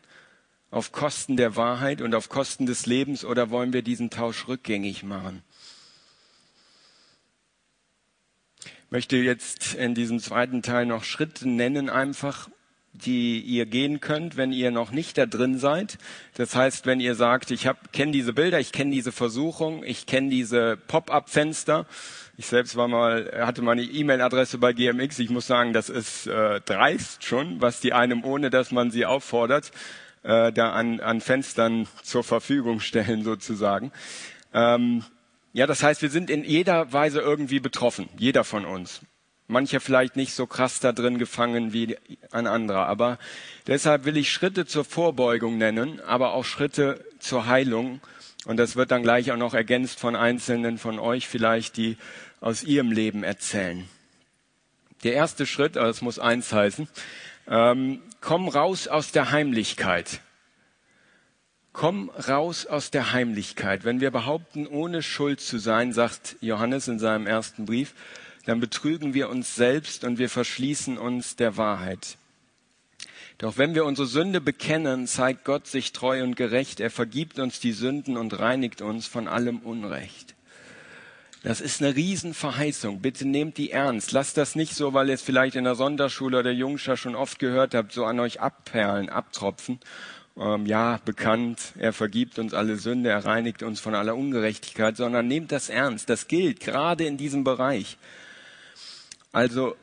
auf 0.71 0.91
Kosten 0.91 1.37
der 1.37 1.55
Wahrheit 1.55 2.01
und 2.01 2.13
auf 2.13 2.29
Kosten 2.29 2.65
des 2.65 2.85
Lebens 2.85 3.25
oder 3.25 3.49
wollen 3.49 3.73
wir 3.73 3.81
diesen 3.81 4.09
Tausch 4.09 4.47
rückgängig 4.47 5.03
machen? 5.03 5.41
Ich 8.61 8.91
möchte 8.91 9.17
jetzt 9.17 9.75
in 9.75 9.95
diesem 9.95 10.19
zweiten 10.19 10.61
Teil 10.61 10.85
noch 10.85 11.03
Schritte 11.03 11.47
nennen, 11.47 11.89
einfach, 11.89 12.49
die 13.05 13.39
ihr 13.41 13.65
gehen 13.65 13.99
könnt, 13.99 14.37
wenn 14.37 14.51
ihr 14.51 14.71
noch 14.71 14.91
nicht 14.91 15.17
da 15.17 15.25
drin 15.25 15.57
seid. 15.57 15.97
Das 16.35 16.55
heißt, 16.55 16.85
wenn 16.85 16.99
ihr 16.99 17.15
sagt, 17.15 17.51
ich 17.51 17.67
kenne 17.91 18.11
diese 18.11 18.33
Bilder, 18.33 18.59
ich 18.59 18.71
kenne 18.71 18.91
diese 18.91 19.11
Versuchung, 19.11 19.83
ich 19.83 20.05
kenne 20.05 20.29
diese 20.29 20.77
Pop-up-Fenster. 20.87 21.85
Ich 22.37 22.47
selbst 22.47 22.75
war 22.75 22.87
mal, 22.87 23.31
hatte 23.37 23.61
mal 23.61 23.73
eine 23.73 23.83
E-Mail-Adresse 23.83 24.59
bei 24.59 24.73
GMX. 24.73 25.19
Ich 25.19 25.29
muss 25.29 25.47
sagen, 25.47 25.73
das 25.73 25.89
ist 25.89 26.27
äh, 26.27 26.61
dreist 26.61 27.23
schon, 27.23 27.61
was 27.61 27.81
die 27.81 27.93
einem, 27.93 28.23
ohne 28.23 28.49
dass 28.49 28.71
man 28.71 28.91
sie 28.91 29.05
auffordert, 29.05 29.71
äh, 30.23 30.51
da 30.53 30.71
an, 30.71 30.99
an 30.99 31.21
Fenstern 31.21 31.87
zur 32.01 32.23
Verfügung 32.23 32.79
stellen 32.79 33.23
sozusagen. 33.23 33.91
Ähm, 34.53 35.03
ja, 35.51 35.67
das 35.67 35.83
heißt, 35.83 36.01
wir 36.01 36.09
sind 36.09 36.29
in 36.29 36.43
jeder 36.43 36.93
Weise 36.93 37.19
irgendwie 37.19 37.59
betroffen, 37.59 38.07
jeder 38.17 38.43
von 38.43 38.65
uns. 38.65 39.01
Mancher 39.49 39.79
vielleicht 39.79 40.15
nicht 40.15 40.33
so 40.33 40.45
krass 40.45 40.79
da 40.79 40.91
drin 40.91 41.17
gefangen 41.17 41.73
wie 41.73 41.97
ein 42.31 42.45
anderer. 42.45 42.85
Aber 42.85 43.17
deshalb 43.65 44.05
will 44.05 44.15
ich 44.15 44.31
Schritte 44.31 44.67
zur 44.67 44.85
Vorbeugung 44.85 45.57
nennen, 45.57 45.99
aber 46.01 46.33
auch 46.33 46.45
Schritte 46.45 47.03
zur 47.19 47.47
Heilung. 47.47 47.99
Und 48.45 48.57
das 48.57 48.75
wird 48.75 48.91
dann 48.91 49.01
gleich 49.01 49.31
auch 49.31 49.37
noch 49.37 49.55
ergänzt 49.55 49.99
von 49.99 50.15
Einzelnen 50.15 50.77
von 50.77 50.99
euch 50.99 51.27
vielleicht, 51.27 51.77
die 51.77 51.97
aus 52.41 52.63
ihrem 52.63 52.91
Leben 52.91 53.23
erzählen. 53.23 53.89
Der 55.03 55.13
erste 55.13 55.47
Schritt, 55.47 55.77
also 55.77 55.89
es 55.89 56.01
muss 56.01 56.19
eins 56.19 56.53
heißen, 56.53 56.87
ähm, 57.47 58.01
komm 58.21 58.49
raus 58.49 58.87
aus 58.87 59.11
der 59.11 59.31
Heimlichkeit. 59.31 60.21
Komm 61.73 62.09
raus 62.09 62.67
aus 62.67 62.91
der 62.91 63.13
Heimlichkeit. 63.13 63.83
Wenn 63.83 63.99
wir 63.99 64.11
behaupten, 64.11 64.67
ohne 64.67 65.01
Schuld 65.01 65.41
zu 65.41 65.57
sein, 65.57 65.91
sagt 65.91 66.35
Johannes 66.41 66.87
in 66.87 66.99
seinem 66.99 67.25
ersten 67.25 67.65
Brief, 67.65 67.95
dann 68.45 68.59
betrügen 68.59 69.13
wir 69.13 69.29
uns 69.29 69.55
selbst 69.55 70.03
und 70.03 70.17
wir 70.17 70.29
verschließen 70.29 70.97
uns 70.97 71.35
der 71.35 71.57
Wahrheit. 71.57 72.17
Doch 73.37 73.57
wenn 73.57 73.73
wir 73.73 73.85
unsere 73.85 74.07
Sünde 74.07 74.41
bekennen, 74.41 75.07
zeigt 75.07 75.45
Gott 75.45 75.65
sich 75.65 75.93
treu 75.93 76.23
und 76.23 76.35
gerecht. 76.35 76.81
Er 76.81 76.91
vergibt 76.91 77.39
uns 77.39 77.59
die 77.59 77.71
Sünden 77.71 78.17
und 78.17 78.37
reinigt 78.37 78.81
uns 78.81 79.07
von 79.07 79.27
allem 79.29 79.59
Unrecht. 79.59 80.35
Das 81.41 81.61
ist 81.61 81.81
eine 81.81 81.95
Riesenverheißung. 81.95 82.99
Bitte 82.99 83.25
nehmt 83.25 83.57
die 83.57 83.71
ernst. 83.71 84.11
Lasst 84.11 84.35
das 84.35 84.55
nicht 84.55 84.75
so, 84.75 84.93
weil 84.93 85.07
ihr 85.07 85.13
es 85.13 85.21
vielleicht 85.21 85.55
in 85.55 85.63
der 85.63 85.75
Sonderschule 85.75 86.39
oder 86.39 86.51
Jungscher 86.51 86.97
schon 86.97 87.15
oft 87.15 87.39
gehört 87.39 87.73
habt, 87.73 87.93
so 87.93 88.03
an 88.03 88.19
euch 88.19 88.41
abperlen, 88.41 89.07
abtropfen. 89.07 89.79
Ähm, 90.37 90.65
ja, 90.65 90.99
bekannt, 91.05 91.73
er 91.77 91.93
vergibt 91.93 92.39
uns 92.39 92.53
alle 92.53 92.75
Sünde, 92.75 93.09
er 93.09 93.23
reinigt 93.23 93.63
uns 93.63 93.79
von 93.79 93.95
aller 93.95 94.17
Ungerechtigkeit, 94.17 94.97
sondern 94.97 95.29
nehmt 95.29 95.53
das 95.53 95.69
ernst. 95.69 96.09
Das 96.09 96.27
gilt 96.27 96.59
gerade 96.59 97.05
in 97.05 97.15
diesem 97.15 97.45
Bereich. 97.45 97.97
Also 99.31 99.75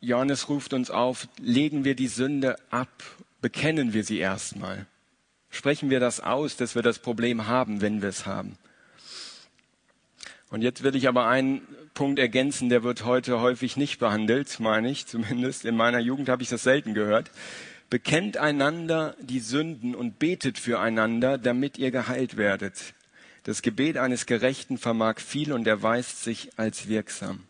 Johannes 0.00 0.48
ruft 0.48 0.72
uns 0.72 0.90
auf, 0.90 1.28
legen 1.38 1.84
wir 1.84 1.94
die 1.94 2.08
Sünde 2.08 2.56
ab, 2.70 2.90
bekennen 3.40 3.92
wir 3.92 4.04
sie 4.04 4.18
erstmal. 4.18 4.86
Sprechen 5.50 5.90
wir 5.90 6.00
das 6.00 6.20
aus, 6.20 6.56
dass 6.56 6.74
wir 6.74 6.82
das 6.82 6.98
Problem 6.98 7.46
haben, 7.46 7.80
wenn 7.82 8.00
wir 8.00 8.08
es 8.08 8.24
haben. 8.26 8.56
Und 10.50 10.62
jetzt 10.62 10.82
will 10.82 10.96
ich 10.96 11.08
aber 11.08 11.28
einen 11.28 11.62
Punkt 11.94 12.18
ergänzen, 12.18 12.68
der 12.68 12.82
wird 12.82 13.04
heute 13.04 13.40
häufig 13.40 13.76
nicht 13.76 13.98
behandelt, 13.98 14.60
meine 14.60 14.90
ich 14.90 15.06
zumindest. 15.06 15.64
In 15.64 15.76
meiner 15.76 15.98
Jugend 15.98 16.28
habe 16.28 16.42
ich 16.42 16.48
das 16.48 16.62
selten 16.62 16.94
gehört. 16.94 17.30
Bekennt 17.90 18.38
einander 18.38 19.14
die 19.20 19.40
Sünden 19.40 19.94
und 19.94 20.18
betet 20.18 20.58
füreinander, 20.58 21.36
damit 21.36 21.76
ihr 21.76 21.90
geheilt 21.90 22.38
werdet. 22.38 22.94
Das 23.44 23.60
Gebet 23.60 23.98
eines 23.98 24.24
Gerechten 24.24 24.78
vermag 24.78 25.20
viel 25.20 25.52
und 25.52 25.66
erweist 25.66 26.24
sich 26.24 26.50
als 26.56 26.88
wirksam. 26.88 27.40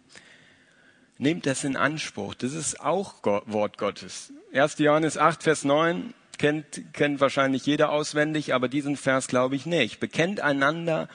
Nehmt 1.22 1.46
das 1.46 1.62
in 1.62 1.76
Anspruch. 1.76 2.34
Das 2.34 2.52
ist 2.52 2.80
auch 2.80 3.14
Wort 3.22 3.78
Gottes. 3.78 4.32
1. 4.54 4.78
Johannes 4.78 5.16
8, 5.16 5.44
Vers 5.44 5.62
9 5.62 6.14
kennt, 6.36 6.92
kennt 6.92 7.20
wahrscheinlich 7.20 7.64
jeder 7.64 7.92
auswendig, 7.92 8.54
aber 8.54 8.66
diesen 8.66 8.96
Vers 8.96 9.28
glaube 9.28 9.54
ich 9.54 9.64
nicht. 9.64 10.00
Bekennt 10.00 10.40
einander 10.40 11.08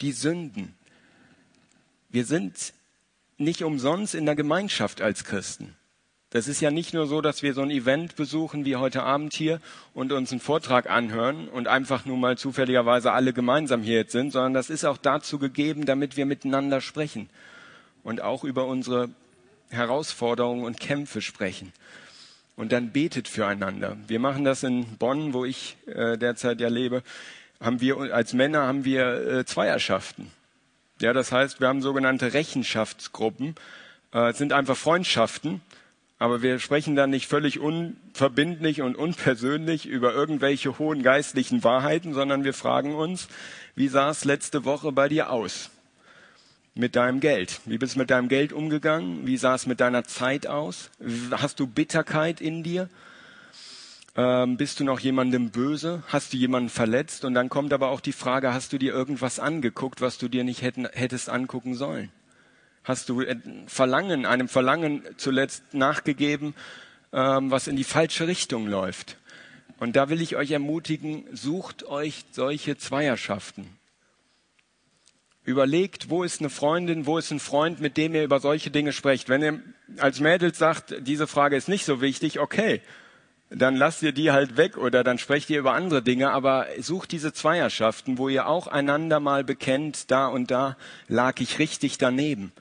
die 0.00 0.12
Sünden. 0.12 0.74
Wir 2.08 2.24
sind 2.24 2.72
nicht 3.36 3.62
umsonst 3.62 4.14
in 4.14 4.24
der 4.24 4.36
Gemeinschaft 4.36 5.02
als 5.02 5.24
Christen. 5.24 5.76
Das 6.30 6.48
ist 6.48 6.62
ja 6.62 6.70
nicht 6.70 6.94
nur 6.94 7.06
so, 7.06 7.20
dass 7.20 7.42
wir 7.42 7.52
so 7.52 7.60
ein 7.60 7.70
Event 7.70 8.16
besuchen 8.16 8.64
wie 8.64 8.76
heute 8.76 9.02
Abend 9.02 9.34
hier 9.34 9.60
und 9.92 10.12
uns 10.12 10.32
einen 10.32 10.40
Vortrag 10.40 10.88
anhören 10.88 11.48
und 11.50 11.68
einfach 11.68 12.06
nur 12.06 12.16
mal 12.16 12.38
zufälligerweise 12.38 13.12
alle 13.12 13.34
gemeinsam 13.34 13.82
hier 13.82 13.96
jetzt 13.96 14.12
sind, 14.12 14.30
sondern 14.30 14.54
das 14.54 14.70
ist 14.70 14.86
auch 14.86 14.96
dazu 14.96 15.38
gegeben, 15.38 15.84
damit 15.84 16.16
wir 16.16 16.24
miteinander 16.24 16.80
sprechen 16.80 17.28
und 18.02 18.22
auch 18.22 18.44
über 18.44 18.66
unsere 18.66 19.10
Herausforderungen 19.72 20.64
und 20.64 20.78
Kämpfe 20.78 21.20
sprechen. 21.20 21.72
Und 22.56 22.72
dann 22.72 22.92
betet 22.92 23.28
füreinander. 23.28 23.96
Wir 24.06 24.20
machen 24.20 24.44
das 24.44 24.62
in 24.62 24.84
Bonn, 24.98 25.32
wo 25.32 25.44
ich 25.44 25.76
äh, 25.86 26.16
derzeit 26.18 26.60
ja 26.60 26.68
lebe. 26.68 27.02
Haben 27.60 27.80
wir 27.80 28.14
als 28.14 28.34
Männer 28.34 28.66
haben 28.66 28.84
wir 28.84 29.38
äh, 29.38 29.44
Zweierschaften. 29.44 30.30
Ja, 31.00 31.12
das 31.12 31.32
heißt, 31.32 31.60
wir 31.60 31.66
haben 31.66 31.82
sogenannte 31.82 32.32
Rechenschaftsgruppen. 32.32 33.56
Äh, 34.14 34.30
es 34.30 34.38
sind 34.38 34.52
einfach 34.52 34.76
Freundschaften, 34.76 35.60
aber 36.20 36.42
wir 36.42 36.60
sprechen 36.60 36.94
dann 36.94 37.10
nicht 37.10 37.26
völlig 37.26 37.58
unverbindlich 37.58 38.82
und 38.82 38.94
unpersönlich 38.94 39.86
über 39.86 40.14
irgendwelche 40.14 40.78
hohen 40.78 41.02
geistlichen 41.02 41.64
Wahrheiten, 41.64 42.14
sondern 42.14 42.44
wir 42.44 42.54
fragen 42.54 42.94
uns, 42.94 43.26
wie 43.74 43.88
sah 43.88 44.10
es 44.10 44.24
letzte 44.24 44.64
Woche 44.64 44.92
bei 44.92 45.08
dir 45.08 45.30
aus? 45.30 45.71
Mit 46.74 46.96
deinem 46.96 47.20
Geld? 47.20 47.60
Wie 47.66 47.78
bist 47.78 47.94
du 47.94 47.98
mit 47.98 48.10
deinem 48.10 48.28
Geld 48.28 48.52
umgegangen? 48.52 49.26
Wie 49.26 49.36
sah 49.36 49.54
es 49.54 49.66
mit 49.66 49.80
deiner 49.80 50.04
Zeit 50.04 50.46
aus? 50.46 50.90
Hast 51.30 51.60
du 51.60 51.66
Bitterkeit 51.66 52.40
in 52.40 52.62
dir? 52.62 52.88
Ähm, 54.14 54.56
bist 54.56 54.80
du 54.80 54.84
noch 54.84 55.00
jemandem 55.00 55.50
böse? 55.50 56.02
Hast 56.08 56.32
du 56.32 56.36
jemanden 56.36 56.68
verletzt? 56.68 57.24
Und 57.24 57.34
dann 57.34 57.48
kommt 57.48 57.72
aber 57.72 57.88
auch 57.88 58.00
die 58.00 58.12
Frage, 58.12 58.52
hast 58.52 58.72
du 58.72 58.78
dir 58.78 58.92
irgendwas 58.92 59.38
angeguckt, 59.38 60.00
was 60.00 60.18
du 60.18 60.28
dir 60.28 60.44
nicht 60.44 60.62
hätten, 60.62 60.86
hättest 60.92 61.28
angucken 61.28 61.74
sollen? 61.74 62.10
Hast 62.84 63.08
du 63.08 63.22
Verlangen, 63.66 64.26
einem 64.26 64.48
Verlangen 64.48 65.02
zuletzt 65.16 65.72
nachgegeben, 65.72 66.54
ähm, 67.12 67.50
was 67.50 67.68
in 67.68 67.76
die 67.76 67.84
falsche 67.84 68.26
Richtung 68.26 68.66
läuft? 68.66 69.18
Und 69.78 69.96
da 69.96 70.08
will 70.08 70.20
ich 70.20 70.36
euch 70.36 70.50
ermutigen, 70.50 71.24
sucht 71.32 71.84
euch 71.84 72.24
solche 72.32 72.76
Zweierschaften. 72.76 73.66
Überlegt, 75.44 76.08
wo 76.08 76.22
ist 76.22 76.40
eine 76.40 76.50
Freundin, 76.50 77.06
wo 77.06 77.18
ist 77.18 77.32
ein 77.32 77.40
Freund, 77.40 77.80
mit 77.80 77.96
dem 77.96 78.14
ihr 78.14 78.22
über 78.22 78.38
solche 78.38 78.70
Dinge 78.70 78.92
sprecht. 78.92 79.28
Wenn 79.28 79.42
ihr 79.42 79.60
als 79.98 80.20
Mädels 80.20 80.58
sagt, 80.58 80.94
diese 81.00 81.26
Frage 81.26 81.56
ist 81.56 81.68
nicht 81.68 81.84
so 81.84 82.00
wichtig, 82.00 82.38
okay, 82.38 82.80
dann 83.50 83.76
lasst 83.76 84.02
ihr 84.02 84.12
die 84.12 84.30
halt 84.30 84.56
weg 84.56 84.76
oder 84.78 85.04
dann 85.04 85.18
sprecht 85.18 85.50
ihr 85.50 85.58
über 85.58 85.72
andere 85.72 86.02
Dinge, 86.02 86.30
aber 86.30 86.66
sucht 86.78 87.12
diese 87.12 87.32
Zweierschaften, 87.32 88.18
wo 88.18 88.28
ihr 88.28 88.46
auch 88.46 88.66
einander 88.66 89.20
mal 89.20 89.44
bekennt, 89.44 90.10
da 90.10 90.28
und 90.28 90.50
da 90.50 90.76
lag 91.08 91.40
ich 91.40 91.58
richtig 91.58 91.98
daneben. 91.98 92.52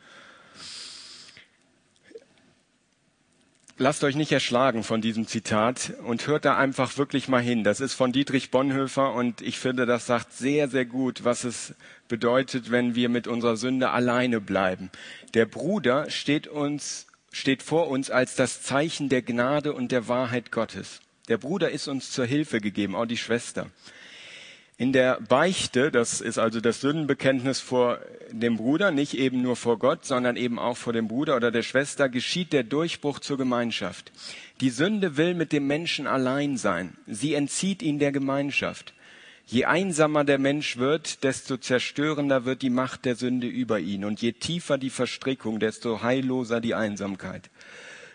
Lasst 3.78 4.04
euch 4.04 4.16
nicht 4.16 4.32
erschlagen 4.32 4.84
von 4.84 5.02
diesem 5.02 5.28
Zitat 5.28 5.94
und 6.06 6.28
hört 6.28 6.46
da 6.46 6.58
einfach 6.58 6.98
wirklich 6.98 7.28
mal 7.28 7.42
hin. 7.42 7.64
Das 7.64 7.80
ist 7.80 7.94
von 7.94 8.12
Dietrich 8.12 8.52
Bonhoeffer 8.52 9.14
und 9.14 9.42
ich 9.42 9.60
finde, 9.60 9.86
das 9.86 10.06
sagt 10.06 10.34
sehr, 10.34 10.68
sehr 10.68 10.86
gut, 10.86 11.24
was 11.24 11.44
es 11.44 11.74
bedeutet, 12.08 12.72
wenn 12.72 12.96
wir 12.96 13.10
mit 13.10 13.28
unserer 13.28 13.58
Sünde 13.58 13.90
alleine 13.90 14.42
bleiben. 14.42 14.90
Der 15.34 15.46
Bruder 15.46 16.10
steht 16.10 16.48
uns, 16.48 17.08
steht 17.32 17.64
vor 17.64 17.88
uns 17.88 18.12
als 18.12 18.36
das 18.36 18.62
Zeichen 18.62 19.10
der 19.10 19.22
Gnade 19.22 19.74
und 19.74 19.92
der 19.92 20.08
Wahrheit 20.08 20.52
Gottes. 20.52 21.02
Der 21.28 21.38
Bruder 21.38 21.72
ist 21.72 21.88
uns 21.88 22.12
zur 22.12 22.26
Hilfe 22.26 22.60
gegeben, 22.60 22.96
auch 22.96 23.06
die 23.06 23.18
Schwester. 23.18 23.68
In 24.82 24.94
der 24.94 25.22
Beichte, 25.22 25.92
das 25.92 26.22
ist 26.22 26.40
also 26.40 26.60
das 26.60 26.82
Sündenbekenntnis 26.82 27.60
vor 27.60 28.00
dem 28.32 28.58
Bruder, 28.58 28.90
nicht 28.90 29.14
eben 29.14 29.44
nur 29.44 29.56
vor 29.56 29.78
Gott, 29.78 30.06
sondern 30.06 30.38
eben 30.38 30.58
auch 30.58 30.76
vor 30.76 30.92
dem 30.92 31.08
Bruder 31.08 31.36
oder 31.36 31.52
der 31.52 31.62
Schwester, 31.62 32.10
geschieht 32.10 32.52
der 32.52 32.64
Durchbruch 32.64 33.20
zur 33.20 33.38
Gemeinschaft. 33.38 34.12
Die 34.60 34.72
Sünde 34.72 35.18
will 35.18 35.36
mit 35.36 35.52
dem 35.52 35.68
Menschen 35.68 36.08
allein 36.08 36.58
sein. 36.58 36.98
Sie 37.06 37.36
entzieht 37.36 37.84
ihn 37.84 38.00
der 38.00 38.12
Gemeinschaft. 38.12 38.96
Je 39.46 39.66
einsamer 39.66 40.24
der 40.24 40.40
Mensch 40.40 40.78
wird, 40.78 41.24
desto 41.24 41.58
zerstörender 41.58 42.46
wird 42.46 42.64
die 42.64 42.72
Macht 42.72 43.06
der 43.06 43.16
Sünde 43.16 43.46
über 43.46 43.80
ihn. 43.80 44.04
Und 44.04 44.20
je 44.20 44.32
tiefer 44.32 44.80
die 44.80 44.90
Verstrickung, 44.90 45.60
desto 45.60 46.02
heilloser 46.02 46.60
die 46.60 46.74
Einsamkeit. 46.74 47.52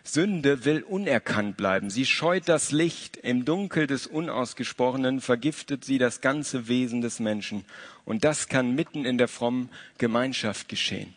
Sünde 0.08 0.64
will 0.64 0.82
unerkannt 0.82 1.56
bleiben. 1.56 1.90
Sie 1.90 2.06
scheut 2.06 2.48
das 2.48 2.70
Licht. 2.70 3.16
Im 3.16 3.44
Dunkel 3.44 3.86
des 3.86 4.06
Unausgesprochenen 4.06 5.20
vergiftet 5.20 5.84
sie 5.84 5.98
das 5.98 6.20
ganze 6.20 6.68
Wesen 6.68 7.00
des 7.00 7.18
Menschen. 7.18 7.64
Und 8.04 8.24
das 8.24 8.48
kann 8.48 8.74
mitten 8.74 9.04
in 9.04 9.18
der 9.18 9.28
frommen 9.28 9.68
Gemeinschaft 9.98 10.68
geschehen. 10.68 11.14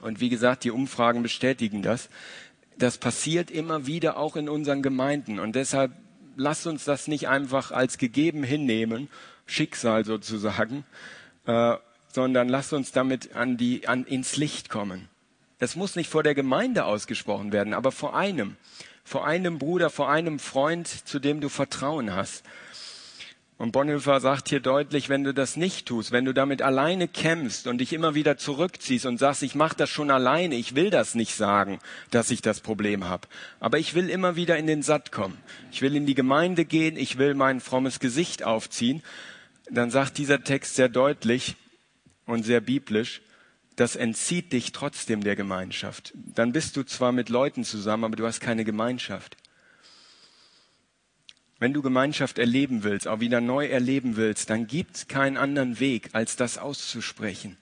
Und 0.00 0.20
wie 0.20 0.28
gesagt, 0.28 0.64
die 0.64 0.72
Umfragen 0.72 1.22
bestätigen 1.22 1.82
das. 1.82 2.08
Das 2.76 2.98
passiert 2.98 3.50
immer 3.50 3.86
wieder 3.86 4.16
auch 4.16 4.34
in 4.34 4.48
unseren 4.48 4.82
Gemeinden. 4.82 5.38
Und 5.38 5.54
deshalb 5.54 5.92
lasst 6.36 6.66
uns 6.66 6.84
das 6.84 7.06
nicht 7.06 7.28
einfach 7.28 7.70
als 7.70 7.98
gegeben 7.98 8.42
hinnehmen, 8.42 9.08
Schicksal 9.46 10.04
sozusagen, 10.04 10.84
äh, 11.46 11.76
sondern 12.12 12.48
lasst 12.48 12.72
uns 12.72 12.90
damit 12.90 13.36
an 13.36 13.56
die, 13.56 13.86
an, 13.86 14.04
ins 14.04 14.36
Licht 14.36 14.68
kommen. 14.68 15.08
Das 15.62 15.76
muss 15.76 15.94
nicht 15.94 16.10
vor 16.10 16.24
der 16.24 16.34
Gemeinde 16.34 16.86
ausgesprochen 16.86 17.52
werden, 17.52 17.72
aber 17.72 17.92
vor 17.92 18.16
einem, 18.16 18.56
vor 19.04 19.24
einem 19.24 19.60
Bruder, 19.60 19.90
vor 19.90 20.10
einem 20.10 20.40
Freund, 20.40 20.88
zu 20.88 21.20
dem 21.20 21.40
du 21.40 21.48
Vertrauen 21.48 22.16
hast. 22.16 22.42
Und 23.58 23.70
Bonhoeffer 23.70 24.18
sagt 24.18 24.48
hier 24.48 24.58
deutlich, 24.58 25.08
wenn 25.08 25.22
du 25.22 25.32
das 25.32 25.56
nicht 25.56 25.86
tust, 25.86 26.10
wenn 26.10 26.24
du 26.24 26.34
damit 26.34 26.62
alleine 26.62 27.06
kämpfst 27.06 27.68
und 27.68 27.78
dich 27.78 27.92
immer 27.92 28.16
wieder 28.16 28.36
zurückziehst 28.36 29.06
und 29.06 29.18
sagst, 29.18 29.44
ich 29.44 29.54
mache 29.54 29.76
das 29.76 29.88
schon 29.88 30.10
alleine, 30.10 30.56
ich 30.56 30.74
will 30.74 30.90
das 30.90 31.14
nicht 31.14 31.36
sagen, 31.36 31.78
dass 32.10 32.32
ich 32.32 32.42
das 32.42 32.58
Problem 32.58 33.08
habe. 33.08 33.28
Aber 33.60 33.78
ich 33.78 33.94
will 33.94 34.10
immer 34.10 34.34
wieder 34.34 34.58
in 34.58 34.66
den 34.66 34.82
Satt 34.82 35.12
kommen. 35.12 35.38
Ich 35.70 35.80
will 35.80 35.94
in 35.94 36.06
die 36.06 36.16
Gemeinde 36.16 36.64
gehen, 36.64 36.96
ich 36.96 37.18
will 37.18 37.34
mein 37.34 37.60
frommes 37.60 38.00
Gesicht 38.00 38.42
aufziehen. 38.42 39.00
Dann 39.70 39.92
sagt 39.92 40.18
dieser 40.18 40.42
Text 40.42 40.74
sehr 40.74 40.88
deutlich 40.88 41.54
und 42.26 42.42
sehr 42.42 42.60
biblisch, 42.60 43.20
das 43.76 43.96
entzieht 43.96 44.52
dich 44.52 44.72
trotzdem 44.72 45.22
der 45.22 45.36
Gemeinschaft. 45.36 46.12
Dann 46.14 46.52
bist 46.52 46.76
du 46.76 46.82
zwar 46.82 47.12
mit 47.12 47.28
Leuten 47.28 47.64
zusammen, 47.64 48.04
aber 48.04 48.16
du 48.16 48.26
hast 48.26 48.40
keine 48.40 48.64
Gemeinschaft. 48.64 49.36
Wenn 51.58 51.72
du 51.72 51.82
Gemeinschaft 51.82 52.38
erleben 52.38 52.82
willst, 52.82 53.06
auch 53.06 53.20
wieder 53.20 53.40
neu 53.40 53.66
erleben 53.66 54.16
willst, 54.16 54.50
dann 54.50 54.66
gibt 54.66 54.96
es 54.96 55.08
keinen 55.08 55.36
anderen 55.36 55.78
Weg, 55.78 56.10
als 56.12 56.36
das 56.36 56.58
auszusprechen 56.58 57.56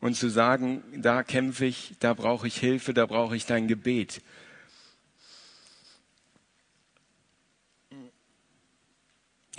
und 0.00 0.16
zu 0.16 0.28
sagen, 0.28 0.82
da 0.96 1.22
kämpfe 1.22 1.66
ich, 1.66 1.94
da 2.00 2.14
brauche 2.14 2.46
ich 2.46 2.56
Hilfe, 2.56 2.94
da 2.94 3.06
brauche 3.06 3.36
ich 3.36 3.46
dein 3.46 3.68
Gebet. 3.68 4.22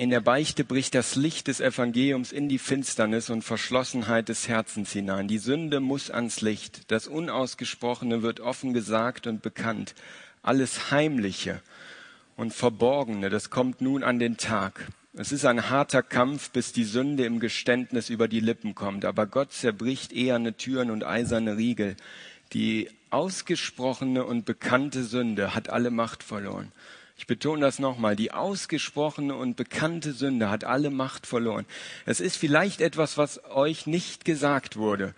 In 0.01 0.09
der 0.09 0.19
Beichte 0.19 0.63
bricht 0.63 0.95
das 0.95 1.15
Licht 1.15 1.47
des 1.47 1.59
Evangeliums 1.59 2.31
in 2.31 2.49
die 2.49 2.57
Finsternis 2.57 3.29
und 3.29 3.43
Verschlossenheit 3.43 4.29
des 4.29 4.47
Herzens 4.47 4.91
hinein. 4.91 5.27
Die 5.27 5.37
Sünde 5.37 5.79
muss 5.79 6.09
ans 6.09 6.41
Licht. 6.41 6.89
Das 6.89 7.05
Unausgesprochene 7.05 8.23
wird 8.23 8.39
offen 8.39 8.73
gesagt 8.73 9.27
und 9.27 9.43
bekannt. 9.43 9.93
Alles 10.41 10.89
Heimliche 10.89 11.61
und 12.35 12.51
Verborgene, 12.51 13.29
das 13.29 13.51
kommt 13.51 13.81
nun 13.81 14.03
an 14.03 14.17
den 14.17 14.37
Tag. 14.37 14.87
Es 15.13 15.31
ist 15.31 15.45
ein 15.45 15.69
harter 15.69 16.01
Kampf, 16.01 16.49
bis 16.49 16.73
die 16.73 16.85
Sünde 16.85 17.25
im 17.25 17.39
Geständnis 17.39 18.09
über 18.09 18.27
die 18.27 18.39
Lippen 18.39 18.73
kommt. 18.73 19.05
Aber 19.05 19.27
Gott 19.27 19.53
zerbricht 19.53 20.13
eherne 20.13 20.57
Türen 20.57 20.89
und 20.89 21.03
eiserne 21.03 21.57
Riegel. 21.57 21.95
Die 22.53 22.89
ausgesprochene 23.11 24.25
und 24.25 24.45
bekannte 24.45 25.03
Sünde 25.03 25.53
hat 25.53 25.69
alle 25.69 25.91
Macht 25.91 26.23
verloren. 26.23 26.71
Ich 27.21 27.27
betone 27.27 27.61
das 27.61 27.77
nochmal. 27.77 28.15
Die 28.15 28.31
ausgesprochene 28.31 29.35
und 29.35 29.55
bekannte 29.55 30.11
Sünde 30.11 30.49
hat 30.49 30.63
alle 30.63 30.89
Macht 30.89 31.27
verloren. 31.27 31.67
Es 32.07 32.19
ist 32.19 32.35
vielleicht 32.35 32.81
etwas, 32.81 33.15
was 33.15 33.45
euch 33.45 33.85
nicht 33.85 34.25
gesagt 34.25 34.75
wurde. 34.75 35.13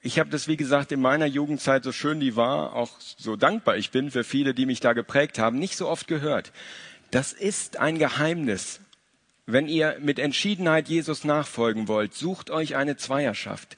Ich 0.00 0.18
habe 0.18 0.30
das, 0.30 0.48
wie 0.48 0.56
gesagt, 0.56 0.90
in 0.90 1.00
meiner 1.00 1.26
Jugendzeit, 1.26 1.84
so 1.84 1.92
schön 1.92 2.18
die 2.18 2.34
war, 2.34 2.74
auch 2.74 2.98
so 2.98 3.36
dankbar 3.36 3.76
ich 3.76 3.92
bin 3.92 4.10
für 4.10 4.24
viele, 4.24 4.52
die 4.52 4.66
mich 4.66 4.80
da 4.80 4.94
geprägt 4.94 5.38
haben, 5.38 5.60
nicht 5.60 5.76
so 5.76 5.86
oft 5.88 6.08
gehört. 6.08 6.50
Das 7.12 7.32
ist 7.32 7.76
ein 7.76 8.00
Geheimnis. 8.00 8.80
Wenn 9.46 9.68
ihr 9.68 9.98
mit 10.00 10.18
Entschiedenheit 10.18 10.88
Jesus 10.88 11.22
nachfolgen 11.22 11.86
wollt, 11.86 12.14
sucht 12.14 12.50
euch 12.50 12.74
eine 12.74 12.96
Zweierschaft. 12.96 13.76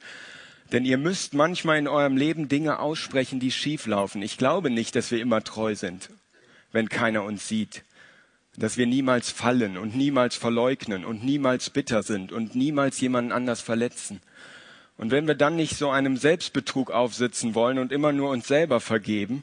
Denn 0.73 0.87
ihr 0.87 0.97
müsst 0.97 1.35
manchmal 1.35 1.77
in 1.77 1.89
eurem 1.89 2.17
Leben 2.17 2.49
Dinge 2.49 2.79
aussprechen, 2.79 3.39
die 3.39 3.53
schief 3.53 3.87
laufen. 3.87 4.23
Ich 4.23 4.39
glaube 4.39 4.71
nicht, 4.71 4.97
dass 4.97 5.11
wir 5.11 5.21
immer 5.21 5.45
treu 5.45 5.75
sind 5.75 6.09
wenn 6.75 6.91
keiner 6.91 7.23
uns 7.23 7.49
sieht. 7.49 7.85
Dass 8.57 8.77
wir 8.77 8.87
niemals 8.87 9.31
fallen 9.31 9.79
und 9.79 9.97
niemals 9.97 10.37
verleugnen 10.37 11.05
und 11.05 11.25
niemals 11.25 11.71
bitter 11.71 12.03
sind 12.03 12.33
und 12.33 12.55
niemals 12.55 13.01
jemanden 13.01 13.33
anders 13.33 13.63
verletzen. 13.63 14.21
Und 14.97 15.11
wenn 15.11 15.27
wir 15.27 15.35
dann 15.35 15.57
nicht 15.57 15.77
so 15.77 15.91
einem 15.91 16.17
Selbstbetrug 16.17 16.91
aufsitzen 16.91 17.55
wollen 17.55 17.79
und 17.79 17.91
immer 17.91 18.13
nur 18.13 18.31
uns 18.31 18.47
selber 18.47 18.81
vergeben, 18.81 19.43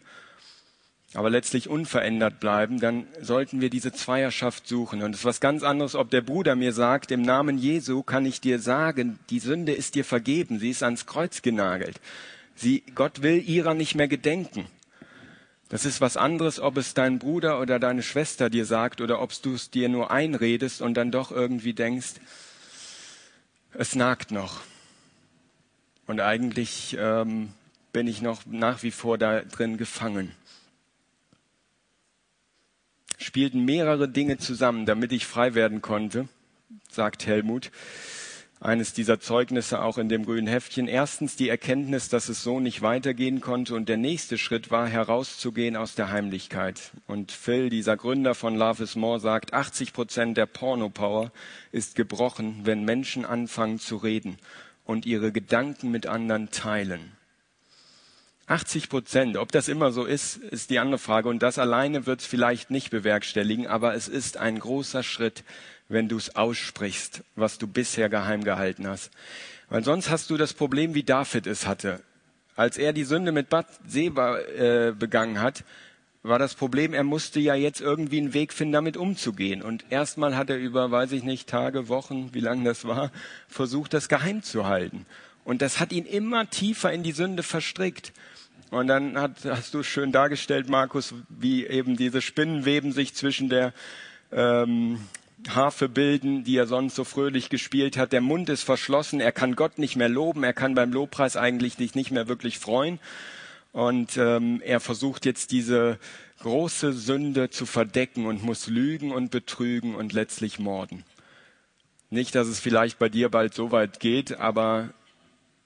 aber 1.13 1.29
letztlich 1.29 1.67
unverändert 1.67 2.39
bleiben, 2.39 2.79
dann 2.79 3.05
sollten 3.19 3.59
wir 3.59 3.69
diese 3.69 3.91
Zweierschaft 3.91 4.65
suchen. 4.65 5.03
Und 5.03 5.13
es 5.13 5.21
ist 5.21 5.25
was 5.25 5.41
ganz 5.41 5.61
anderes, 5.61 5.95
ob 5.95 6.09
der 6.09 6.21
Bruder 6.21 6.55
mir 6.55 6.71
sagt, 6.71 7.11
im 7.11 7.21
Namen 7.21 7.57
Jesu 7.57 8.01
kann 8.01 8.25
ich 8.25 8.39
dir 8.39 8.59
sagen, 8.59 9.19
die 9.29 9.39
Sünde 9.39 9.73
ist 9.73 9.95
dir 9.95 10.05
vergeben, 10.05 10.59
sie 10.59 10.69
ist 10.69 10.83
ans 10.83 11.05
Kreuz 11.05 11.41
genagelt. 11.41 11.99
Sie, 12.55 12.83
Gott 12.95 13.21
will 13.23 13.43
ihrer 13.45 13.73
nicht 13.73 13.95
mehr 13.95 14.07
gedenken. 14.07 14.67
Das 15.71 15.85
ist 15.85 16.01
was 16.01 16.17
anderes, 16.17 16.59
ob 16.59 16.75
es 16.75 16.93
dein 16.95 17.17
Bruder 17.17 17.61
oder 17.61 17.79
deine 17.79 18.03
Schwester 18.03 18.49
dir 18.49 18.65
sagt 18.65 18.99
oder 18.99 19.21
ob 19.21 19.31
du 19.41 19.53
es 19.53 19.69
dir 19.69 19.87
nur 19.87 20.11
einredest 20.11 20.81
und 20.81 20.95
dann 20.95 21.11
doch 21.11 21.31
irgendwie 21.31 21.73
denkst, 21.73 22.15
es 23.73 23.95
nagt 23.95 24.31
noch. 24.31 24.59
Und 26.07 26.19
eigentlich 26.19 26.97
ähm, 26.99 27.53
bin 27.93 28.05
ich 28.07 28.21
noch 28.21 28.45
nach 28.45 28.83
wie 28.83 28.91
vor 28.91 29.17
da 29.17 29.43
drin 29.43 29.77
gefangen. 29.77 30.33
Spielten 33.17 33.63
mehrere 33.63 34.09
Dinge 34.09 34.39
zusammen, 34.39 34.85
damit 34.85 35.13
ich 35.13 35.25
frei 35.25 35.53
werden 35.53 35.81
konnte, 35.81 36.27
sagt 36.89 37.25
Helmut 37.25 37.71
eines 38.61 38.93
dieser 38.93 39.19
Zeugnisse 39.19 39.81
auch 39.81 39.97
in 39.97 40.07
dem 40.07 40.23
grünen 40.23 40.45
Heftchen. 40.45 40.87
Erstens 40.87 41.35
die 41.35 41.49
Erkenntnis, 41.49 42.09
dass 42.09 42.29
es 42.29 42.43
so 42.43 42.59
nicht 42.59 42.83
weitergehen 42.83 43.41
konnte. 43.41 43.73
Und 43.73 43.89
der 43.89 43.97
nächste 43.97 44.37
Schritt 44.37 44.69
war, 44.69 44.87
herauszugehen 44.87 45.75
aus 45.75 45.95
der 45.95 46.11
Heimlichkeit. 46.11 46.91
Und 47.07 47.31
Phil, 47.31 47.71
dieser 47.71 47.97
Gründer 47.97 48.35
von 48.35 48.55
Love 48.55 48.83
is 48.83 48.95
More, 48.95 49.19
sagt, 49.19 49.53
80 49.53 49.93
Prozent 49.93 50.37
der 50.37 50.45
Porno-Power 50.45 51.31
ist 51.71 51.95
gebrochen, 51.95 52.61
wenn 52.63 52.85
Menschen 52.85 53.25
anfangen 53.25 53.79
zu 53.79 53.97
reden 53.97 54.37
und 54.85 55.07
ihre 55.07 55.31
Gedanken 55.31 55.89
mit 55.89 56.05
anderen 56.05 56.51
teilen. 56.51 57.13
80 58.45 58.89
Prozent. 58.89 59.37
Ob 59.37 59.51
das 59.51 59.69
immer 59.69 59.91
so 59.91 60.05
ist, 60.05 60.37
ist 60.37 60.69
die 60.69 60.77
andere 60.77 60.99
Frage. 60.99 61.29
Und 61.29 61.41
das 61.41 61.57
alleine 61.57 62.05
wird 62.05 62.21
es 62.21 62.27
vielleicht 62.27 62.69
nicht 62.69 62.91
bewerkstelligen, 62.91 63.65
aber 63.65 63.95
es 63.95 64.07
ist 64.07 64.37
ein 64.37 64.59
großer 64.59 65.01
Schritt, 65.01 65.43
wenn 65.91 66.07
du 66.07 66.17
es 66.17 66.35
aussprichst, 66.35 67.23
was 67.35 67.57
du 67.57 67.67
bisher 67.67 68.09
geheim 68.09 68.43
gehalten 68.43 68.87
hast. 68.87 69.11
Weil 69.69 69.83
sonst 69.83 70.09
hast 70.09 70.29
du 70.29 70.37
das 70.37 70.53
Problem, 70.53 70.93
wie 70.93 71.03
David 71.03 71.47
es 71.47 71.67
hatte. 71.67 72.01
Als 72.55 72.77
er 72.77 72.93
die 72.93 73.03
Sünde 73.03 73.31
mit 73.31 73.49
Bad 73.49 73.67
Seba 73.87 74.39
äh, 74.39 74.93
begangen 74.97 75.41
hat, 75.41 75.63
war 76.23 76.37
das 76.37 76.53
Problem, 76.53 76.93
er 76.93 77.03
musste 77.03 77.39
ja 77.39 77.55
jetzt 77.55 77.81
irgendwie 77.81 78.19
einen 78.19 78.33
Weg 78.33 78.53
finden, 78.53 78.73
damit 78.73 78.95
umzugehen. 78.95 79.61
Und 79.61 79.85
erstmal 79.89 80.35
hat 80.35 80.49
er 80.49 80.57
über, 80.57 80.91
weiß 80.91 81.13
ich 81.13 81.23
nicht, 81.23 81.49
Tage, 81.49 81.87
Wochen, 81.87 82.29
wie 82.33 82.41
lange 82.41 82.63
das 82.63 82.85
war, 82.85 83.11
versucht, 83.47 83.93
das 83.93 84.07
geheim 84.07 84.43
zu 84.43 84.67
halten. 84.67 85.05
Und 85.43 85.61
das 85.61 85.79
hat 85.79 85.91
ihn 85.91 86.05
immer 86.05 86.49
tiefer 86.49 86.91
in 86.93 87.01
die 87.01 87.13
Sünde 87.13 87.41
verstrickt. 87.41 88.13
Und 88.69 88.87
dann 88.87 89.17
hat, 89.17 89.45
hast 89.45 89.73
du 89.73 89.83
schön 89.83 90.11
dargestellt, 90.11 90.69
Markus, 90.69 91.13
wie 91.27 91.65
eben 91.65 91.97
diese 91.97 92.21
Spinnenweben 92.21 92.91
sich 92.91 93.15
zwischen 93.15 93.49
der 93.49 93.73
ähm, 94.31 94.99
Harfe 95.49 95.89
bilden, 95.89 96.43
die 96.43 96.55
er 96.55 96.67
sonst 96.67 96.95
so 96.95 97.03
fröhlich 97.03 97.49
gespielt 97.49 97.97
hat. 97.97 98.13
Der 98.13 98.21
Mund 98.21 98.49
ist 98.49 98.63
verschlossen, 98.63 99.19
er 99.19 99.31
kann 99.31 99.55
Gott 99.55 99.77
nicht 99.77 99.95
mehr 99.95 100.09
loben, 100.09 100.43
er 100.43 100.53
kann 100.53 100.75
beim 100.75 100.91
Lobpreis 100.91 101.37
eigentlich 101.37 101.75
sich 101.75 101.95
nicht 101.95 102.11
mehr 102.11 102.27
wirklich 102.27 102.59
freuen. 102.59 102.99
Und 103.71 104.17
ähm, 104.17 104.61
er 104.63 104.79
versucht 104.79 105.25
jetzt 105.25 105.51
diese 105.51 105.97
große 106.39 106.93
Sünde 106.93 107.49
zu 107.49 107.65
verdecken 107.65 108.25
und 108.25 108.43
muss 108.43 108.67
lügen 108.67 109.11
und 109.11 109.31
betrügen 109.31 109.95
und 109.95 110.13
letztlich 110.13 110.59
morden. 110.59 111.03
Nicht, 112.09 112.35
dass 112.35 112.47
es 112.47 112.59
vielleicht 112.59 112.99
bei 112.99 113.07
dir 113.07 113.29
bald 113.29 113.53
so 113.53 113.71
weit 113.71 113.99
geht, 113.99 114.37
aber 114.39 114.89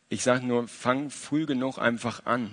ich 0.10 0.22
sage 0.22 0.46
nur, 0.46 0.68
fang 0.68 1.10
früh 1.10 1.46
genug 1.46 1.80
einfach 1.80 2.26
an. 2.26 2.52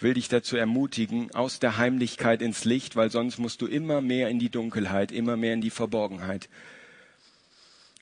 Will 0.00 0.14
dich 0.14 0.28
dazu 0.28 0.56
ermutigen, 0.56 1.34
aus 1.34 1.58
der 1.58 1.76
Heimlichkeit 1.76 2.40
ins 2.40 2.64
Licht, 2.64 2.94
weil 2.94 3.10
sonst 3.10 3.38
musst 3.38 3.60
du 3.62 3.66
immer 3.66 4.00
mehr 4.00 4.28
in 4.28 4.38
die 4.38 4.50
Dunkelheit, 4.50 5.10
immer 5.10 5.36
mehr 5.36 5.54
in 5.54 5.60
die 5.60 5.70
Verborgenheit. 5.70 6.48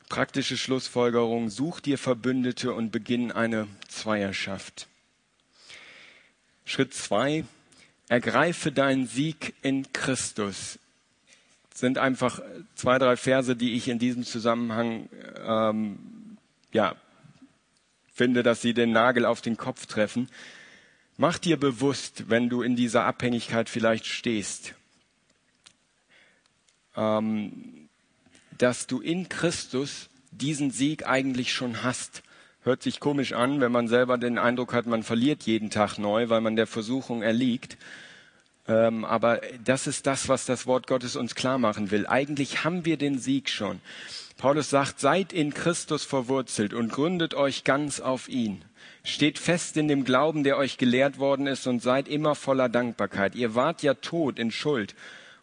Praktische 0.09 0.59
Schlussfolgerung, 0.59 1.49
such 1.49 1.81
dir 1.81 1.97
Verbündete 1.97 2.75
und 2.75 2.93
beginn 2.93 3.33
eine 3.33 3.67
Zweierschaft. 3.89 4.89
Schritt 6.67 6.93
zwei, 6.93 7.45
ergreife 8.09 8.73
deinen 8.73 9.07
Sieg 9.07 9.55
in 9.63 9.91
Christus. 9.93 10.79
Das 11.71 11.81
sind 11.81 11.99
einfach 11.99 12.41
zwei, 12.75 12.99
drei 12.99 13.17
Verse, 13.17 13.57
die 13.57 13.75
ich 13.75 13.89
in 13.89 13.99
diesem 13.99 14.25
Zusammenhang 14.25 15.09
ähm, 15.45 15.99
ja, 16.73 16.95
finde, 18.13 18.43
dass 18.43 18.63
sie 18.63 18.75
den 18.75 18.93
Nagel 18.93 19.25
auf 19.25 19.41
den 19.41 19.57
Kopf 19.57 19.87
treffen. 19.87 20.29
Mach 21.19 21.39
dir 21.39 21.57
bewusst, 21.57 22.29
wenn 22.29 22.51
du 22.51 22.61
in 22.61 22.77
dieser 22.77 23.05
Abhängigkeit 23.05 23.71
vielleicht 23.71 24.05
stehst, 24.05 24.75
ähm, 26.95 27.89
dass 28.59 28.87
du 28.87 29.01
in 29.01 29.29
Christus 29.29 30.11
diesen 30.31 30.71
Sieg 30.71 31.07
eigentlich 31.07 31.55
schon 31.55 31.83
hast. 31.83 32.23
Hört 32.63 32.83
sich 32.83 33.01
komisch 33.01 33.33
an, 33.33 33.61
wenn 33.61 33.73
man 33.73 33.89
selber 33.89 34.19
den 34.19 34.37
Eindruck 34.39 34.75
hat, 34.75 34.87
man 34.87 35.03
verliert 35.03 35.45
jeden 35.45 35.71
Tag 35.71 35.97
neu, 35.97 36.29
weil 36.29 36.43
man 36.43 36.57
der 36.57 36.67
Versuchung 36.67 37.23
erliegt. 37.23 37.79
Ähm, 38.69 39.05
aber 39.07 39.41
das 39.65 39.87
ist 39.87 40.07
das, 40.07 40.29
was 40.29 40.45
das 40.45 40.67
Wort 40.67 40.87
Gottes 40.87 41.17
uns 41.17 41.35
klar 41.35 41.57
machen 41.57 41.91
will. 41.91 42.07
Eigentlich 42.07 42.65
haben 42.65 42.85
wir 42.85 42.99
den 42.99 43.19
Sieg 43.19 43.49
schon. 43.49 43.81
Paulus 44.37 44.69
sagt, 44.69 45.01
seid 45.01 45.33
in 45.33 45.55
Christus 45.55 46.05
verwurzelt 46.05 46.75
und 46.75 46.93
gründet 46.93 47.33
euch 47.33 47.65
ganz 47.65 48.01
auf 48.01 48.29
ihn. 48.29 48.63
Steht 49.07 49.39
fest 49.39 49.77
in 49.77 49.87
dem 49.87 50.05
Glauben, 50.05 50.43
der 50.43 50.57
euch 50.57 50.79
gelehrt 50.79 51.21
worden 51.21 51.47
ist 51.47 51.69
und 51.69 51.81
seid 51.81 52.09
immer 52.09 52.35
voller 52.35 52.69
Dankbarkeit. 52.69 53.37
Ihr 53.37 53.55
wart 53.55 53.85
ja 53.85 53.95
tot 53.95 54.37
in 54.37 54.51
Schuld 54.51 54.97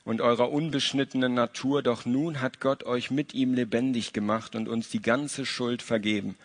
und 0.03 0.19
eurer 0.19 0.51
unbeschnittenen 0.51 1.33
Natur, 1.33 1.81
doch 1.81 2.05
nun 2.05 2.41
hat 2.41 2.59
Gott 2.59 2.83
euch 2.83 3.09
mit 3.09 3.33
ihm 3.33 3.53
lebendig 3.53 4.11
gemacht 4.11 4.55
und 4.55 4.67
uns 4.67 4.89
die 4.89 5.01
ganze 5.01 5.45
Schuld 5.45 5.81
vergeben. 5.81 6.35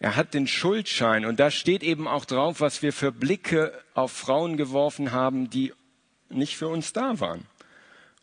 Er 0.00 0.16
hat 0.16 0.34
den 0.34 0.46
Schuldschein 0.46 1.24
und 1.24 1.40
da 1.40 1.50
steht 1.50 1.82
eben 1.82 2.06
auch 2.06 2.26
drauf, 2.26 2.60
was 2.60 2.82
wir 2.82 2.92
für 2.92 3.10
Blicke 3.10 3.72
auf 3.94 4.12
Frauen 4.12 4.58
geworfen 4.58 5.12
haben, 5.12 5.48
die 5.48 5.72
nicht 6.28 6.58
für 6.58 6.68
uns 6.68 6.92
da 6.92 7.18
waren 7.20 7.46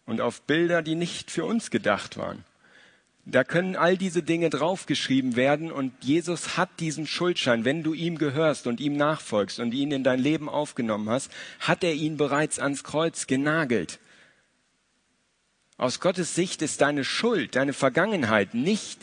und 0.06 0.22
auf 0.22 0.44
Bilder, 0.44 0.84
die 0.84 0.94
nicht 0.94 1.32
für 1.32 1.46
uns 1.46 1.72
gedacht 1.72 2.18
waren. 2.18 2.46
Da 3.28 3.44
können 3.44 3.76
all 3.76 3.98
diese 3.98 4.22
Dinge 4.22 4.52
draufgeschrieben 4.52 5.36
werden 5.36 5.72
und 5.72 5.92
Jesus 6.04 6.58
hat 6.58 6.70
diesen 6.80 7.08
Schuldschein. 7.08 7.66
Wenn 7.66 7.82
du 7.82 7.96
ihm 7.96 8.20
gehörst 8.20 8.68
und 8.68 8.80
ihm 8.80 8.96
nachfolgst 8.96 9.60
und 9.60 9.74
ihn 9.74 9.92
in 9.92 10.04
dein 10.04 10.20
Leben 10.20 10.48
aufgenommen 10.48 11.10
hast, 11.10 11.32
hat 11.60 11.84
er 11.84 11.94
ihn 11.94 12.18
bereits 12.18 12.60
ans 12.60 12.84
Kreuz 12.84 13.26
genagelt. 13.26 14.00
Aus 15.78 16.00
Gottes 16.00 16.36
Sicht 16.36 16.62
ist 16.62 16.82
deine 16.82 17.04
Schuld, 17.04 17.56
deine 17.56 17.74
Vergangenheit 17.74 18.54
nicht 18.54 19.00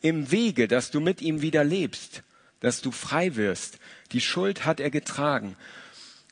im 0.00 0.30
Wege, 0.32 0.68
dass 0.68 0.90
du 0.90 1.00
mit 1.00 1.20
ihm 1.20 1.42
wieder 1.42 1.62
lebst, 1.62 2.22
dass 2.60 2.80
du 2.80 2.90
frei 2.90 3.36
wirst. 3.36 3.78
Die 4.12 4.22
Schuld 4.22 4.64
hat 4.64 4.80
er 4.80 4.90
getragen 4.90 5.54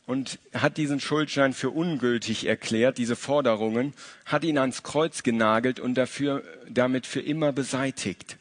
und 0.06 0.38
hat 0.52 0.76
diesen 0.76 1.00
Schuldschein 1.00 1.54
für 1.54 1.70
ungültig 1.70 2.46
erklärt, 2.46 2.98
diese 2.98 3.16
Forderungen, 3.16 3.94
hat 4.26 4.44
ihn 4.44 4.58
ans 4.58 4.82
Kreuz 4.82 5.22
genagelt 5.22 5.80
und 5.80 5.94
dafür, 5.94 6.42
damit 6.68 7.06
für 7.06 7.20
immer 7.20 7.52
beseitigt. 7.52 8.36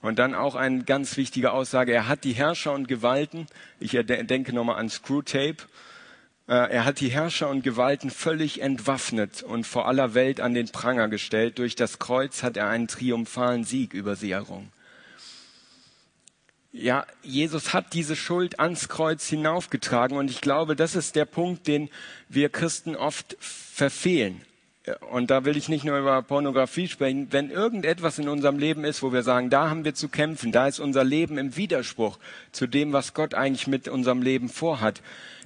Und 0.00 0.18
dann 0.18 0.34
auch 0.34 0.54
eine 0.54 0.84
ganz 0.84 1.16
wichtige 1.16 1.52
Aussage, 1.52 1.92
er 1.92 2.08
hat 2.08 2.24
die 2.24 2.32
Herrscher 2.32 2.72
und 2.72 2.88
Gewalten, 2.88 3.46
ich 3.80 3.92
denke 3.92 4.52
nochmal 4.52 4.76
an 4.76 4.88
Screwtape, 4.88 5.64
äh, 6.48 6.52
er 6.52 6.84
hat 6.84 7.00
die 7.00 7.08
Herrscher 7.08 7.50
und 7.50 7.64
Gewalten 7.64 8.10
völlig 8.10 8.60
entwaffnet 8.60 9.42
und 9.42 9.66
vor 9.66 9.88
aller 9.88 10.14
Welt 10.14 10.40
an 10.40 10.54
den 10.54 10.68
Pranger 10.68 11.08
gestellt. 11.08 11.58
Durch 11.58 11.74
das 11.74 11.98
Kreuz 11.98 12.42
hat 12.42 12.56
er 12.56 12.68
einen 12.68 12.88
triumphalen 12.88 13.64
Sieg 13.64 13.94
über 13.94 14.14
sie 14.16 14.30
errungen. 14.30 14.70
Ja, 16.78 17.06
Jesus 17.22 17.72
hat 17.72 17.94
diese 17.94 18.16
Schuld 18.16 18.60
ans 18.60 18.90
Kreuz 18.90 19.26
hinaufgetragen 19.26 20.18
und 20.18 20.30
ich 20.30 20.42
glaube, 20.42 20.76
das 20.76 20.94
ist 20.94 21.16
der 21.16 21.24
Punkt, 21.24 21.66
den 21.66 21.88
wir 22.28 22.50
Christen 22.50 22.96
oft 22.96 23.34
verfehlen. 23.40 24.42
Und 25.10 25.30
da 25.30 25.46
will 25.46 25.56
ich 25.56 25.70
nicht 25.70 25.84
nur 25.86 25.98
über 25.98 26.20
Pornografie 26.20 26.86
sprechen. 26.86 27.28
Wenn 27.30 27.50
irgendetwas 27.50 28.18
in 28.18 28.28
unserem 28.28 28.58
Leben 28.58 28.84
ist, 28.84 29.02
wo 29.02 29.10
wir 29.10 29.22
sagen, 29.22 29.48
da 29.48 29.70
haben 29.70 29.86
wir 29.86 29.94
zu 29.94 30.10
kämpfen, 30.10 30.52
da 30.52 30.68
ist 30.68 30.78
unser 30.78 31.02
Leben 31.02 31.38
im 31.38 31.56
Widerspruch 31.56 32.18
zu 32.52 32.66
dem, 32.66 32.92
was 32.92 33.14
Gott 33.14 33.32
eigentlich 33.32 33.66
mit 33.66 33.88
unserem 33.88 34.20
Leben 34.20 34.50
vorhat, 34.50 35.00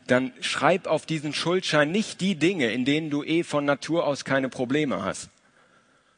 dann 0.08 0.32
schreib 0.40 0.88
auf 0.88 1.06
diesen 1.06 1.32
Schuldschein 1.32 1.92
nicht 1.92 2.20
die 2.20 2.34
Dinge, 2.34 2.72
in 2.72 2.84
denen 2.84 3.08
du 3.08 3.22
eh 3.22 3.44
von 3.44 3.64
Natur 3.64 4.04
aus 4.04 4.24
keine 4.24 4.48
Probleme 4.48 5.04
hast, 5.04 5.30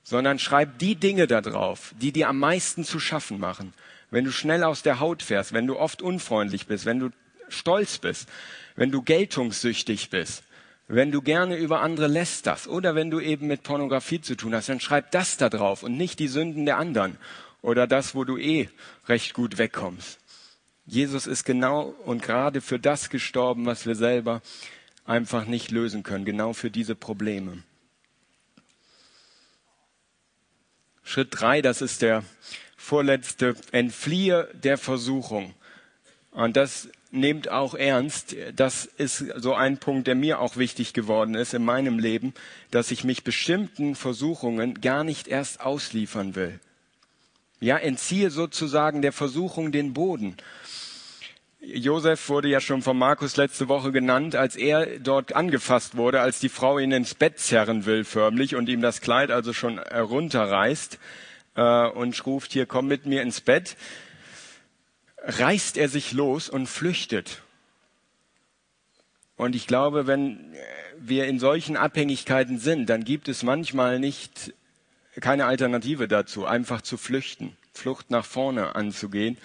sondern 0.05 0.39
schreib 0.39 0.79
die 0.79 0.95
Dinge 0.95 1.27
da 1.27 1.43
drauf, 1.43 1.95
die 2.01 2.13
dir 2.13 2.31
am 2.31 2.39
meisten 2.39 2.83
zu 2.83 2.99
schaffen 2.99 3.39
machen. 3.39 3.75
Wenn 4.13 4.27
du 4.27 4.31
schnell 4.31 4.63
aus 4.63 4.83
der 4.83 5.01
Haut 5.01 5.23
fährst, 5.23 5.55
wenn 5.55 5.67
du 5.67 5.79
oft 5.79 6.03
unfreundlich 6.03 6.67
bist, 6.67 6.85
wenn 6.85 7.01
du 7.01 7.09
stolz 7.49 7.97
bist, 7.97 8.29
wenn 8.77 8.91
du 8.91 9.01
geltungssüchtig 9.01 10.11
bist, 10.11 10.45
wenn 10.87 11.11
du 11.11 11.23
gerne 11.23 11.57
über 11.57 11.81
andere 11.81 12.09
lästerst 12.09 12.69
oder 12.69 12.95
wenn 12.95 13.11
du 13.11 13.21
eben 13.21 13.47
mit 13.47 13.63
Pornografie 13.63 14.21
zu 14.21 14.37
tun 14.37 14.55
hast, 14.55 14.69
dann 14.69 14.81
schreib 14.81 15.13
das 15.13 15.39
da 15.39 15.49
drauf 15.49 15.83
und 15.83 15.97
nicht 15.97 16.19
die 16.19 16.29
Sünden 16.29 16.67
der 16.67 16.77
anderen 16.77 17.17
oder 17.63 17.87
das, 17.87 18.15
wo 18.15 18.25
du 18.25 18.37
eh 18.37 18.69
recht 19.09 19.33
gut 19.33 19.57
wegkommst. 19.57 20.19
Jesus 20.85 21.27
ist 21.27 21.45
genau 21.45 21.95
und 22.05 22.23
gerade 22.23 22.61
für 22.61 22.79
das 22.79 23.09
gestorben, 23.09 23.65
was 23.65 23.87
wir 23.87 23.95
selber 23.95 24.43
einfach 25.07 25.47
nicht 25.47 25.71
lösen 25.71 26.03
können, 26.03 26.27
genau 26.27 26.53
für 26.53 26.71
diese 26.71 26.95
Probleme. 26.95 27.63
Schritt 31.03 31.29
drei, 31.31 31.63
das 31.63 31.81
ist 31.81 32.03
der 32.03 32.25
vorletzte, 32.83 33.55
entfliehe 33.71 34.49
der 34.55 34.77
Versuchung. 34.77 35.55
Und 36.33 36.57
das 36.57 36.89
nehmt 37.13 37.49
auch 37.49 37.75
ernst. 37.75 38.35
Das 38.57 38.87
ist 38.87 39.25
so 39.37 39.55
ein 39.55 39.79
Punkt, 39.79 40.09
der 40.09 40.15
mir 40.15 40.41
auch 40.41 40.57
wichtig 40.57 40.93
geworden 40.93 41.35
ist 41.35 41.55
in 41.55 41.65
meinem 41.65 41.99
Leben, 41.99 42.35
dass 42.71 42.91
ich 42.91 43.05
mich 43.05 43.23
bestimmten 43.23 43.95
Versuchungen 43.95 44.81
gar 44.81 45.05
nicht 45.05 45.29
erst 45.29 45.61
ausliefern 45.61 46.35
will. 46.35 46.59
Ja, 47.61 47.77
entziehe 47.77 48.31
sozusagen 48.31 49.03
der 49.03 49.13
Versuchung 49.13 49.71
den 49.71 49.93
Boden. 49.93 50.37
Josef 51.61 52.29
wurde 52.29 52.49
ja 52.49 52.61
schon 52.61 52.83
von 52.83 52.99
Markus 52.99 53.37
letzte 53.37 53.69
Woche 53.69 53.93
genannt, 53.93 54.35
als 54.35 54.57
er 54.57 54.99
dort 54.99 55.37
angefasst 55.37 55.97
wurde, 55.97 56.21
als 56.21 56.41
die 56.41 56.49
Frau 56.49 56.81
ihn 56.81 56.91
ins 56.91 57.15
Bett 57.15 57.39
zerren 57.39 57.87
will 57.87 58.03
förmlich 58.03 58.57
und 58.57 58.69
ihm 58.69 58.83
das 58.83 59.01
Kleid 59.01 59.31
also 59.31 59.53
schon 59.53 59.79
herunterreißt 59.79 60.99
äh, 61.55 61.87
und 61.87 62.27
ruft 62.27 62.53
hier, 62.53 62.67
komm 62.67 62.87
mit 62.87 63.07
mir 63.07 63.23
ins 63.23 63.41
Bett, 63.41 63.77
reißt 65.25 65.77
er 65.77 65.89
sich 65.89 66.13
los 66.13 66.49
und 66.49 66.67
flüchtet. 66.67 67.43
Und 69.37 69.55
ich 69.55 69.67
glaube, 69.67 70.07
wenn 70.07 70.55
wir 70.99 71.27
in 71.27 71.39
solchen 71.39 71.77
Abhängigkeiten 71.77 72.59
sind, 72.59 72.87
dann 72.87 73.05
gibt 73.05 73.29
es 73.29 73.43
manchmal 73.43 73.99
nicht 73.99 74.53
keine 75.21 75.47
Alternative 75.47 76.09
dazu, 76.09 76.47
einfach 76.47 76.81
zu 76.83 76.97
flüchten, 76.97 77.57
Flucht 77.73 78.11
nach 78.11 78.25
vorne 78.25 78.75
anzugehen 78.75 79.37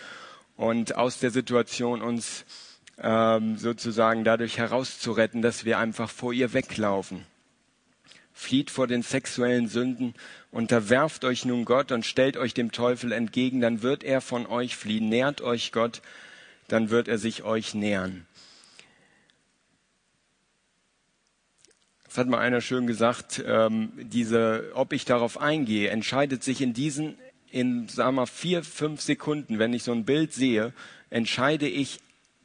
und 0.55 0.95
aus 0.95 1.19
der 1.19 1.31
Situation 1.31 2.01
uns 2.01 2.45
ähm, 2.99 3.57
sozusagen 3.57 4.23
dadurch 4.23 4.57
herauszuretten, 4.57 5.41
dass 5.41 5.65
wir 5.65 5.77
einfach 5.77 6.09
vor 6.09 6.33
ihr 6.33 6.53
weglaufen. 6.53 7.25
Flieht 8.33 8.69
vor 8.69 8.87
den 8.87 9.01
sexuellen 9.01 9.67
Sünden, 9.67 10.13
unterwerft 10.57 11.23
euch 11.23 11.45
nun 11.45 11.65
Gott 11.65 11.91
und 11.91 12.03
stellt 12.03 12.35
euch 12.35 12.55
dem 12.55 12.71
Teufel 12.71 13.11
entgegen, 13.11 13.61
dann 13.61 13.83
wird 13.83 14.03
er 14.03 14.21
von 14.21 14.47
euch 14.47 14.75
fliehen. 14.75 15.07
Nährt 15.07 15.39
euch 15.39 15.71
Gott, 15.71 16.01
dann 16.67 16.89
wird 16.89 17.07
er 17.07 17.19
sich 17.19 17.43
euch 17.43 17.75
nähern. 17.75 18.25
Das 22.07 22.17
hat 22.17 22.27
mal 22.27 22.39
einer 22.39 22.61
schön 22.61 22.87
gesagt, 22.87 23.43
ähm, 23.45 23.91
diese, 23.97 24.71
ob 24.73 24.93
ich 24.93 25.05
darauf 25.05 25.39
eingehe, 25.39 25.91
entscheidet 25.91 26.43
sich 26.43 26.59
in 26.59 26.73
diesen 26.73 27.19
in, 27.51 27.87
sagen 27.87 28.15
wir, 28.15 28.25
vier, 28.25 28.63
fünf 28.63 29.01
Sekunden, 29.01 29.59
wenn 29.59 29.73
ich 29.73 29.83
so 29.83 29.91
ein 29.91 30.05
Bild 30.05 30.33
sehe, 30.33 30.73
entscheide 31.11 31.67
ich 31.67 31.99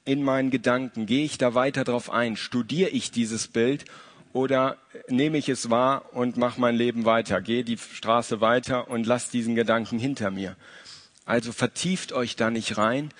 in 0.04 0.22
meinen 0.22 0.50
Gedanken, 0.50 1.06
gehe 1.06 1.24
ich 1.24 1.38
da 1.38 1.54
weiter 1.54 1.84
drauf 1.84 2.10
ein, 2.10 2.36
studiere 2.36 2.90
ich 2.90 3.10
dieses 3.10 3.48
Bild 3.48 3.86
oder 4.32 4.78
nehme 5.08 5.38
ich 5.38 5.48
es 5.48 5.70
wahr 5.70 6.14
und 6.14 6.36
mache 6.36 6.60
mein 6.60 6.76
Leben 6.76 7.04
weiter, 7.04 7.40
gehe 7.40 7.64
die 7.64 7.78
Straße 7.78 8.40
weiter 8.40 8.88
und 8.88 9.06
lass 9.06 9.30
diesen 9.30 9.54
Gedanken 9.54 9.98
hinter 9.98 10.30
mir. 10.30 10.56
Also 11.24 11.52
vertieft 11.52 12.12
euch 12.12 12.36
da 12.36 12.50
nicht 12.50 12.78
rein, 12.78 13.10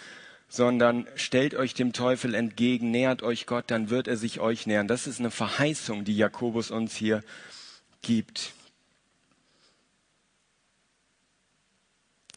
sondern 0.49 1.07
stellt 1.15 1.55
euch 1.55 1.75
dem 1.75 1.93
Teufel 1.93 2.35
entgegen, 2.35 2.91
nähert 2.91 3.23
euch 3.23 3.47
Gott, 3.47 3.67
dann 3.69 3.91
wird 3.91 4.09
er 4.09 4.17
sich 4.17 4.41
euch 4.41 4.67
nähern. 4.67 4.89
Das 4.89 5.07
ist 5.07 5.21
eine 5.21 5.31
Verheißung, 5.31 6.05
die 6.05 6.17
Jakobus 6.17 6.71
uns 6.71 6.95
hier 6.95 7.23
gibt. 8.03 8.53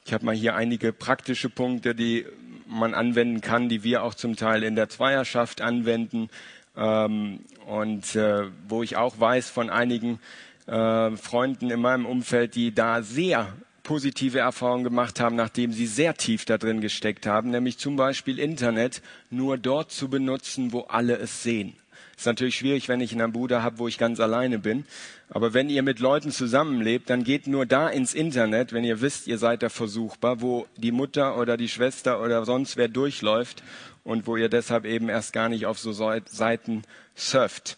Ich 0.05 0.13
habe 0.13 0.23
mal 0.23 0.35
hier 0.35 0.55
einige 0.55 0.93
praktische 0.93 1.49
Punkte, 1.49 1.95
die 1.95 2.25
man 2.67 2.93
anwenden 2.93 3.41
kann, 3.41 3.69
die 3.69 3.83
wir 3.83 4.03
auch 4.03 4.13
zum 4.13 4.35
Teil 4.35 4.63
in 4.63 4.75
der 4.75 4.87
Zweierschaft 4.87 5.61
anwenden 5.61 6.29
ähm, 6.77 7.39
und 7.67 8.15
äh, 8.15 8.45
wo 8.67 8.83
ich 8.83 8.97
auch 8.97 9.19
weiß 9.19 9.49
von 9.49 9.69
einigen 9.69 10.19
äh, 10.67 11.11
Freunden 11.15 11.69
in 11.69 11.81
meinem 11.81 12.05
Umfeld, 12.05 12.55
die 12.55 12.73
da 12.73 13.01
sehr 13.01 13.53
positive 13.83 14.39
Erfahrungen 14.39 14.83
gemacht 14.83 15.19
haben, 15.19 15.35
nachdem 15.35 15.71
sie 15.71 15.85
sehr 15.85 16.15
tief 16.15 16.45
da 16.45 16.57
drin 16.57 16.81
gesteckt 16.81 17.27
haben, 17.27 17.51
nämlich 17.51 17.77
zum 17.77 17.95
Beispiel 17.95 18.39
Internet 18.39 19.01
nur 19.29 19.57
dort 19.57 19.91
zu 19.91 20.09
benutzen, 20.09 20.73
wo 20.73 20.81
alle 20.81 21.17
es 21.17 21.43
sehen. 21.43 21.75
Ist 22.17 22.25
natürlich 22.25 22.55
schwierig, 22.55 22.87
wenn 22.87 23.01
ich 23.01 23.11
in 23.11 23.21
einer 23.21 23.31
Bude 23.31 23.61
habe, 23.61 23.77
wo 23.77 23.87
ich 23.87 23.97
ganz 23.97 24.19
alleine 24.21 24.57
bin. 24.57 24.85
Aber 25.29 25.53
wenn 25.53 25.69
ihr 25.69 25.83
mit 25.83 25.99
Leuten 25.99 26.31
zusammenlebt, 26.31 27.09
dann 27.09 27.25
geht 27.25 27.45
nur 27.45 27.65
da 27.65 27.89
ins 27.89 28.13
Internet, 28.13 28.71
wenn 28.71 28.85
ihr 28.85 29.01
wisst, 29.01 29.27
ihr 29.27 29.37
seid 29.37 29.63
da 29.63 29.69
versuchbar, 29.69 30.39
wo 30.41 30.65
die 30.77 30.93
Mutter 30.93 31.37
oder 31.37 31.57
die 31.57 31.67
Schwester 31.67 32.21
oder 32.21 32.45
sonst 32.45 32.77
wer 32.77 32.87
durchläuft 32.87 33.63
und 34.05 34.27
wo 34.27 34.37
ihr 34.37 34.47
deshalb 34.47 34.85
eben 34.85 35.09
erst 35.09 35.33
gar 35.33 35.49
nicht 35.49 35.65
auf 35.65 35.77
so 35.77 35.91
Seiten 35.91 36.83
surft. 37.15 37.77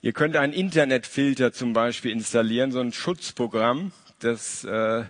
Ihr 0.00 0.12
könnt 0.12 0.36
einen 0.36 0.54
Internetfilter 0.54 1.52
zum 1.52 1.74
Beispiel 1.74 2.12
installieren, 2.12 2.72
so 2.72 2.80
ein 2.80 2.92
Schutzprogramm, 2.92 3.92
das 4.20 4.64
äh, 4.64 5.04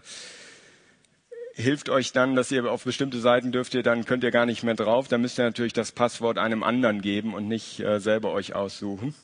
hilft 1.54 1.90
euch 1.90 2.12
dann, 2.12 2.34
dass 2.36 2.50
ihr 2.50 2.70
auf 2.70 2.84
bestimmte 2.84 3.20
Seiten 3.20 3.52
dürft 3.52 3.74
ihr, 3.74 3.82
dann 3.82 4.04
könnt 4.04 4.24
ihr 4.24 4.30
gar 4.30 4.46
nicht 4.46 4.62
mehr 4.62 4.74
drauf. 4.74 5.08
Da 5.08 5.18
müsst 5.18 5.38
ihr 5.38 5.44
natürlich 5.44 5.72
das 5.72 5.92
Passwort 5.92 6.38
einem 6.38 6.62
anderen 6.62 7.02
geben 7.02 7.34
und 7.34 7.48
nicht 7.48 7.80
äh, 7.80 8.00
selber 8.00 8.32
euch 8.32 8.54
aussuchen. 8.54 9.14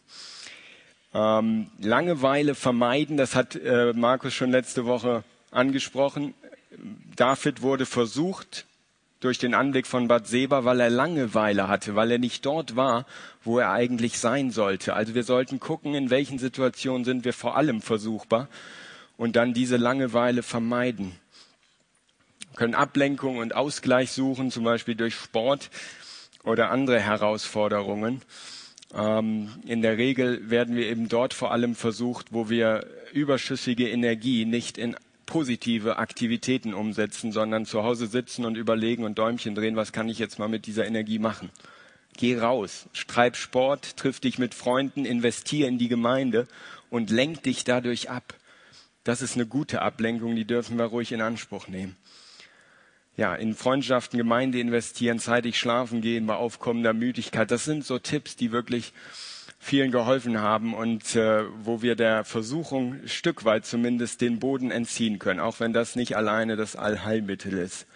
Ähm, 1.14 1.70
Langeweile 1.81 2.55
vermeiden, 2.55 3.16
das 3.16 3.35
hat 3.35 3.55
äh, 3.55 3.93
Markus 3.95 4.35
schon 4.35 4.51
letzte 4.51 4.85
Woche 4.85 5.22
angesprochen. 5.51 6.35
David 7.14 7.62
wurde 7.62 7.87
versucht 7.87 8.66
durch 9.25 9.39
den 9.39 9.55
Anblick 9.55 9.87
von 9.87 10.09
Bad 10.09 10.27
Seba, 10.27 10.64
weil 10.64 10.81
er 10.81 10.91
Langeweile 10.91 11.68
hatte, 11.68 11.95
weil 11.95 12.11
er 12.11 12.18
nicht 12.18 12.45
dort 12.45 12.77
war, 12.77 13.07
wo 13.43 13.59
er 13.59 13.70
eigentlich 13.70 14.18
sein 14.18 14.51
sollte. 14.51 14.95
Also 14.95 15.14
wir 15.14 15.25
sollten 15.25 15.61
gucken, 15.61 15.95
in 15.95 16.11
welchen 16.11 16.39
Situationen 16.39 17.05
sind 17.05 17.25
wir 17.25 17.33
vor 17.33 17.57
allem 17.57 17.81
versuchbar 17.81 18.49
und 19.16 19.37
dann 19.37 19.55
diese 19.55 19.77
Langeweile 19.77 20.43
vermeiden 20.43 21.12
können 22.55 22.75
Ablenkung 22.75 23.39
und 23.39 23.55
Ausgleich 23.55 24.12
suchen, 24.12 24.51
zum 24.51 24.64
Beispiel 24.64 24.95
durch 24.95 25.14
Sport 25.14 25.70
oder 26.45 26.70
andere 26.70 27.01
Herausforderungen. 27.01 28.22
Ähm, 28.95 29.49
in 29.66 29.83
der 29.83 29.99
Regel 29.99 30.51
werden 30.51 30.77
wir 30.77 30.87
eben 30.87 31.09
dort 31.09 31.35
vor 31.35 31.51
allem 31.51 31.75
versucht, 31.75 32.33
wo 32.33 32.49
wir 32.49 32.87
überschüssige 33.12 33.89
Energie 33.89 34.45
nicht 34.45 34.79
in 34.79 34.97
positive 35.27 35.97
Aktivitäten 35.99 36.75
umsetzen, 36.75 37.33
sondern 37.33 37.66
zu 37.66 37.83
Hause 37.83 38.07
sitzen 38.07 38.45
und 38.45 38.57
überlegen 38.57 39.05
und 39.05 39.18
Däumchen 39.18 39.55
drehen, 39.55 39.77
was 39.77 39.93
kann 39.93 40.09
ich 40.09 40.18
jetzt 40.18 40.39
mal 40.39 40.49
mit 40.49 40.66
dieser 40.66 40.87
Energie 40.87 41.18
machen. 41.18 41.51
Geh 42.16 42.39
raus, 42.39 42.89
treib 43.09 43.37
Sport, 43.37 43.97
triff 43.97 44.20
dich 44.20 44.39
mit 44.39 44.55
Freunden, 44.55 45.05
investier 45.05 45.68
in 45.68 45.79
die 45.79 45.89
Gemeinde 45.89 46.47
und 46.91 47.11
lenk 47.11 47.43
dich 47.43 47.64
dadurch 47.64 48.11
ab. 48.11 48.35
Das 49.03 49.20
ist 49.20 49.35
eine 49.35 49.47
gute 49.47 49.83
Ablenkung, 49.83 50.37
die 50.37 50.47
dürfen 50.47 50.79
wir 50.79 50.85
ruhig 50.85 51.12
in 51.12 51.20
Anspruch 51.20 51.68
nehmen 51.68 51.97
ja, 53.16 53.35
in 53.35 53.55
Freundschaften, 53.55 54.18
Gemeinde 54.18 54.59
investieren, 54.59 55.18
zeitig 55.18 55.59
schlafen 55.59 56.01
gehen 56.01 56.27
bei 56.27 56.35
aufkommender 56.35 56.93
Müdigkeit. 56.93 57.51
Das 57.51 57.64
sind 57.64 57.85
so 57.85 57.99
Tipps, 57.99 58.37
die 58.37 58.51
wirklich 58.51 58.93
vielen 59.64 59.90
geholfen 59.90 60.40
haben 60.40 60.74
und 60.74 61.16
äh, 61.16 61.44
wo 61.64 61.80
wir 61.80 61.96
der 61.96 62.24
Versuchung 62.24 63.00
Stück 63.06 63.46
weit 63.46 63.64
zumindest 63.64 64.20
den 64.20 64.38
Boden 64.38 64.70
entziehen 64.70 65.18
können, 65.18 65.40
auch 65.40 65.58
wenn 65.58 65.72
das 65.72 65.96
nicht 65.96 66.16
alleine 66.16 66.56
das 66.56 66.76
Allheilmittel 66.76 67.54
ist. 67.54 67.86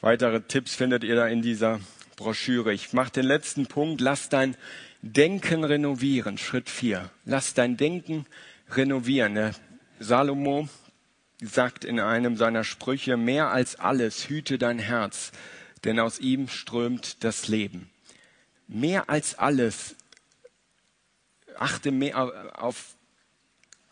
Weitere 0.00 0.40
Tipps 0.40 0.76
findet 0.76 1.02
ihr 1.02 1.16
da 1.16 1.26
in 1.26 1.42
dieser 1.42 1.80
Broschüre. 2.14 2.72
Ich 2.72 2.92
mache 2.92 3.10
den 3.10 3.24
letzten 3.24 3.66
Punkt. 3.66 4.00
Lass 4.00 4.28
dein 4.28 4.56
Denken 5.02 5.64
renovieren. 5.64 6.38
Schritt 6.38 6.70
vier. 6.70 7.10
Lass 7.24 7.54
dein 7.54 7.76
Denken 7.76 8.24
renovieren. 8.70 9.34
Der 9.34 9.52
Salomo, 9.98 10.68
sagt 11.42 11.84
in 11.84 11.98
einem 11.98 12.36
seiner 12.36 12.62
Sprüche, 12.62 13.16
mehr 13.16 13.50
als 13.50 13.80
alles 13.80 14.28
hüte 14.28 14.58
dein 14.58 14.78
Herz, 14.78 15.32
denn 15.84 15.98
aus 15.98 16.20
ihm 16.20 16.46
strömt 16.46 17.24
das 17.24 17.48
Leben. 17.48 17.90
Mehr 18.68 19.10
als 19.10 19.38
alles 19.38 19.96
achte 21.58 21.90
mehr 21.90 22.60
auf 22.60 22.96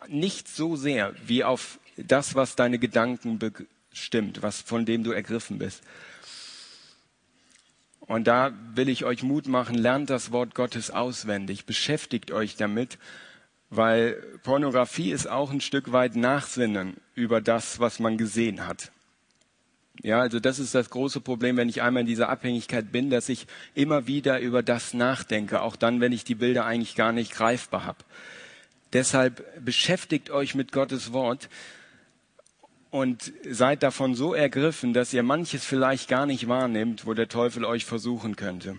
nicht 0.07 0.47
so 0.47 0.75
sehr 0.75 1.13
wie 1.25 1.43
auf 1.43 1.79
das, 1.97 2.35
was 2.35 2.55
deine 2.55 2.79
Gedanken 2.79 3.39
bestimmt, 3.39 4.41
was 4.41 4.61
von 4.61 4.85
dem 4.85 5.03
du 5.03 5.11
ergriffen 5.11 5.57
bist. 5.57 5.83
Und 8.01 8.27
da 8.27 8.53
will 8.75 8.89
ich 8.89 9.03
euch 9.03 9.23
Mut 9.23 9.47
machen, 9.47 9.75
lernt 9.75 10.11
das 10.11 10.31
Wort 10.31 10.53
Gottes 10.53 10.91
auswendig, 10.91 11.65
beschäftigt 11.65 12.31
euch 12.31 12.55
damit 12.55 12.99
weil 13.69 14.13
Pornografie 14.43 15.11
ist 15.11 15.27
auch 15.27 15.51
ein 15.51 15.61
Stück 15.61 15.91
weit 15.91 16.15
Nachsinnen 16.15 16.97
über 17.13 17.41
das, 17.41 17.79
was 17.79 17.99
man 17.99 18.17
gesehen 18.17 18.67
hat. 18.67 18.91
Ja, 20.03 20.19
also 20.19 20.39
das 20.39 20.59
ist 20.59 20.75
das 20.75 20.89
große 20.89 21.21
Problem, 21.21 21.57
wenn 21.57 21.69
ich 21.69 21.81
einmal 21.81 22.01
in 22.01 22.07
dieser 22.07 22.29
Abhängigkeit 22.29 22.91
bin, 22.91 23.09
dass 23.09 23.29
ich 23.29 23.47
immer 23.73 24.07
wieder 24.07 24.39
über 24.39 24.61
das 24.61 24.93
nachdenke, 24.93 25.61
auch 25.61 25.75
dann, 25.75 26.01
wenn 26.01 26.11
ich 26.11 26.23
die 26.23 26.35
Bilder 26.35 26.65
eigentlich 26.65 26.95
gar 26.95 27.11
nicht 27.11 27.33
greifbar 27.33 27.85
habe. 27.85 27.99
Deshalb 28.93 29.43
beschäftigt 29.63 30.29
euch 30.29 30.55
mit 30.55 30.71
Gottes 30.71 31.11
Wort 31.11 31.49
und 32.91 33.33
seid 33.49 33.83
davon 33.83 34.15
so 34.15 34.33
ergriffen, 34.33 34.93
dass 34.93 35.13
ihr 35.13 35.23
manches 35.23 35.65
vielleicht 35.65 36.07
gar 36.07 36.25
nicht 36.25 36.47
wahrnehmt, 36.47 37.05
wo 37.05 37.13
der 37.13 37.27
Teufel 37.27 37.65
euch 37.65 37.83
versuchen 37.83 38.35
könnte. 38.35 38.77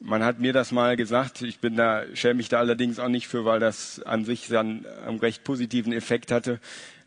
Man 0.00 0.24
hat 0.24 0.40
mir 0.40 0.52
das 0.52 0.72
mal 0.72 0.96
gesagt, 0.96 1.42
ich 1.42 1.60
bin 1.60 1.76
da, 1.76 2.02
schäme 2.14 2.34
mich 2.34 2.48
da 2.48 2.58
allerdings 2.58 2.98
auch 2.98 3.08
nicht 3.08 3.28
für, 3.28 3.44
weil 3.44 3.60
das 3.60 4.02
an 4.02 4.24
sich 4.24 4.48
dann 4.48 4.84
einen 5.06 5.20
recht 5.20 5.44
positiven 5.44 5.92
Effekt 5.92 6.32
hatte, 6.32 6.58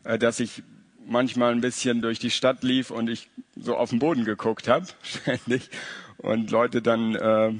äh, 0.04 0.18
dass 0.18 0.40
ich 0.40 0.62
manchmal 1.06 1.52
ein 1.52 1.60
bisschen 1.60 2.02
durch 2.02 2.18
die 2.18 2.30
Stadt 2.30 2.62
lief 2.62 2.90
und 2.90 3.08
ich 3.08 3.28
so 3.56 3.76
auf 3.76 3.90
den 3.90 3.98
Boden 3.98 4.24
geguckt 4.24 4.68
habe, 4.68 4.86
ständig, 5.02 5.70
und 6.18 6.50
Leute 6.50 6.82
dann 6.82 7.14
äh, 7.14 7.52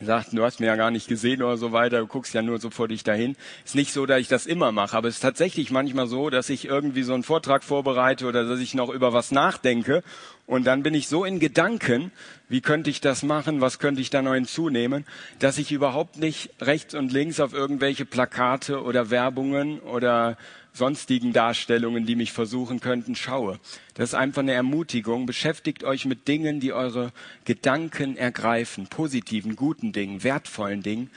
sagten, 0.00 0.36
du 0.36 0.44
hast 0.44 0.60
mir 0.60 0.66
ja 0.66 0.76
gar 0.76 0.90
nicht 0.90 1.08
gesehen 1.08 1.42
oder 1.42 1.56
so 1.56 1.72
weiter, 1.72 1.98
du 1.98 2.06
guckst 2.06 2.34
ja 2.34 2.42
nur 2.42 2.58
so 2.58 2.70
vor 2.70 2.88
dich 2.88 3.02
dahin. 3.02 3.36
Ist 3.64 3.74
nicht 3.74 3.92
so, 3.92 4.06
dass 4.06 4.20
ich 4.20 4.28
das 4.28 4.46
immer 4.46 4.72
mache, 4.72 4.96
aber 4.96 5.08
es 5.08 5.16
ist 5.16 5.20
tatsächlich 5.20 5.70
manchmal 5.70 6.06
so, 6.06 6.30
dass 6.30 6.50
ich 6.50 6.66
irgendwie 6.66 7.02
so 7.02 7.14
einen 7.14 7.22
Vortrag 7.24 7.64
vorbereite 7.64 8.26
oder 8.26 8.44
dass 8.44 8.60
ich 8.60 8.74
noch 8.74 8.90
über 8.90 9.12
was 9.12 9.32
nachdenke 9.32 10.02
und 10.48 10.64
dann 10.64 10.82
bin 10.82 10.94
ich 10.94 11.08
so 11.08 11.26
in 11.26 11.40
Gedanken, 11.40 12.10
wie 12.48 12.62
könnte 12.62 12.88
ich 12.88 13.02
das 13.02 13.22
machen, 13.22 13.60
was 13.60 13.78
könnte 13.78 14.00
ich 14.00 14.08
da 14.08 14.22
noch 14.22 14.32
hinzunehmen, 14.32 15.04
dass 15.40 15.58
ich 15.58 15.72
überhaupt 15.72 16.16
nicht 16.16 16.50
rechts 16.62 16.94
und 16.94 17.12
links 17.12 17.38
auf 17.38 17.52
irgendwelche 17.52 18.06
Plakate 18.06 18.82
oder 18.82 19.10
Werbungen 19.10 19.78
oder 19.78 20.38
sonstigen 20.72 21.34
Darstellungen, 21.34 22.06
die 22.06 22.16
mich 22.16 22.32
versuchen 22.32 22.80
könnten, 22.80 23.14
schaue. 23.14 23.60
Das 23.92 24.10
ist 24.10 24.14
einfach 24.14 24.40
eine 24.40 24.54
Ermutigung. 24.54 25.26
Beschäftigt 25.26 25.84
euch 25.84 26.06
mit 26.06 26.28
Dingen, 26.28 26.60
die 26.60 26.72
eure 26.72 27.12
Gedanken 27.44 28.16
ergreifen, 28.16 28.86
positiven, 28.86 29.54
guten 29.54 29.92
Dingen, 29.92 30.24
wertvollen 30.24 30.82
Dingen. 30.82 31.10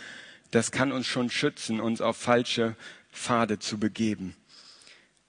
Das 0.51 0.71
kann 0.71 0.91
uns 0.91 1.07
schon 1.07 1.29
schützen, 1.29 1.79
uns 1.79 2.01
auf 2.01 2.17
falsche 2.17 2.75
Pfade 3.13 3.59
zu 3.59 3.79
begeben. 3.79 4.35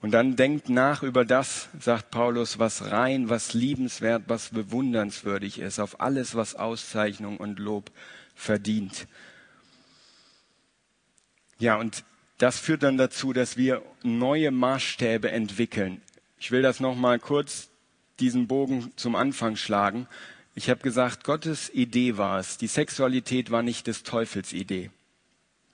Und 0.02 0.10
dann 0.10 0.34
denkt 0.34 0.68
nach 0.68 1.04
über 1.04 1.24
das, 1.24 1.68
sagt 1.78 2.10
Paulus, 2.10 2.58
was 2.58 2.90
rein, 2.90 3.28
was 3.28 3.54
liebenswert, 3.54 4.24
was 4.26 4.50
bewundernswürdig 4.50 5.60
ist, 5.60 5.78
auf 5.78 6.00
alles, 6.00 6.34
was 6.34 6.56
Auszeichnung 6.56 7.36
und 7.36 7.60
Lob 7.60 7.92
verdient. 8.34 9.06
Ja, 11.60 11.76
und 11.76 12.02
das 12.38 12.58
führt 12.58 12.82
dann 12.82 12.98
dazu, 12.98 13.32
dass 13.32 13.56
wir 13.56 13.80
neue 14.02 14.50
Maßstäbe 14.50 15.30
entwickeln. 15.30 16.02
Ich 16.40 16.50
will 16.50 16.62
das 16.62 16.80
nochmal 16.80 17.20
kurz 17.20 17.68
diesen 18.18 18.48
Bogen 18.48 18.90
zum 18.96 19.14
Anfang 19.14 19.54
schlagen. 19.54 20.08
Ich 20.56 20.68
habe 20.68 20.80
gesagt, 20.80 21.22
Gottes 21.22 21.72
Idee 21.72 22.16
war 22.16 22.40
es. 22.40 22.58
Die 22.58 22.66
Sexualität 22.66 23.52
war 23.52 23.62
nicht 23.62 23.86
des 23.86 24.02
Teufels 24.02 24.52
Idee. 24.52 24.90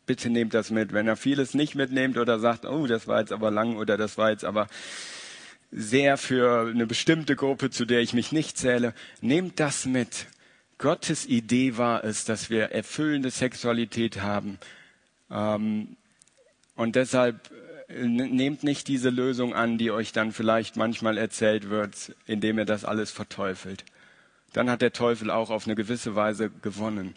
Bitte 0.08 0.30
nehmt 0.30 0.54
das 0.54 0.70
mit. 0.70 0.94
Wenn 0.94 1.06
er 1.06 1.16
vieles 1.16 1.52
nicht 1.52 1.74
mitnehmt 1.74 2.16
oder 2.16 2.38
sagt, 2.40 2.64
oh, 2.64 2.86
das 2.86 3.06
war 3.06 3.20
jetzt 3.20 3.30
aber 3.30 3.50
lang 3.50 3.76
oder 3.76 3.98
das 3.98 4.16
war 4.16 4.30
jetzt 4.30 4.44
aber 4.46 4.66
sehr 5.70 6.16
für 6.16 6.66
eine 6.66 6.86
bestimmte 6.86 7.36
Gruppe, 7.36 7.68
zu 7.68 7.84
der 7.84 8.00
ich 8.00 8.14
mich 8.14 8.32
nicht 8.32 8.56
zähle, 8.56 8.94
nehmt 9.20 9.60
das 9.60 9.84
mit. 9.84 10.26
Gottes 10.78 11.26
Idee 11.26 11.76
war 11.76 12.04
es, 12.04 12.24
dass 12.24 12.48
wir 12.48 12.72
erfüllende 12.72 13.30
Sexualität 13.30 14.22
haben. 14.22 14.58
Ähm, 15.30 15.96
und 16.74 16.96
deshalb 16.96 17.50
äh, 17.88 18.06
nehmt 18.06 18.64
nicht 18.64 18.88
diese 18.88 19.10
Lösung 19.10 19.54
an, 19.54 19.76
die 19.76 19.90
euch 19.90 20.12
dann 20.12 20.32
vielleicht 20.32 20.76
manchmal 20.76 21.18
erzählt 21.18 21.68
wird, 21.68 22.16
indem 22.26 22.58
ihr 22.58 22.64
das 22.64 22.86
alles 22.86 23.10
verteufelt, 23.10 23.84
dann 24.54 24.70
hat 24.70 24.80
der 24.80 24.94
Teufel 24.94 25.30
auch 25.30 25.50
auf 25.50 25.66
eine 25.66 25.74
gewisse 25.74 26.14
Weise 26.14 26.50
gewonnen. 26.62 27.14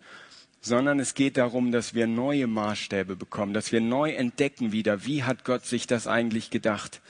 Sondern 0.61 0.99
es 0.99 1.15
geht 1.15 1.37
darum, 1.37 1.71
dass 1.71 1.95
wir 1.95 2.05
neue 2.07 2.47
Maßstäbe 2.47 3.15
bekommen, 3.15 3.53
dass 3.53 3.71
wir 3.71 3.81
neu 3.81 4.11
entdecken 4.11 4.71
wieder, 4.71 5.05
wie 5.05 5.23
hat 5.23 5.43
Gott 5.43 5.65
sich 5.65 5.87
das 5.87 6.07
eigentlich 6.07 6.51
gedacht? 6.51 7.01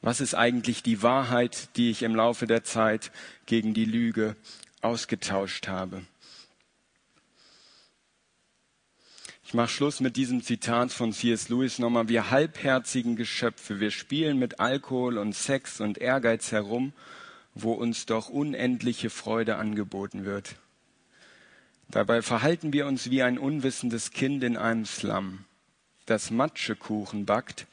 Was 0.00 0.20
ist 0.20 0.34
eigentlich 0.34 0.82
die 0.84 1.02
Wahrheit, 1.02 1.76
die 1.76 1.90
ich 1.90 2.02
im 2.02 2.14
Laufe 2.14 2.46
der 2.46 2.62
Zeit 2.62 3.10
gegen 3.46 3.74
die 3.74 3.84
Lüge 3.84 4.36
ausgetauscht 4.80 5.66
habe? 5.66 6.02
Ich 9.48 9.54
mache 9.54 9.68
Schluss 9.68 10.00
mit 10.00 10.16
diesem 10.16 10.42
Zitat 10.42 10.92
von 10.92 11.10
C.S. 11.12 11.48
Lewis 11.48 11.78
nochmal. 11.78 12.08
Wir 12.08 12.30
halbherzigen 12.30 13.16
Geschöpfe, 13.16 13.80
wir 13.80 13.90
spielen 13.90 14.38
mit 14.38 14.60
Alkohol 14.60 15.16
und 15.16 15.34
Sex 15.34 15.80
und 15.80 15.96
Ehrgeiz 15.96 16.52
herum, 16.52 16.92
wo 17.54 17.72
uns 17.72 18.04
doch 18.04 18.28
unendliche 18.28 19.08
Freude 19.08 19.56
angeboten 19.56 20.26
wird. 20.26 20.56
Dabei 21.90 22.20
verhalten 22.20 22.74
wir 22.74 22.86
uns 22.86 23.10
wie 23.10 23.22
ein 23.22 23.38
unwissendes 23.38 24.10
Kind 24.10 24.44
in 24.44 24.58
einem 24.58 24.84
Slum, 24.84 25.44
das 26.04 26.30
Matschekuchen 26.30 27.24
backt, 27.24 27.66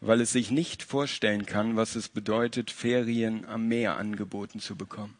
weil 0.00 0.20
es 0.20 0.32
sich 0.32 0.50
nicht 0.50 0.82
vorstellen 0.82 1.46
kann, 1.46 1.74
was 1.74 1.96
es 1.96 2.10
bedeutet, 2.10 2.70
Ferien 2.70 3.46
am 3.46 3.66
Meer 3.66 3.96
angeboten 3.96 4.60
zu 4.60 4.76
bekommen. 4.76 5.16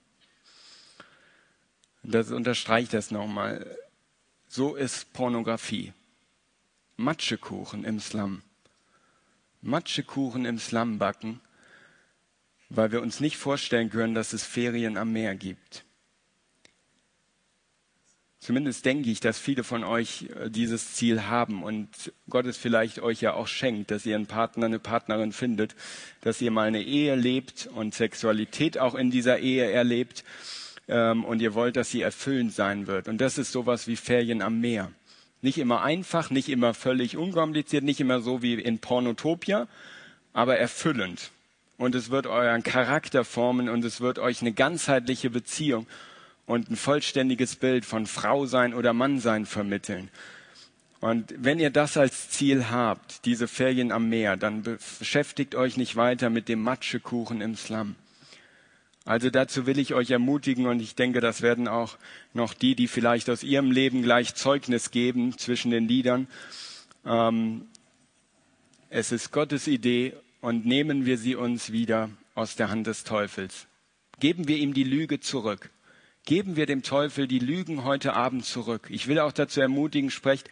Das 2.03 2.31
unterstreicht 2.31 2.93
das 2.93 3.11
nochmal. 3.11 3.75
So 4.49 4.77
ist 4.77 5.15
Pornografie. 5.15 5.95
Matschekuchen 6.97 7.85
im 7.85 8.01
Slum. 8.01 8.43
Matschekuchen 9.63 10.45
im 10.45 10.59
Slum 10.59 10.99
backen, 10.99 11.41
weil 12.69 12.93
wir 12.93 13.01
uns 13.01 13.19
nicht 13.19 13.39
vorstellen 13.39 13.89
können, 13.89 14.15
dass 14.15 14.35
es 14.35 14.45
Ferien 14.45 14.99
am 14.99 15.13
Meer 15.13 15.35
gibt. 15.35 15.86
Zumindest 18.47 18.85
denke 18.85 19.11
ich, 19.11 19.19
dass 19.19 19.41
viele 19.41 19.65
von 19.65 19.83
euch 19.83 20.27
äh, 20.41 20.51
dieses 20.51 20.95
Ziel 20.95 21.25
haben 21.25 21.65
und 21.65 21.89
Gott 22.31 22.47
es 22.47 22.57
vielleicht 22.57 23.01
euch 23.01 23.21
ja 23.21 23.35
auch 23.35 23.49
schenkt, 23.49 23.91
dass 23.91 24.07
ihr 24.07 24.15
einen 24.15 24.29
Partner, 24.29 24.67
eine 24.67 24.79
Partnerin 24.79 25.33
findet, 25.33 25.75
dass 26.21 26.41
ihr 26.41 26.53
mal 26.53 26.69
eine 26.69 26.81
Ehe 26.81 27.17
lebt 27.17 27.69
und 27.75 27.93
Sexualität 27.93 28.79
auch 28.79 28.95
in 28.95 29.11
dieser 29.11 29.41
Ehe 29.41 29.69
erlebt 29.69 30.23
ähm, 30.87 31.25
und 31.25 31.43
ihr 31.43 31.55
wollt, 31.55 31.75
dass 31.75 31.91
sie 31.91 32.03
erfüllend 32.03 32.53
sein 32.53 32.87
wird. 32.87 33.09
Und 33.09 33.21
das 33.21 33.37
ist 33.37 33.51
sowas 33.51 33.89
wie 33.89 33.97
Ferien 33.97 34.43
am 34.43 34.61
Meer. 34.61 34.93
Nicht 35.43 35.59
immer 35.59 35.83
einfach, 35.83 36.31
nicht 36.31 36.49
immer 36.49 36.73
völlig 36.73 37.17
unkompliziert, 37.17 37.83
nicht 37.83 37.99
immer 37.99 38.21
so 38.21 38.43
wie 38.43 38.55
in 38.55 38.79
Pornotopia, 38.79 39.67
aber 40.33 40.57
erfüllend. 40.57 41.33
Und 41.79 41.97
es 41.97 42.11
wird 42.11 42.29
euren 42.29 42.63
Charakter 42.63 43.25
formen 43.25 43.69
und 43.69 43.85
es 43.85 44.01
wird 44.01 44.21
euch 44.21 44.41
eine 44.41 44.53
ganzheitliche 44.53 45.31
Beziehung 45.31 45.89
und 46.47 46.71
ein 46.71 46.77
vollständiges 46.77 47.57
Bild 47.57 47.85
von 47.85 48.07
Frau 48.07 48.47
sein 48.47 48.73
oder 48.73 48.93
Mann 48.93 49.19
sein 49.19 49.47
vermitteln. 49.47 50.09
Und 51.01 51.35
wenn 51.37 51.59
ihr 51.59 51.71
das 51.71 51.97
als 51.97 52.31
Ziel 52.31 52.71
habt, 52.71 53.27
diese 53.27 53.49
Ferien 53.49 53.93
am 53.93 54.09
Meer, 54.09 54.37
dann 54.37 54.63
beschäftigt 54.63 55.55
euch 55.55 55.77
nicht 55.77 55.97
weiter 55.97 56.31
mit 56.31 56.49
dem 56.49 56.63
Matschekuchen 56.63 57.41
im 57.41 57.57
Slum. 57.57 57.97
Also 59.05 59.31
dazu 59.31 59.67
will 59.67 59.79
ich 59.79 59.95
euch 59.95 60.11
ermutigen 60.11 60.67
und 60.67 60.81
ich 60.81 60.97
denke, 60.97 61.21
das 61.21 61.41
werden 61.41 61.69
auch 61.69 61.97
noch 62.35 62.55
die, 62.55 62.75
die 62.75 62.89
vielleicht 62.89 63.31
aus 63.31 63.45
ihrem 63.45 63.71
Leben 63.71 64.03
gleich 64.03 64.35
Zeugnis 64.35 64.91
geben 64.91 65.39
zwischen 65.39 65.71
den 65.71 65.87
Liedern. 65.87 66.27
Ähm, 67.05 67.67
es 68.91 69.13
ist 69.13 69.31
Gottes 69.31 69.69
Idee 69.69 70.15
und 70.41 70.67
nehmen 70.67 71.07
wir 71.07 71.19
sie 71.19 71.37
uns 71.37 71.71
wieder 71.71 72.11
aus 72.35 72.57
der 72.57 72.69
Hand 72.69 72.89
des 72.89 73.05
Teufels. 73.05 73.67
Geben 74.19 74.49
wir 74.49 74.57
ihm 74.57 74.75
die 74.75 74.85
Lüge 74.85 75.21
zurück. 75.21 75.71
Geben 76.27 76.57
wir 76.57 76.67
dem 76.67 76.83
Teufel 76.83 77.27
die 77.27 77.39
Lügen 77.39 77.85
heute 77.85 78.13
Abend 78.13 78.45
zurück. 78.45 78.89
Ich 78.91 79.09
will 79.09 79.19
auch 79.19 79.33
dazu 79.33 79.63
ermutigen, 79.63 80.11
sprecht 80.11 80.51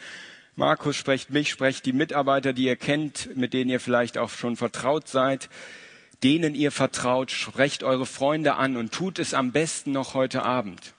Markus, 0.57 0.97
sprecht 0.97 1.29
mich, 1.29 1.51
sprecht 1.51 1.85
die 1.85 1.93
Mitarbeiter, 1.93 2.55
die 2.55 2.65
ihr 2.65 2.77
kennt, 2.77 3.37
mit 3.37 3.53
denen 3.53 3.69
ihr 3.69 3.81
vielleicht 3.81 4.17
auch 4.17 4.31
schon 4.31 4.57
vertraut 4.57 5.09
seid 5.09 5.51
denen 6.25 6.55
ihr 6.55 6.73
vertraut, 6.73 7.31
sprecht 7.31 7.85
eure 7.85 8.07
Freunde 8.07 8.55
an 8.55 8.77
und 8.79 8.93
tut 8.93 9.19
es 9.19 9.35
am 9.35 9.53
besten 9.53 9.93
noch 9.93 10.15
heute 10.15 10.43
Abend. 10.43 10.95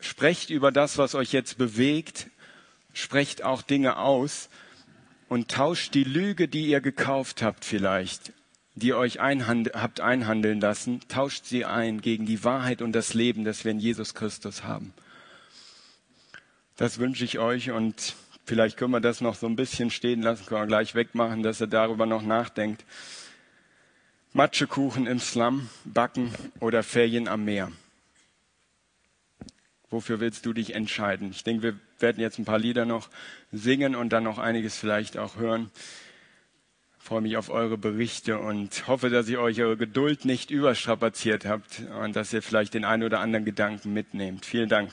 Sprecht 0.00 0.48
über 0.50 0.72
das, 0.72 0.96
was 0.96 1.14
euch 1.14 1.32
jetzt 1.32 1.58
bewegt, 1.58 2.28
sprecht 2.94 3.44
auch 3.44 3.60
Dinge 3.60 3.98
aus 3.98 4.48
und 5.28 5.50
tauscht 5.50 5.94
die 5.94 6.04
Lüge, 6.04 6.48
die 6.48 6.66
ihr 6.66 6.80
gekauft 6.80 7.42
habt 7.42 7.64
vielleicht, 7.64 8.32
die 8.74 8.88
ihr 8.88 8.96
euch 8.96 9.20
einhand 9.20 9.70
habt 9.74 10.00
einhandeln 10.00 10.60
lassen, 10.60 11.00
tauscht 11.08 11.44
sie 11.44 11.64
ein 11.64 12.00
gegen 12.00 12.26
die 12.26 12.42
Wahrheit 12.42 12.82
und 12.82 12.92
das 12.92 13.14
Leben, 13.14 13.44
das 13.44 13.64
wir 13.64 13.70
in 13.70 13.78
Jesus 13.78 14.14
Christus 14.14 14.64
haben. 14.64 14.92
Das 16.76 16.98
wünsche 16.98 17.24
ich 17.24 17.38
euch 17.38 17.70
und 17.70 18.16
vielleicht 18.44 18.76
können 18.76 18.92
wir 18.92 19.00
das 19.00 19.20
noch 19.20 19.36
so 19.36 19.46
ein 19.46 19.54
bisschen 19.54 19.90
stehen 19.90 20.22
lassen, 20.22 20.46
können 20.46 20.62
wir 20.62 20.66
gleich 20.66 20.94
wegmachen, 20.96 21.42
dass 21.42 21.60
ihr 21.60 21.68
darüber 21.68 22.06
noch 22.06 22.22
nachdenkt. 22.22 22.84
Matschekuchen 24.32 25.06
im 25.06 25.20
Slum 25.20 25.68
backen 25.84 26.34
oder 26.58 26.82
Ferien 26.82 27.28
am 27.28 27.44
Meer. 27.44 27.70
Wofür 29.90 30.18
willst 30.18 30.44
du 30.44 30.52
dich 30.52 30.74
entscheiden? 30.74 31.30
Ich 31.30 31.44
denke, 31.44 31.62
wir 31.62 31.78
werden 32.00 32.20
jetzt 32.20 32.40
ein 32.40 32.44
paar 32.44 32.58
Lieder 32.58 32.84
noch 32.84 33.08
singen 33.52 33.94
und 33.94 34.12
dann 34.12 34.24
noch 34.24 34.38
einiges 34.38 34.76
vielleicht 34.76 35.16
auch 35.16 35.36
hören. 35.36 35.70
Ich 37.04 37.08
freue 37.08 37.20
mich 37.20 37.36
auf 37.36 37.50
eure 37.50 37.76
Berichte 37.76 38.38
und 38.38 38.88
hoffe, 38.88 39.10
dass 39.10 39.28
ihr 39.28 39.38
euch 39.38 39.60
eure 39.60 39.76
Geduld 39.76 40.24
nicht 40.24 40.50
überstrapaziert 40.50 41.44
habt 41.44 41.82
und 42.02 42.16
dass 42.16 42.32
ihr 42.32 42.40
vielleicht 42.40 42.72
den 42.72 42.86
einen 42.86 43.02
oder 43.02 43.20
anderen 43.20 43.44
Gedanken 43.44 43.92
mitnehmt. 43.92 44.46
Vielen 44.46 44.70
Dank. 44.70 44.90